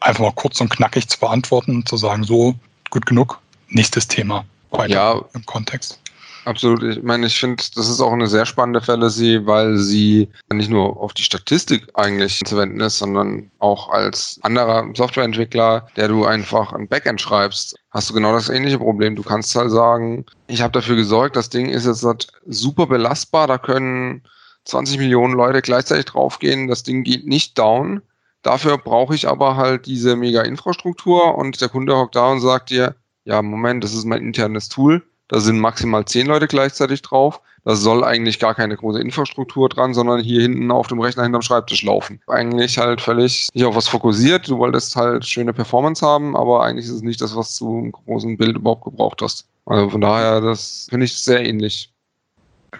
einfach 0.00 0.22
mal 0.22 0.32
kurz 0.32 0.60
und 0.60 0.68
knackig 0.68 1.08
zu 1.08 1.18
beantworten, 1.18 1.84
zu 1.86 1.96
sagen, 1.96 2.24
so 2.24 2.54
gut 2.90 3.06
genug, 3.06 3.40
nächstes 3.68 4.08
Thema 4.08 4.44
weiter 4.70 4.94
ja, 4.94 5.24
im 5.34 5.44
Kontext. 5.46 5.98
Absolut. 6.44 6.82
Ich 6.82 7.02
meine, 7.02 7.26
ich 7.26 7.38
finde, 7.38 7.62
das 7.76 7.88
ist 7.88 8.00
auch 8.00 8.12
eine 8.12 8.26
sehr 8.26 8.46
spannende 8.46 8.80
Fallacy, 8.80 9.46
weil 9.46 9.76
sie 9.76 10.28
nicht 10.52 10.70
nur 10.70 11.00
auf 11.00 11.14
die 11.14 11.22
Statistik 11.22 11.86
eigentlich 11.94 12.40
zu 12.44 12.56
wenden 12.56 12.80
ist, 12.80 12.98
sondern 12.98 13.50
auch 13.60 13.90
als 13.90 14.40
anderer 14.42 14.88
Softwareentwickler, 14.94 15.86
der 15.96 16.08
du 16.08 16.24
einfach 16.24 16.72
ein 16.72 16.88
Backend 16.88 17.20
schreibst, 17.20 17.76
hast 17.90 18.10
du 18.10 18.14
genau 18.14 18.32
das 18.32 18.48
ähnliche 18.48 18.78
Problem. 18.78 19.14
Du 19.14 19.22
kannst 19.22 19.54
halt 19.54 19.70
sagen, 19.70 20.26
ich 20.48 20.62
habe 20.62 20.72
dafür 20.72 20.96
gesorgt, 20.96 21.36
das 21.36 21.48
Ding 21.48 21.68
ist 21.68 21.86
jetzt 21.86 22.02
halt 22.02 22.26
super 22.46 22.86
belastbar, 22.86 23.46
da 23.46 23.58
können 23.58 24.22
20 24.64 24.98
Millionen 24.98 25.34
Leute 25.34 25.62
gleichzeitig 25.62 26.06
draufgehen, 26.06 26.66
das 26.66 26.82
Ding 26.82 27.04
geht 27.04 27.26
nicht 27.26 27.56
down. 27.56 28.02
Dafür 28.42 28.78
brauche 28.78 29.14
ich 29.14 29.28
aber 29.28 29.56
halt 29.56 29.86
diese 29.86 30.16
mega 30.16 30.42
Infrastruktur 30.42 31.36
und 31.36 31.60
der 31.60 31.68
Kunde 31.68 31.96
hockt 31.96 32.16
da 32.16 32.32
und 32.32 32.40
sagt 32.40 32.70
dir, 32.70 32.96
ja, 33.24 33.40
Moment, 33.40 33.84
das 33.84 33.94
ist 33.94 34.04
mein 34.04 34.22
internes 34.22 34.68
Tool 34.68 35.04
da 35.32 35.40
sind 35.40 35.58
maximal 35.58 36.04
zehn 36.04 36.26
Leute 36.26 36.46
gleichzeitig 36.46 37.00
drauf. 37.00 37.40
Da 37.64 37.74
soll 37.74 38.04
eigentlich 38.04 38.38
gar 38.38 38.54
keine 38.54 38.76
große 38.76 39.00
Infrastruktur 39.00 39.70
dran, 39.70 39.94
sondern 39.94 40.20
hier 40.20 40.42
hinten 40.42 40.70
auf 40.70 40.88
dem 40.88 41.00
Rechner 41.00 41.22
hinterm 41.22 41.40
Schreibtisch 41.40 41.82
laufen. 41.82 42.20
Eigentlich 42.26 42.76
halt 42.76 43.00
völlig 43.00 43.48
nicht 43.54 43.64
auf 43.64 43.74
was 43.74 43.88
fokussiert. 43.88 44.46
Du 44.46 44.58
wolltest 44.58 44.94
halt 44.94 45.24
schöne 45.24 45.54
Performance 45.54 46.06
haben, 46.06 46.36
aber 46.36 46.62
eigentlich 46.62 46.84
ist 46.84 46.92
es 46.92 47.02
nicht 47.02 47.22
das, 47.22 47.34
was 47.34 47.56
du 47.56 47.78
im 47.78 47.92
großen 47.92 48.36
Bild 48.36 48.56
überhaupt 48.56 48.84
gebraucht 48.84 49.22
hast. 49.22 49.46
Also 49.64 49.88
von 49.88 50.02
daher, 50.02 50.42
das 50.42 50.88
finde 50.90 51.06
ich 51.06 51.16
sehr 51.16 51.42
ähnlich. 51.42 51.90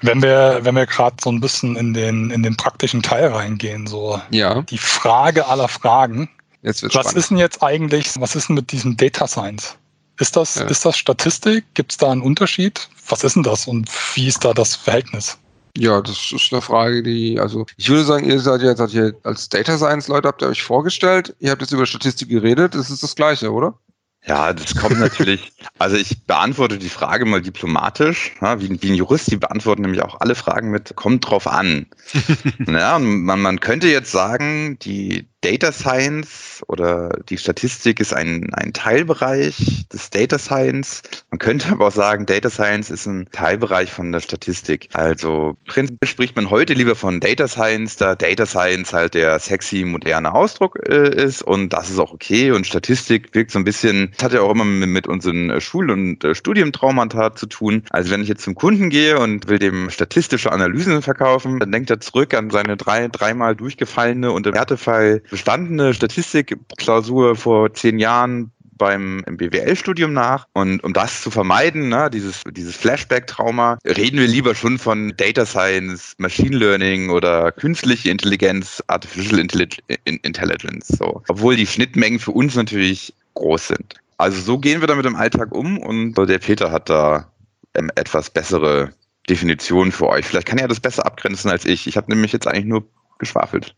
Wenn 0.03 0.21
wir, 0.21 0.59
wenn 0.61 0.75
wir 0.75 0.85
gerade 0.85 1.17
so 1.23 1.33
ein 1.33 1.41
bisschen 1.41 1.75
in 1.77 1.95
den, 1.95 2.31
in 2.31 2.43
den 2.43 2.59
praktischen 2.59 3.01
Teil 3.01 3.29
reingehen, 3.29 3.87
so 3.87 4.21
ja. 4.31 4.61
die 4.61 4.77
Frage 4.77 5.47
aller 5.47 5.69
Fragen. 5.69 6.29
Jetzt 6.61 6.83
was 6.83 6.93
spannend. 6.93 7.17
ist 7.17 7.31
denn 7.31 7.39
jetzt 7.39 7.63
eigentlich, 7.63 8.11
was 8.19 8.37
ist 8.37 8.51
denn 8.51 8.57
mit 8.57 8.73
diesem 8.73 8.99
Data 8.99 9.27
Science? 9.27 9.79
Ist 10.19 10.37
das, 10.37 10.57
ja. 10.57 10.65
ist 10.65 10.85
das 10.85 10.97
Statistik? 10.97 11.65
Gibt 11.75 11.93
es 11.93 11.99
da 11.99 12.11
einen 12.11 12.23
Unterschied? 12.23 12.89
Was 13.09 13.25
ist 13.25 13.37
denn 13.37 13.43
das 13.43 13.67
und 13.67 13.89
wie 14.15 14.29
ist 14.29 14.45
da 14.45 14.53
das 14.53 14.77
Verhältnis? 14.77 15.39
Ja, 15.77 16.03
das 16.03 16.33
ist 16.33 16.53
eine 16.53 16.61
Frage, 16.61 17.03
die, 17.03 17.41
also 17.41 17.65
ich 17.79 17.89
würde 17.89 18.05
sagen, 18.05 18.29
ihr 18.29 18.39
seid 18.41 18.61
jetzt 18.61 18.79
seid 18.79 18.93
ihr 18.93 19.15
als 19.23 19.49
Data 19.49 19.79
Science 19.79 20.09
Leute, 20.09 20.29
habt 20.29 20.43
ihr 20.43 20.49
euch 20.49 20.63
vorgestellt, 20.63 21.35
ihr 21.41 21.51
habt 21.51 21.63
jetzt 21.63 21.73
über 21.73 21.87
Statistik 21.87 22.29
geredet, 22.29 22.75
das 22.75 22.91
ist 22.91 23.03
das 23.03 23.15
Gleiche, 23.15 23.51
oder? 23.51 23.79
Ja, 24.25 24.53
das 24.53 24.77
kommt 24.77 25.01
natürlich. 25.01 25.53
Also 25.79 25.97
ich 25.97 26.27
beantworte 26.27 26.79
die 26.79 26.89
Frage 26.89 27.25
mal 27.25 27.43
diplomatisch, 27.43 28.35
ja, 28.41 28.61
wie, 28.61 28.81
wie, 28.81 28.91
ein 28.91 28.95
Jurist, 28.95 29.33
die 29.33 29.37
beantworten 29.37 29.83
nämlich 29.83 30.01
auch 30.01 30.21
alle 30.21 30.37
Fragen 30.37 30.71
mit 30.71 30.95
kommt 30.95 31.29
drauf 31.29 31.49
an. 31.49 31.87
ja, 32.69 33.01
man, 33.01 33.41
man 33.41 33.59
könnte 33.59 33.89
jetzt 33.89 34.13
sagen, 34.13 34.79
die 34.79 35.29
Data 35.43 35.73
Science 35.73 36.63
oder 36.69 37.19
die 37.29 37.37
Statistik 37.37 37.99
ist 37.99 38.15
ein, 38.15 38.55
ein 38.55 38.73
Teilbereich 38.73 39.87
des 39.93 40.11
Data 40.11 40.39
Science. 40.39 41.03
Man 41.31 41.39
könnte 41.41 41.69
aber 41.73 41.89
auch 41.89 41.93
sagen, 41.93 42.27
Data 42.27 42.49
Science 42.49 42.91
ist 42.91 43.07
ein 43.07 43.29
Teilbereich 43.33 43.91
von 43.91 44.13
der 44.13 44.21
Statistik. 44.21 44.89
Also 44.93 45.57
prinzipiell 45.67 46.09
spricht 46.09 46.37
man 46.37 46.49
heute 46.49 46.75
lieber 46.75 46.95
von 46.95 47.19
Data 47.19 47.49
Science, 47.49 47.97
da 47.97 48.15
Data 48.15 48.47
Science 48.47 48.93
halt 48.93 49.15
der 49.15 49.39
sexy, 49.41 49.85
moderne 49.85 50.33
Ausdruck 50.33 50.79
äh, 50.89 51.09
ist 51.23 51.43
und 51.43 51.73
das 51.73 51.91
ist 51.91 51.99
auch 51.99 52.13
okay. 52.13 52.53
Und 52.53 52.67
Statistik 52.67 53.35
wirkt 53.35 53.51
so 53.51 53.59
ein 53.59 53.65
bisschen, 53.65 54.13
das 54.17 54.25
hat 54.25 54.33
ja 54.33 54.43
auch 54.43 54.53
immer 54.53 54.65
mit, 54.65 54.89
mit 54.89 55.07
unseren 55.09 55.61
Schul- 55.61 55.91
und 55.91 56.23
äh, 56.23 56.37
Studientraumata 56.37 57.35
zu 57.35 57.47
tun. 57.47 57.83
Also 57.91 58.13
wenn 58.13 58.23
ich 58.23 58.29
jetzt 58.29 58.45
zum 58.45 58.55
Kunden 58.55 58.91
gehe 58.91 59.19
und 59.19 59.49
will 59.49 59.59
dem 59.59 59.91
statistische 59.91 60.53
Analysen 60.53 61.03
verkaufen, 61.03 61.59
dann 61.59 61.73
denkt 61.73 61.91
er 61.91 62.01
zurück 62.01 62.33
an 62.35 62.51
seine 62.51 62.77
drei, 62.77 63.09
dreimal 63.09 63.57
durchgefallene 63.57 64.31
und 64.31 64.47
im 64.47 64.55
Wertefall 64.55 65.23
bestandene 65.33 65.95
Statistikklausur 65.95 67.37
vor 67.37 67.73
zehn 67.73 67.99
Jahren 67.99 68.53
beim 68.77 69.25
BWL-Studium 69.27 70.13
nach. 70.13 70.47
Und 70.53 70.85
um 70.85 70.93
das 70.93 71.23
zu 71.23 71.31
vermeiden, 71.31 71.89
ne, 71.89 72.11
dieses, 72.11 72.43
dieses 72.51 72.77
Flashback-Trauma, 72.77 73.79
reden 73.87 74.19
wir 74.19 74.27
lieber 74.27 74.55
schon 74.55 74.79
von 74.79 75.15
Data 75.17 75.47
Science, 75.47 76.15
Machine 76.19 76.55
Learning 76.57 77.09
oder 77.09 77.51
künstliche 77.51 78.11
Intelligenz, 78.11 78.83
Artificial 78.89 79.39
Intelligence. 79.39 80.89
So. 80.89 81.23
Obwohl 81.29 81.57
die 81.57 81.67
Schnittmengen 81.67 82.19
für 82.19 82.33
uns 82.33 82.55
natürlich 82.55 83.15
groß 83.33 83.69
sind. 83.69 83.95
Also 84.19 84.39
so 84.43 84.59
gehen 84.59 84.83
wir 84.83 84.89
damit 84.89 85.07
im 85.07 85.17
Alltag 85.17 85.53
um 85.53 85.79
und 85.79 86.15
der 86.15 86.39
Peter 86.41 86.71
hat 86.71 86.91
da 86.91 87.27
ähm, 87.75 87.91
etwas 87.95 88.29
bessere 88.29 88.93
Definitionen 89.31 89.93
für 89.93 90.09
euch. 90.09 90.27
Vielleicht 90.27 90.47
kann 90.47 90.59
er 90.59 90.69
das 90.69 90.81
besser 90.81 91.07
abgrenzen 91.07 91.51
als 91.51 91.65
ich. 91.65 91.87
Ich 91.87 91.97
habe 91.97 92.13
nämlich 92.13 92.33
jetzt 92.33 92.47
eigentlich 92.47 92.67
nur 92.67 92.85
geschwafelt. 93.19 93.75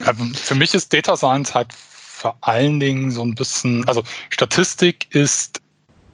Für 0.00 0.54
mich 0.54 0.74
ist 0.74 0.92
Data 0.92 1.16
Science 1.16 1.54
halt 1.54 1.72
vor 1.72 2.36
allen 2.40 2.80
Dingen 2.80 3.10
so 3.10 3.22
ein 3.22 3.34
bisschen, 3.34 3.86
also 3.86 4.02
Statistik 4.30 5.14
ist 5.14 5.60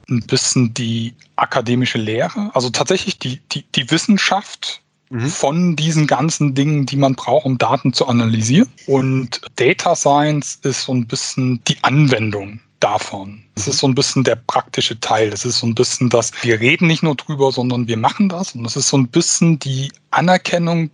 ein 0.09 0.21
bisschen 0.21 0.73
die 0.73 1.13
akademische 1.35 1.97
Lehre, 1.97 2.51
also 2.53 2.69
tatsächlich 2.69 3.17
die, 3.17 3.39
die, 3.51 3.63
die 3.75 3.89
Wissenschaft 3.89 4.81
mhm. 5.09 5.29
von 5.29 5.75
diesen 5.75 6.07
ganzen 6.07 6.53
Dingen, 6.53 6.85
die 6.85 6.97
man 6.97 7.15
braucht, 7.15 7.45
um 7.45 7.57
Daten 7.57 7.93
zu 7.93 8.07
analysieren. 8.07 8.69
Und 8.87 9.41
Data 9.55 9.95
Science 9.95 10.59
ist 10.63 10.83
so 10.83 10.93
ein 10.93 11.07
bisschen 11.07 11.63
die 11.65 11.77
Anwendung 11.81 12.59
davon. 12.79 13.43
Es 13.55 13.67
ist 13.67 13.77
so 13.77 13.87
ein 13.87 13.95
bisschen 13.95 14.23
der 14.23 14.35
praktische 14.35 14.99
Teil. 14.99 15.29
Es 15.29 15.45
ist 15.45 15.59
so 15.59 15.67
ein 15.67 15.75
bisschen 15.75 16.09
das, 16.09 16.31
wir 16.41 16.59
reden 16.59 16.87
nicht 16.87 17.03
nur 17.03 17.15
drüber, 17.15 17.51
sondern 17.51 17.87
wir 17.87 17.97
machen 17.97 18.27
das. 18.27 18.55
Und 18.55 18.65
es 18.65 18.75
ist 18.75 18.89
so 18.89 18.97
ein 18.97 19.07
bisschen 19.07 19.59
die 19.59 19.91
Anerkennung 20.09 20.89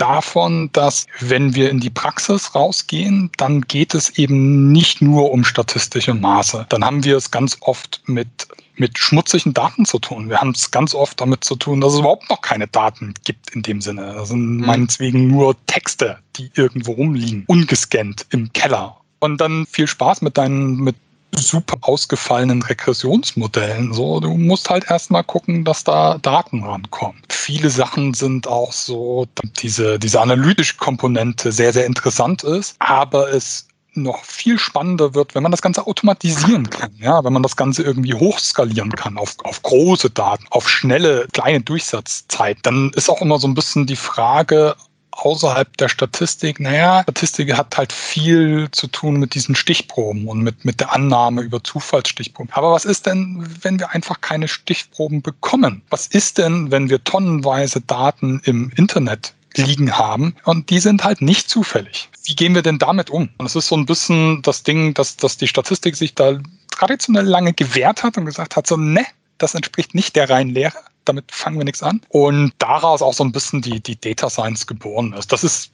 davon, 0.00 0.70
dass 0.72 1.06
wenn 1.20 1.54
wir 1.54 1.70
in 1.70 1.80
die 1.80 1.90
Praxis 1.90 2.54
rausgehen, 2.54 3.30
dann 3.36 3.62
geht 3.62 3.94
es 3.94 4.18
eben 4.18 4.72
nicht 4.72 5.02
nur 5.02 5.30
um 5.30 5.44
statistische 5.44 6.14
Maße. 6.14 6.66
Dann 6.68 6.84
haben 6.84 7.04
wir 7.04 7.16
es 7.16 7.30
ganz 7.30 7.58
oft 7.60 8.02
mit 8.06 8.48
mit 8.78 8.96
schmutzigen 8.96 9.54
Daten 9.54 9.84
zu 9.84 9.98
tun. 9.98 10.28
Wir 10.28 10.38
haben 10.38 10.50
es 10.50 10.70
ganz 10.70 10.94
oft 10.94 11.20
damit 11.20 11.44
zu 11.44 11.56
tun, 11.56 11.80
dass 11.80 11.94
es 11.94 11.98
überhaupt 11.98 12.30
noch 12.30 12.40
keine 12.40 12.68
Daten 12.68 13.12
gibt 13.24 13.50
in 13.50 13.62
dem 13.62 13.80
Sinne. 13.80 14.14
Das 14.14 14.28
sind 14.28 14.58
mhm. 14.58 14.66
meinetwegen 14.66 15.26
nur 15.28 15.56
Texte, 15.66 16.18
die 16.36 16.50
irgendwo 16.54 16.92
rumliegen, 16.92 17.44
ungescannt 17.48 18.26
im 18.30 18.52
Keller. 18.52 18.96
Und 19.18 19.40
dann 19.40 19.66
viel 19.66 19.88
Spaß 19.88 20.22
mit 20.22 20.38
deinen, 20.38 20.76
mit 20.76 20.94
super 21.34 21.76
ausgefallenen 21.82 22.62
Regressionsmodellen. 22.62 23.92
So, 23.92 24.20
du 24.20 24.30
musst 24.36 24.70
halt 24.70 24.90
erstmal 24.90 25.24
gucken, 25.24 25.64
dass 25.64 25.84
da 25.84 26.18
Daten 26.18 26.64
rankommen. 26.64 27.22
Viele 27.28 27.70
Sachen 27.70 28.14
sind 28.14 28.46
auch 28.46 28.72
so, 28.72 29.26
diese, 29.58 29.98
diese 29.98 30.20
analytische 30.20 30.76
Komponente 30.76 31.52
sehr, 31.52 31.72
sehr 31.72 31.86
interessant 31.86 32.44
ist, 32.44 32.76
aber 32.78 33.32
es 33.32 33.68
noch 33.94 34.24
viel 34.24 34.58
spannender 34.58 35.14
wird, 35.14 35.34
wenn 35.34 35.42
man 35.42 35.50
das 35.50 35.62
Ganze 35.62 35.86
automatisieren 35.86 36.70
kann, 36.70 36.92
ja, 36.98 37.24
wenn 37.24 37.32
man 37.32 37.42
das 37.42 37.56
Ganze 37.56 37.82
irgendwie 37.82 38.14
hochskalieren 38.14 38.92
kann 38.92 39.18
auf, 39.18 39.36
auf 39.44 39.62
große 39.62 40.10
Daten, 40.10 40.46
auf 40.50 40.68
schnelle, 40.68 41.26
kleine 41.32 41.60
Durchsatzzeit, 41.60 42.58
dann 42.62 42.90
ist 42.94 43.08
auch 43.10 43.20
immer 43.20 43.38
so 43.38 43.48
ein 43.48 43.54
bisschen 43.54 43.86
die 43.86 43.96
Frage, 43.96 44.76
außerhalb 45.18 45.76
der 45.76 45.88
Statistik, 45.88 46.60
naja, 46.60 47.02
Statistik 47.02 47.56
hat 47.56 47.76
halt 47.76 47.92
viel 47.92 48.68
zu 48.70 48.86
tun 48.86 49.16
mit 49.16 49.34
diesen 49.34 49.54
Stichproben 49.54 50.28
und 50.28 50.40
mit, 50.40 50.64
mit 50.64 50.80
der 50.80 50.92
Annahme 50.92 51.42
über 51.42 51.62
Zufallsstichproben. 51.62 52.52
Aber 52.52 52.72
was 52.72 52.84
ist 52.84 53.06
denn, 53.06 53.46
wenn 53.62 53.78
wir 53.78 53.90
einfach 53.94 54.20
keine 54.20 54.48
Stichproben 54.48 55.22
bekommen? 55.22 55.82
Was 55.90 56.06
ist 56.06 56.38
denn, 56.38 56.70
wenn 56.70 56.88
wir 56.88 57.02
tonnenweise 57.04 57.80
Daten 57.80 58.40
im 58.44 58.70
Internet 58.76 59.34
liegen 59.56 59.96
haben 59.96 60.34
und 60.44 60.70
die 60.70 60.78
sind 60.78 61.04
halt 61.04 61.22
nicht 61.22 61.48
zufällig. 61.48 62.08
Wie 62.24 62.36
gehen 62.36 62.54
wir 62.54 62.62
denn 62.62 62.78
damit 62.78 63.10
um? 63.10 63.30
Und 63.38 63.46
es 63.46 63.56
ist 63.56 63.68
so 63.68 63.76
ein 63.76 63.86
bisschen 63.86 64.42
das 64.42 64.62
Ding, 64.62 64.94
dass, 64.94 65.16
dass 65.16 65.36
die 65.36 65.48
Statistik 65.48 65.96
sich 65.96 66.14
da 66.14 66.38
traditionell 66.70 67.24
lange 67.24 67.52
gewehrt 67.52 68.02
hat 68.02 68.16
und 68.18 68.26
gesagt 68.26 68.56
hat, 68.56 68.66
so, 68.66 68.76
ne, 68.76 69.04
das 69.38 69.54
entspricht 69.54 69.94
nicht 69.94 70.16
der 70.16 70.28
reinen 70.28 70.50
Lehre 70.50 70.78
damit 71.08 71.32
fangen 71.32 71.58
wir 71.58 71.64
nichts 71.64 71.82
an. 71.82 72.00
Und 72.08 72.52
daraus 72.58 73.02
auch 73.02 73.14
so 73.14 73.24
ein 73.24 73.32
bisschen 73.32 73.62
die, 73.62 73.80
die 73.80 73.98
Data 73.98 74.30
Science 74.30 74.66
geboren 74.66 75.12
ist. 75.14 75.32
Das 75.32 75.42
ist, 75.42 75.72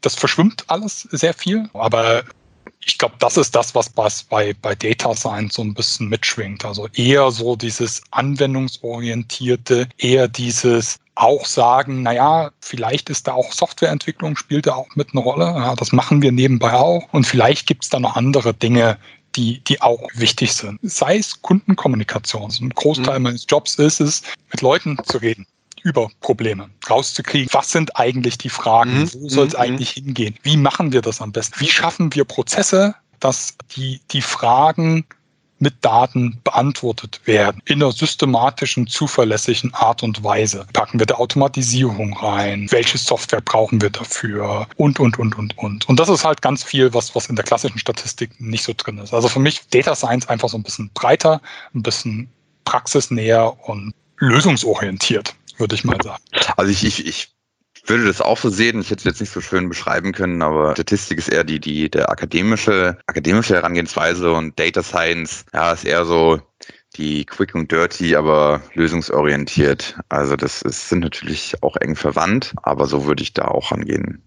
das 0.00 0.14
verschwimmt 0.14 0.64
alles 0.68 1.02
sehr 1.10 1.34
viel, 1.34 1.68
aber 1.74 2.22
ich 2.80 2.98
glaube, 2.98 3.16
das 3.18 3.36
ist 3.36 3.54
das, 3.56 3.74
was 3.74 3.90
bei, 3.90 4.54
bei 4.62 4.74
Data 4.74 5.14
Science 5.14 5.54
so 5.54 5.62
ein 5.62 5.74
bisschen 5.74 6.08
mitschwingt. 6.08 6.64
Also 6.64 6.88
eher 6.94 7.30
so 7.32 7.56
dieses 7.56 8.02
anwendungsorientierte, 8.12 9.88
eher 9.98 10.28
dieses 10.28 10.98
auch 11.16 11.46
sagen, 11.46 12.02
naja, 12.02 12.50
vielleicht 12.60 13.08
ist 13.08 13.26
da 13.26 13.32
auch 13.32 13.52
Softwareentwicklung, 13.52 14.36
spielt 14.36 14.66
da 14.66 14.74
auch 14.74 14.94
mit 14.94 15.08
eine 15.12 15.22
Rolle. 15.22 15.46
Ja, 15.46 15.74
das 15.74 15.92
machen 15.92 16.22
wir 16.22 16.30
nebenbei 16.30 16.74
auch. 16.74 17.08
Und 17.12 17.26
vielleicht 17.26 17.66
gibt 17.66 17.84
es 17.84 17.90
da 17.90 17.98
noch 17.98 18.16
andere 18.16 18.54
Dinge, 18.54 18.98
die, 19.36 19.60
die 19.60 19.80
auch 19.82 20.08
wichtig 20.14 20.52
sind. 20.52 20.78
Sei 20.82 21.18
es 21.18 21.42
Kundenkommunikation. 21.42 22.52
ein 22.60 22.70
Großteil 22.70 23.18
mhm. 23.18 23.24
meines 23.24 23.46
Jobs 23.48 23.76
ist 23.76 24.00
es, 24.00 24.22
mit 24.50 24.62
Leuten 24.62 24.98
zu 25.04 25.18
reden 25.18 25.46
über 25.82 26.10
Probleme, 26.20 26.68
rauszukriegen, 26.90 27.48
was 27.52 27.70
sind 27.70 27.96
eigentlich 27.96 28.38
die 28.38 28.48
Fragen, 28.48 29.02
mhm. 29.02 29.10
wo 29.14 29.28
soll 29.28 29.46
es 29.46 29.52
mhm. 29.52 29.60
eigentlich 29.60 29.90
hingehen, 29.90 30.36
wie 30.42 30.56
machen 30.56 30.92
wir 30.92 31.00
das 31.00 31.20
am 31.20 31.30
besten, 31.30 31.60
wie 31.60 31.68
schaffen 31.68 32.12
wir 32.14 32.24
Prozesse, 32.24 32.96
dass 33.20 33.56
die, 33.76 34.00
die 34.10 34.22
Fragen 34.22 35.06
mit 35.58 35.84
Daten 35.84 36.40
beantwortet 36.44 37.20
werden. 37.24 37.62
In 37.64 37.82
einer 37.82 37.92
systematischen, 37.92 38.86
zuverlässigen 38.86 39.72
Art 39.74 40.02
und 40.02 40.22
Weise. 40.22 40.66
Packen 40.72 40.98
wir 40.98 41.06
da 41.06 41.14
Automatisierung 41.14 42.16
rein? 42.16 42.66
Welche 42.70 42.98
Software 42.98 43.40
brauchen 43.40 43.80
wir 43.80 43.90
dafür? 43.90 44.66
Und, 44.76 45.00
und, 45.00 45.18
und, 45.18 45.38
und, 45.38 45.56
und. 45.58 45.88
Und 45.88 46.00
das 46.00 46.08
ist 46.08 46.24
halt 46.24 46.42
ganz 46.42 46.62
viel, 46.62 46.92
was, 46.92 47.14
was 47.14 47.26
in 47.26 47.36
der 47.36 47.44
klassischen 47.44 47.78
Statistik 47.78 48.38
nicht 48.38 48.64
so 48.64 48.74
drin 48.76 48.98
ist. 48.98 49.14
Also 49.14 49.28
für 49.28 49.40
mich 49.40 49.66
Data 49.68 49.94
Science 49.94 50.28
einfach 50.28 50.48
so 50.48 50.58
ein 50.58 50.62
bisschen 50.62 50.90
breiter, 50.92 51.40
ein 51.74 51.82
bisschen 51.82 52.28
praxisnäher 52.64 53.56
und 53.68 53.94
lösungsorientiert, 54.18 55.34
würde 55.56 55.74
ich 55.74 55.84
mal 55.84 55.98
sagen. 56.02 56.22
Also 56.56 56.70
ich, 56.70 56.84
ich, 56.84 57.06
ich 57.06 57.35
würde 57.88 58.04
das 58.04 58.20
auch 58.20 58.38
so 58.38 58.48
sehen. 58.48 58.80
Ich 58.80 58.90
hätte 58.90 59.00
es 59.00 59.04
jetzt 59.04 59.20
nicht 59.20 59.32
so 59.32 59.40
schön 59.40 59.68
beschreiben 59.68 60.12
können, 60.12 60.42
aber 60.42 60.72
Statistik 60.72 61.18
ist 61.18 61.28
eher 61.28 61.44
die, 61.44 61.60
die, 61.60 61.90
der 61.90 62.10
akademische, 62.10 62.98
akademische 63.06 63.54
Herangehensweise 63.54 64.32
und 64.32 64.58
Data 64.58 64.82
Science, 64.82 65.44
ja, 65.52 65.72
ist 65.72 65.84
eher 65.84 66.04
so 66.04 66.40
die 66.96 67.24
quick 67.24 67.54
und 67.54 67.70
dirty, 67.70 68.16
aber 68.16 68.62
lösungsorientiert. 68.74 69.98
Also 70.08 70.36
das 70.36 70.62
ist, 70.62 70.88
sind 70.88 71.00
natürlich 71.00 71.54
auch 71.62 71.76
eng 71.76 71.96
verwandt, 71.96 72.54
aber 72.62 72.86
so 72.86 73.06
würde 73.06 73.22
ich 73.22 73.34
da 73.34 73.46
auch 73.46 73.72
angehen. 73.72 74.22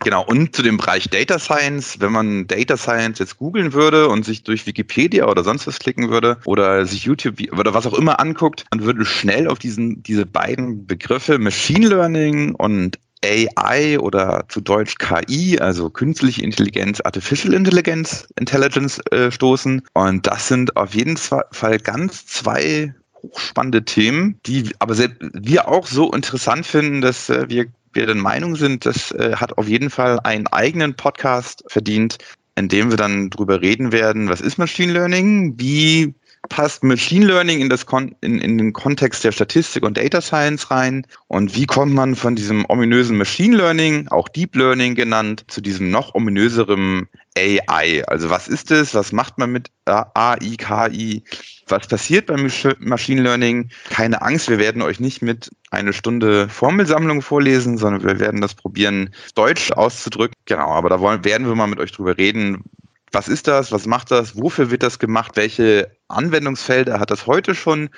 Genau, 0.00 0.24
und 0.24 0.54
zu 0.56 0.62
dem 0.62 0.76
Bereich 0.76 1.08
Data 1.08 1.38
Science, 1.38 2.00
wenn 2.00 2.12
man 2.12 2.46
Data 2.46 2.76
Science 2.76 3.20
jetzt 3.20 3.38
googeln 3.38 3.72
würde 3.72 4.08
und 4.08 4.24
sich 4.24 4.42
durch 4.42 4.66
Wikipedia 4.66 5.26
oder 5.26 5.44
sonst 5.44 5.66
was 5.66 5.78
klicken 5.78 6.10
würde 6.10 6.38
oder 6.44 6.84
sich 6.84 7.04
YouTube 7.04 7.36
oder 7.52 7.74
was 7.74 7.86
auch 7.86 7.94
immer 7.94 8.18
anguckt, 8.18 8.64
dann 8.70 8.82
würde 8.82 9.04
schnell 9.04 9.48
auf 9.48 9.58
diesen, 9.58 10.02
diese 10.02 10.26
beiden 10.26 10.86
Begriffe 10.86 11.38
Machine 11.38 11.88
Learning 11.88 12.54
und 12.56 12.98
AI 13.24 13.98
oder 13.98 14.44
zu 14.48 14.60
Deutsch 14.60 14.96
KI, 14.98 15.58
also 15.58 15.88
künstliche 15.90 16.42
Intelligenz, 16.42 17.00
Artificial 17.00 17.54
Intelligence, 17.54 18.28
Intelligence 18.38 19.00
äh, 19.10 19.30
stoßen. 19.30 19.82
Und 19.94 20.26
das 20.26 20.48
sind 20.48 20.76
auf 20.76 20.94
jeden 20.94 21.16
Fall 21.16 21.78
ganz 21.78 22.26
zwei 22.26 22.94
hochspannende 23.22 23.84
Themen, 23.84 24.38
die 24.46 24.70
aber 24.78 24.96
wir 25.32 25.68
auch 25.68 25.86
so 25.86 26.12
interessant 26.12 26.66
finden, 26.66 27.00
dass 27.00 27.30
äh, 27.30 27.48
wir, 27.48 27.66
wir 27.94 28.06
der 28.06 28.14
Meinung 28.14 28.56
sind, 28.56 28.86
das 28.86 29.12
äh, 29.12 29.36
hat 29.36 29.56
auf 29.58 29.68
jeden 29.68 29.90
Fall 29.90 30.20
einen 30.20 30.46
eigenen 30.46 30.94
Podcast 30.94 31.64
verdient, 31.68 32.18
in 32.56 32.68
dem 32.68 32.90
wir 32.90 32.96
dann 32.96 33.30
drüber 33.30 33.60
reden 33.60 33.92
werden, 33.92 34.28
was 34.28 34.40
ist 34.40 34.58
Machine 34.58 34.92
Learning, 34.92 35.54
wie 35.58 36.14
passt 36.48 36.84
Machine 36.84 37.26
Learning 37.26 37.60
in, 37.60 37.68
das 37.68 37.86
Kon 37.86 38.14
in, 38.20 38.38
in 38.38 38.58
den 38.58 38.72
Kontext 38.72 39.24
der 39.24 39.32
Statistik 39.32 39.82
und 39.82 39.96
Data 39.96 40.20
Science 40.20 40.70
rein? 40.70 41.06
Und 41.28 41.54
wie 41.56 41.66
kommt 41.66 41.94
man 41.94 42.14
von 42.14 42.36
diesem 42.36 42.64
ominösen 42.68 43.16
Machine 43.16 43.56
Learning, 43.56 44.08
auch 44.08 44.28
Deep 44.28 44.54
Learning 44.54 44.94
genannt, 44.94 45.44
zu 45.48 45.60
diesem 45.60 45.90
noch 45.90 46.14
ominöseren 46.14 47.08
AI? 47.36 48.04
Also 48.06 48.30
was 48.30 48.48
ist 48.48 48.70
es? 48.70 48.94
Was 48.94 49.12
macht 49.12 49.38
man 49.38 49.52
mit 49.52 49.70
AI, 49.86 50.38
KI? 50.58 51.24
Was 51.68 51.86
passiert 51.86 52.26
beim 52.26 52.50
Machine 52.78 53.22
Learning? 53.22 53.70
Keine 53.88 54.20
Angst, 54.20 54.48
wir 54.48 54.58
werden 54.58 54.82
euch 54.82 55.00
nicht 55.00 55.22
mit 55.22 55.50
eine 55.70 55.92
Stunde 55.92 56.48
Formelsammlung 56.48 57.22
vorlesen, 57.22 57.78
sondern 57.78 58.04
wir 58.04 58.20
werden 58.20 58.40
das 58.40 58.54
probieren, 58.54 59.14
Deutsch 59.34 59.72
auszudrücken. 59.72 60.34
Genau, 60.44 60.70
aber 60.70 60.90
da 60.90 61.00
wollen, 61.00 61.24
werden 61.24 61.46
wir 61.46 61.54
mal 61.54 61.66
mit 61.66 61.80
euch 61.80 61.92
drüber 61.92 62.18
reden, 62.18 62.64
was 63.12 63.28
ist 63.28 63.46
das, 63.46 63.72
was 63.72 63.86
macht 63.86 64.10
das, 64.10 64.36
wofür 64.36 64.70
wird 64.70 64.82
das 64.82 64.98
gemacht, 64.98 65.36
welche 65.36 65.90
Anwendungsfelder 66.08 67.00
hat 67.00 67.10
das 67.10 67.26
heute 67.26 67.54
schon 67.54 67.88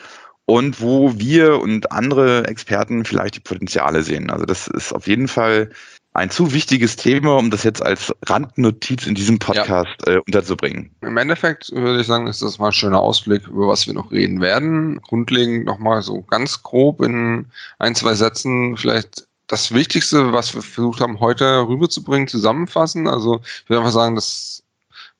und 0.45 0.81
wo 0.81 1.19
wir 1.19 1.59
und 1.61 1.91
andere 1.91 2.47
Experten 2.47 3.05
vielleicht 3.05 3.37
die 3.37 3.41
Potenziale 3.41 4.03
sehen. 4.03 4.31
Also 4.31 4.45
das 4.45 4.69
ist 4.69 4.93
auf 4.93 5.07
jeden 5.07 5.27
Fall 5.27 5.71
ein 6.17 6.31
zu 6.31 6.53
wichtiges 6.53 6.97
Thema, 6.97 7.37
um 7.37 7.51
das 7.51 7.63
jetzt 7.63 7.83
als 7.83 8.13
Randnotiz 8.27 9.07
in 9.07 9.15
diesem 9.15 9.39
Podcast 9.39 9.91
ja. 10.07 10.15
äh, 10.15 10.19
unterzubringen. 10.27 10.91
Im 11.03 11.17
Endeffekt 11.17 11.71
würde 11.73 12.01
ich 12.01 12.07
sagen, 12.07 12.27
ist 12.27 12.43
das 12.43 12.59
mal 12.59 12.69
ein 12.69 12.73
schöner 12.73 13.01
Ausblick, 13.01 13.47
über 13.47 13.69
was 13.69 13.87
wir 13.87 13.95
noch 13.95 14.11
reden 14.11 14.41
werden. 14.41 15.01
Grundlegend 15.03 15.67
nochmal 15.67 16.03
so 16.03 16.23
ganz 16.23 16.63
grob 16.63 17.03
in 17.03 17.47
ein, 17.79 17.95
zwei 17.95 18.15
Sätzen 18.15 18.77
vielleicht 18.77 19.27
das 19.47 19.73
Wichtigste, 19.73 20.33
was 20.33 20.55
wir 20.55 20.63
versucht 20.63 21.01
haben, 21.01 21.21
heute 21.21 21.67
rüberzubringen, 21.69 22.29
zusammenfassen. 22.29 23.07
Also 23.07 23.41
ich 23.45 23.69
würde 23.69 23.81
einfach 23.81 23.93
sagen, 23.93 24.15
dass 24.17 24.63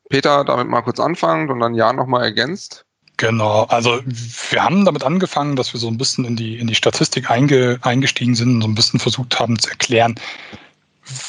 Peter 0.09 0.45
damit 0.45 0.69
mal 0.69 0.83
kurz 0.83 1.01
anfangen 1.01 1.51
und 1.51 1.61
dann 1.61 1.75
Jan 1.75 1.97
nochmal 1.97 2.25
ergänzt. 2.25 2.85
Genau, 3.19 3.65
also 3.65 4.01
wir 4.05 4.63
haben 4.63 4.85
damit 4.85 5.03
angefangen, 5.03 5.57
dass 5.57 5.73
wir 5.73 5.81
so 5.81 5.89
ein 5.89 5.97
bisschen 5.97 6.27
in 6.27 6.37
die, 6.37 6.59
in 6.59 6.67
die 6.67 6.75
Statistik 6.75 7.31
einge, 7.31 7.79
eingestiegen 7.81 8.35
sind 8.35 8.57
und 8.57 8.63
so 8.63 8.69
ein 8.69 8.75
bisschen 8.75 9.01
versucht 9.01 9.41
haben 9.41 9.59
zu 9.59 9.71
erklären, 9.71 10.17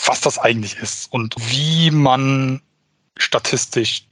was 0.06 0.22
das 0.22 0.38
eigentlich 0.40 0.78
ist 0.78 1.12
und 1.12 1.36
wie 1.38 1.92
man 1.92 2.62
statistisch 3.18 4.06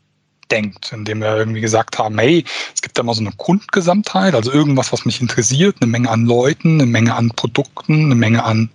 denkt, 0.51 0.91
indem 0.93 1.22
wir 1.22 1.36
irgendwie 1.36 1.61
gesagt 1.61 1.97
haben, 1.97 2.18
hey, 2.20 2.43
es 2.74 2.82
gibt 2.82 2.97
da 2.97 3.03
mal 3.03 3.16
so 3.16 3.22
eine 3.22 3.32
Grundgesamtheit, 3.32 4.36
also 4.36 4.51
irgendwas, 4.51 4.93
was 4.93 5.05
mich 5.05 5.22
interessiert, 5.22 5.78
eine 5.80 5.89
Menge 5.89 6.09
an 6.09 6.26
Leuten, 6.26 6.76
eine 6.76 6.86
Menge 6.86 7.16
an 7.16 7.30
Produkten, 7.32 8.05
eine 8.05 8.16
Menge 8.16 8.43
an 8.43 8.70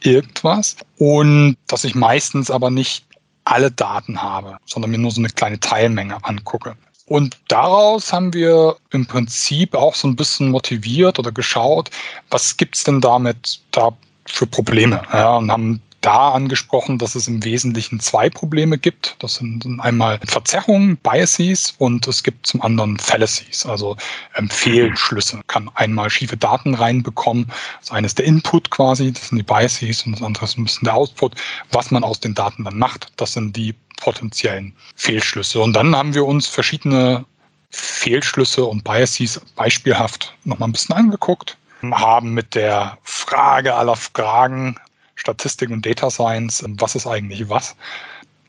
irgendwas 0.00 0.76
und 0.96 1.56
dass 1.66 1.84
ich 1.84 1.94
meistens 1.94 2.50
aber 2.50 2.70
nicht 2.70 3.04
alle 3.44 3.70
Daten 3.70 4.22
habe, 4.22 4.58
sondern 4.66 4.90
mir 4.90 4.98
nur 4.98 5.10
so 5.10 5.20
eine 5.20 5.30
kleine 5.30 5.58
Teilmenge 5.58 6.22
angucke. 6.22 6.76
Und 7.06 7.38
daraus 7.48 8.12
haben 8.12 8.34
wir 8.34 8.76
im 8.90 9.06
Prinzip 9.06 9.74
auch 9.74 9.94
so 9.94 10.06
ein 10.06 10.16
bisschen 10.16 10.50
motiviert 10.50 11.18
oder 11.18 11.32
geschaut, 11.32 11.90
was 12.28 12.56
gibt's 12.58 12.84
denn 12.84 13.00
damit 13.00 13.60
da 13.70 13.96
für 14.26 14.46
Probleme? 14.46 15.02
Ja, 15.12 15.36
und 15.36 15.50
haben 15.50 15.80
da 16.00 16.32
angesprochen, 16.32 16.98
dass 16.98 17.14
es 17.14 17.26
im 17.26 17.44
Wesentlichen 17.44 18.00
zwei 18.00 18.30
Probleme 18.30 18.78
gibt. 18.78 19.16
Das 19.18 19.36
sind 19.36 19.66
einmal 19.80 20.20
Verzerrungen, 20.26 20.96
Biases 20.98 21.74
und 21.78 22.06
es 22.06 22.22
gibt 22.22 22.46
zum 22.46 22.62
anderen 22.62 22.98
Fallacies, 22.98 23.66
also 23.66 23.96
ähm, 24.36 24.48
Fehlschlüsse. 24.48 25.40
Kann 25.48 25.70
einmal 25.74 26.10
schiefe 26.10 26.36
Daten 26.36 26.74
reinbekommen. 26.74 27.50
Das 27.80 27.90
eine 27.90 28.06
ist 28.06 28.18
der 28.18 28.26
Input 28.26 28.70
quasi, 28.70 29.12
das 29.12 29.28
sind 29.28 29.38
die 29.38 29.44
Biases 29.44 30.06
und 30.06 30.12
das 30.12 30.22
andere 30.22 30.44
ist 30.44 30.56
ein 30.56 30.64
bisschen 30.64 30.84
der 30.84 30.94
Output. 30.94 31.34
Was 31.72 31.90
man 31.90 32.04
aus 32.04 32.20
den 32.20 32.34
Daten 32.34 32.64
dann 32.64 32.78
macht, 32.78 33.12
das 33.16 33.32
sind 33.32 33.56
die 33.56 33.74
potenziellen 34.00 34.74
Fehlschlüsse. 34.94 35.60
Und 35.60 35.72
dann 35.74 35.96
haben 35.96 36.14
wir 36.14 36.24
uns 36.24 36.46
verschiedene 36.46 37.24
Fehlschlüsse 37.70 38.64
und 38.64 38.84
Biases 38.84 39.40
beispielhaft 39.56 40.34
nochmal 40.44 40.68
ein 40.68 40.72
bisschen 40.72 40.94
angeguckt 40.94 41.56
haben 41.82 42.34
mit 42.34 42.54
der 42.54 42.98
Frage 43.04 43.74
aller 43.74 43.96
Fragen 43.96 44.76
Statistik 45.18 45.70
und 45.70 45.84
Data 45.84 46.10
Science, 46.10 46.64
was 46.66 46.94
ist 46.94 47.06
eigentlich 47.06 47.48
was, 47.48 47.76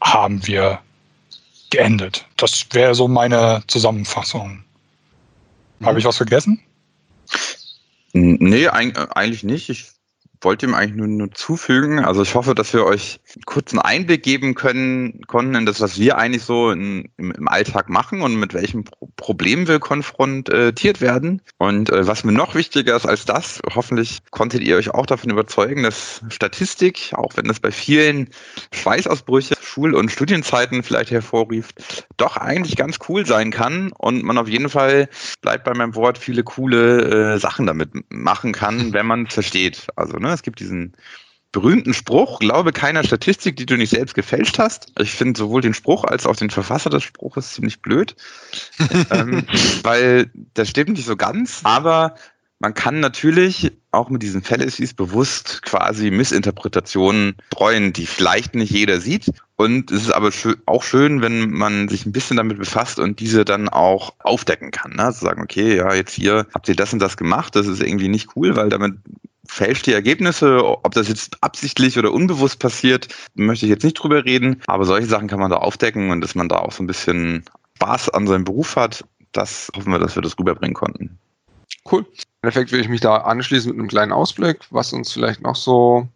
haben 0.01 0.45
wir 0.47 0.79
geendet. 1.71 2.25
Das 2.37 2.65
wäre 2.71 2.95
so 2.95 3.07
meine 3.07 3.63
Zusammenfassung. 3.67 4.63
Habe 5.83 5.99
ich 5.99 6.05
was 6.05 6.17
vergessen? 6.17 6.61
Nee, 8.13 8.67
eigentlich 8.67 9.43
nicht. 9.43 9.69
Ich 9.69 9.91
wollte 10.41 10.65
ihm 10.65 10.73
eigentlich 10.73 10.95
nur, 10.95 11.07
nur 11.07 11.31
zufügen. 11.31 11.99
Also 11.99 12.21
ich 12.21 12.35
hoffe, 12.35 12.55
dass 12.55 12.73
wir 12.73 12.85
euch 12.85 13.19
kurzen 13.45 13.79
Einblick 13.79 14.23
geben 14.23 14.55
können, 14.55 15.21
konnten 15.27 15.55
in 15.55 15.65
das, 15.65 15.81
was 15.81 15.99
wir 15.99 16.17
eigentlich 16.17 16.43
so 16.43 16.71
in, 16.71 17.09
im, 17.17 17.31
im, 17.31 17.47
Alltag 17.47 17.89
machen 17.89 18.21
und 18.21 18.35
mit 18.35 18.53
welchen 18.53 18.83
Pro 18.83 19.09
Problemen 19.15 19.67
wir 19.67 19.79
konfrontiert 19.79 21.01
werden. 21.01 21.41
Und 21.57 21.89
äh, 21.89 22.07
was 22.07 22.23
mir 22.23 22.31
noch 22.31 22.55
wichtiger 22.55 22.95
ist 22.95 23.05
als 23.05 23.25
das, 23.25 23.59
hoffentlich 23.75 24.19
konntet 24.31 24.61
ihr 24.61 24.77
euch 24.77 24.91
auch 24.91 25.05
davon 25.05 25.29
überzeugen, 25.29 25.83
dass 25.83 26.21
Statistik, 26.29 27.11
auch 27.13 27.35
wenn 27.35 27.45
das 27.45 27.59
bei 27.59 27.71
vielen 27.71 28.29
Schweißausbrüche, 28.73 29.55
Schul- 29.61 29.95
und 29.95 30.09
Studienzeiten 30.09 30.83
vielleicht 30.83 31.11
hervorrief, 31.11 31.69
doch 32.17 32.37
eigentlich 32.37 32.77
ganz 32.77 32.97
cool 33.09 33.25
sein 33.25 33.51
kann 33.51 33.91
und 33.97 34.23
man 34.23 34.37
auf 34.37 34.47
jeden 34.47 34.69
Fall, 34.69 35.09
bleibt 35.41 35.65
bei 35.65 35.73
meinem 35.73 35.95
Wort, 35.95 36.17
viele 36.17 36.43
coole 36.43 37.33
äh, 37.35 37.39
Sachen 37.39 37.65
damit 37.65 37.89
machen 38.09 38.53
kann, 38.53 38.93
wenn 38.93 39.05
man 39.05 39.25
es 39.25 39.33
versteht. 39.33 39.87
Also 39.95 40.19
Ne? 40.19 40.33
Es 40.33 40.43
gibt 40.43 40.59
diesen 40.59 40.95
berühmten 41.51 41.93
Spruch, 41.93 42.39
glaube 42.39 42.71
keiner 42.71 43.03
Statistik, 43.03 43.55
die 43.55 43.65
du 43.65 43.75
nicht 43.75 43.89
selbst 43.89 44.13
gefälscht 44.13 44.59
hast. 44.59 44.91
Ich 44.99 45.11
finde 45.11 45.37
sowohl 45.37 45.61
den 45.61 45.73
Spruch 45.73 46.03
als 46.03 46.25
auch 46.25 46.35
den 46.35 46.49
Verfasser 46.49 46.89
des 46.89 47.03
Spruches 47.03 47.53
ziemlich 47.53 47.81
blöd, 47.81 48.15
ähm, 49.11 49.45
weil 49.83 50.29
das 50.53 50.69
stimmt 50.69 50.91
nicht 50.91 51.05
so 51.05 51.15
ganz, 51.15 51.61
aber 51.63 52.15
man 52.61 52.73
kann 52.73 52.99
natürlich 52.99 53.71
auch 53.91 54.09
mit 54.09 54.21
diesen 54.21 54.43
Fallacies 54.43 54.93
bewusst 54.93 55.61
quasi 55.61 56.11
Missinterpretationen 56.11 57.35
streuen, 57.53 57.93
die 57.93 58.05
vielleicht 58.05 58.53
nicht 58.53 58.71
jeder 58.71 58.99
sieht. 58.99 59.31
Und 59.55 59.91
es 59.91 60.03
ist 60.03 60.11
aber 60.11 60.29
auch 60.65 60.83
schön, 60.83 61.21
wenn 61.21 61.51
man 61.51 61.87
sich 61.87 62.05
ein 62.05 62.11
bisschen 62.11 62.35
damit 62.35 62.59
befasst 62.59 62.99
und 62.99 63.21
diese 63.21 63.45
dann 63.45 63.69
auch 63.69 64.13
aufdecken 64.19 64.71
kann. 64.71 64.91
Ne? 64.91 65.11
Zu 65.13 65.23
sagen, 65.23 65.41
okay, 65.41 65.77
ja, 65.77 65.93
jetzt 65.93 66.13
hier 66.13 66.47
habt 66.53 66.67
ihr 66.67 66.75
das 66.75 66.91
und 66.91 66.99
das 66.99 67.15
gemacht, 67.15 67.55
das 67.55 67.65
ist 67.65 67.81
irgendwie 67.81 68.09
nicht 68.09 68.35
cool, 68.35 68.55
weil 68.57 68.67
damit 68.67 68.95
fälscht 69.49 69.87
die 69.87 69.93
Ergebnisse. 69.93 70.63
Ob 70.63 70.91
das 70.93 71.07
jetzt 71.07 71.37
absichtlich 71.41 71.97
oder 71.97 72.13
unbewusst 72.13 72.59
passiert, 72.59 73.07
möchte 73.33 73.65
ich 73.65 73.71
jetzt 73.71 73.83
nicht 73.83 73.95
drüber 73.95 74.23
reden. 74.23 74.61
Aber 74.67 74.85
solche 74.85 75.07
Sachen 75.07 75.27
kann 75.27 75.39
man 75.39 75.49
da 75.49 75.57
aufdecken 75.57 76.11
und 76.11 76.21
dass 76.21 76.35
man 76.35 76.47
da 76.47 76.59
auch 76.59 76.71
so 76.71 76.83
ein 76.83 76.87
bisschen 76.87 77.43
Spaß 77.77 78.09
an 78.09 78.27
seinem 78.27 78.45
Beruf 78.45 78.75
hat, 78.75 79.03
das 79.31 79.71
hoffen 79.75 79.91
wir, 79.91 79.99
dass 79.99 80.15
wir 80.15 80.21
das 80.21 80.37
rüberbringen 80.37 80.75
konnten. 80.75 81.17
Cool. 81.89 82.01
Im 82.01 82.43
Endeffekt 82.43 82.71
würde 82.71 82.83
ich 82.83 82.89
mich 82.89 83.01
da 83.01 83.17
anschließen 83.17 83.71
mit 83.71 83.79
einem 83.79 83.87
kleinen 83.87 84.11
Ausblick, 84.11 84.59
was 84.69 84.93
uns 84.93 85.11
vielleicht 85.11 85.41
noch 85.41 85.55
so 85.55 86.07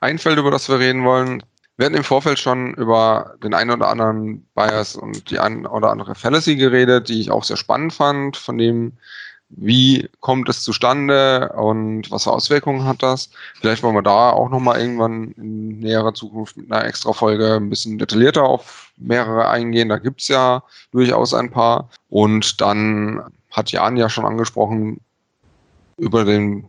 einfällt, 0.00 0.38
über 0.38 0.50
das 0.50 0.68
wir 0.68 0.78
reden 0.78 1.04
wollen. 1.04 1.42
Wir 1.76 1.86
hatten 1.86 1.96
im 1.96 2.04
Vorfeld 2.04 2.38
schon 2.38 2.74
über 2.74 3.34
den 3.42 3.54
einen 3.54 3.70
oder 3.70 3.88
anderen 3.88 4.46
Bias 4.54 4.96
und 4.96 5.30
die 5.30 5.38
ein 5.38 5.66
oder 5.66 5.90
andere 5.90 6.14
Fallacy 6.14 6.56
geredet, 6.56 7.08
die 7.08 7.20
ich 7.20 7.30
auch 7.30 7.44
sehr 7.44 7.56
spannend 7.56 7.92
fand, 7.92 8.36
von 8.36 8.58
dem 8.58 8.92
wie 9.56 10.08
kommt 10.20 10.48
es 10.48 10.62
zustande 10.62 11.50
und 11.50 12.10
was 12.10 12.24
für 12.24 12.32
Auswirkungen 12.32 12.84
hat 12.84 13.02
das? 13.02 13.30
Vielleicht 13.60 13.82
wollen 13.82 13.94
wir 13.94 14.02
da 14.02 14.30
auch 14.30 14.48
nochmal 14.48 14.80
irgendwann 14.80 15.32
in 15.32 15.80
näherer 15.80 16.14
Zukunft 16.14 16.56
mit 16.56 16.72
einer 16.72 16.84
extra 16.84 17.12
Folge 17.12 17.56
ein 17.56 17.68
bisschen 17.68 17.98
detaillierter 17.98 18.44
auf 18.44 18.90
mehrere 18.96 19.48
eingehen. 19.48 19.90
Da 19.90 19.98
gibt's 19.98 20.28
ja 20.28 20.62
durchaus 20.90 21.34
ein 21.34 21.50
paar. 21.50 21.90
Und 22.08 22.60
dann 22.60 23.22
hat 23.50 23.70
Jan 23.72 23.96
ja 23.96 24.08
schon 24.08 24.24
angesprochen 24.24 25.00
über, 25.98 26.24
den, 26.24 26.68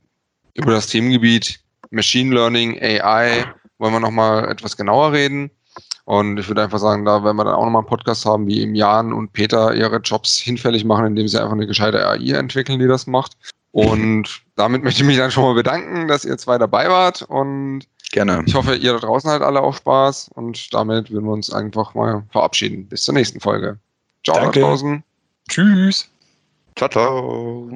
über 0.53 0.71
das 0.71 0.87
Themengebiet 0.87 1.59
Machine 1.89 2.33
Learning, 2.33 2.77
AI, 2.81 3.45
wollen 3.77 3.93
wir 3.93 3.99
nochmal 3.99 4.49
etwas 4.49 4.75
genauer 4.75 5.13
reden. 5.13 5.51
Und 6.05 6.37
ich 6.37 6.47
würde 6.47 6.63
einfach 6.63 6.79
sagen, 6.79 7.05
da 7.05 7.23
werden 7.23 7.37
wir 7.37 7.45
dann 7.45 7.55
auch 7.55 7.63
nochmal 7.63 7.81
einen 7.81 7.87
Podcast 7.87 8.25
haben, 8.25 8.45
wie 8.47 8.61
im 8.61 8.75
Jan 8.75 9.13
und 9.13 9.31
Peter 9.31 9.73
ihre 9.73 9.97
Jobs 9.97 10.37
hinfällig 10.37 10.83
machen, 10.83 11.05
indem 11.05 11.27
sie 11.27 11.39
einfach 11.39 11.53
eine 11.53 11.67
gescheite 11.67 12.05
AI 12.05 12.31
entwickeln, 12.31 12.79
die 12.79 12.87
das 12.87 13.07
macht. 13.07 13.37
Und 13.71 14.41
damit 14.55 14.83
möchte 14.83 15.01
ich 15.01 15.07
mich 15.07 15.17
dann 15.17 15.31
schon 15.31 15.43
mal 15.43 15.53
bedanken, 15.53 16.07
dass 16.07 16.25
ihr 16.25 16.37
zwei 16.37 16.57
dabei 16.57 16.89
wart. 16.89 17.21
Und 17.21 17.83
gerne. 18.11 18.43
Ich 18.45 18.53
hoffe, 18.53 18.75
ihr 18.75 18.93
da 18.93 18.99
draußen 18.99 19.29
halt 19.29 19.41
alle 19.41 19.61
auch 19.61 19.75
Spaß. 19.75 20.31
Und 20.35 20.73
damit 20.73 21.09
würden 21.09 21.25
wir 21.25 21.33
uns 21.33 21.51
einfach 21.51 21.93
mal 21.93 22.23
verabschieden. 22.31 22.85
Bis 22.87 23.03
zur 23.03 23.13
nächsten 23.13 23.39
Folge. 23.39 23.79
Ciao 24.25 24.37
Danke. 24.37 24.59
da 24.59 24.67
draußen. 24.67 25.03
Tschüss. 25.49 26.09
Ciao, 26.75 26.89
ciao. 26.89 27.69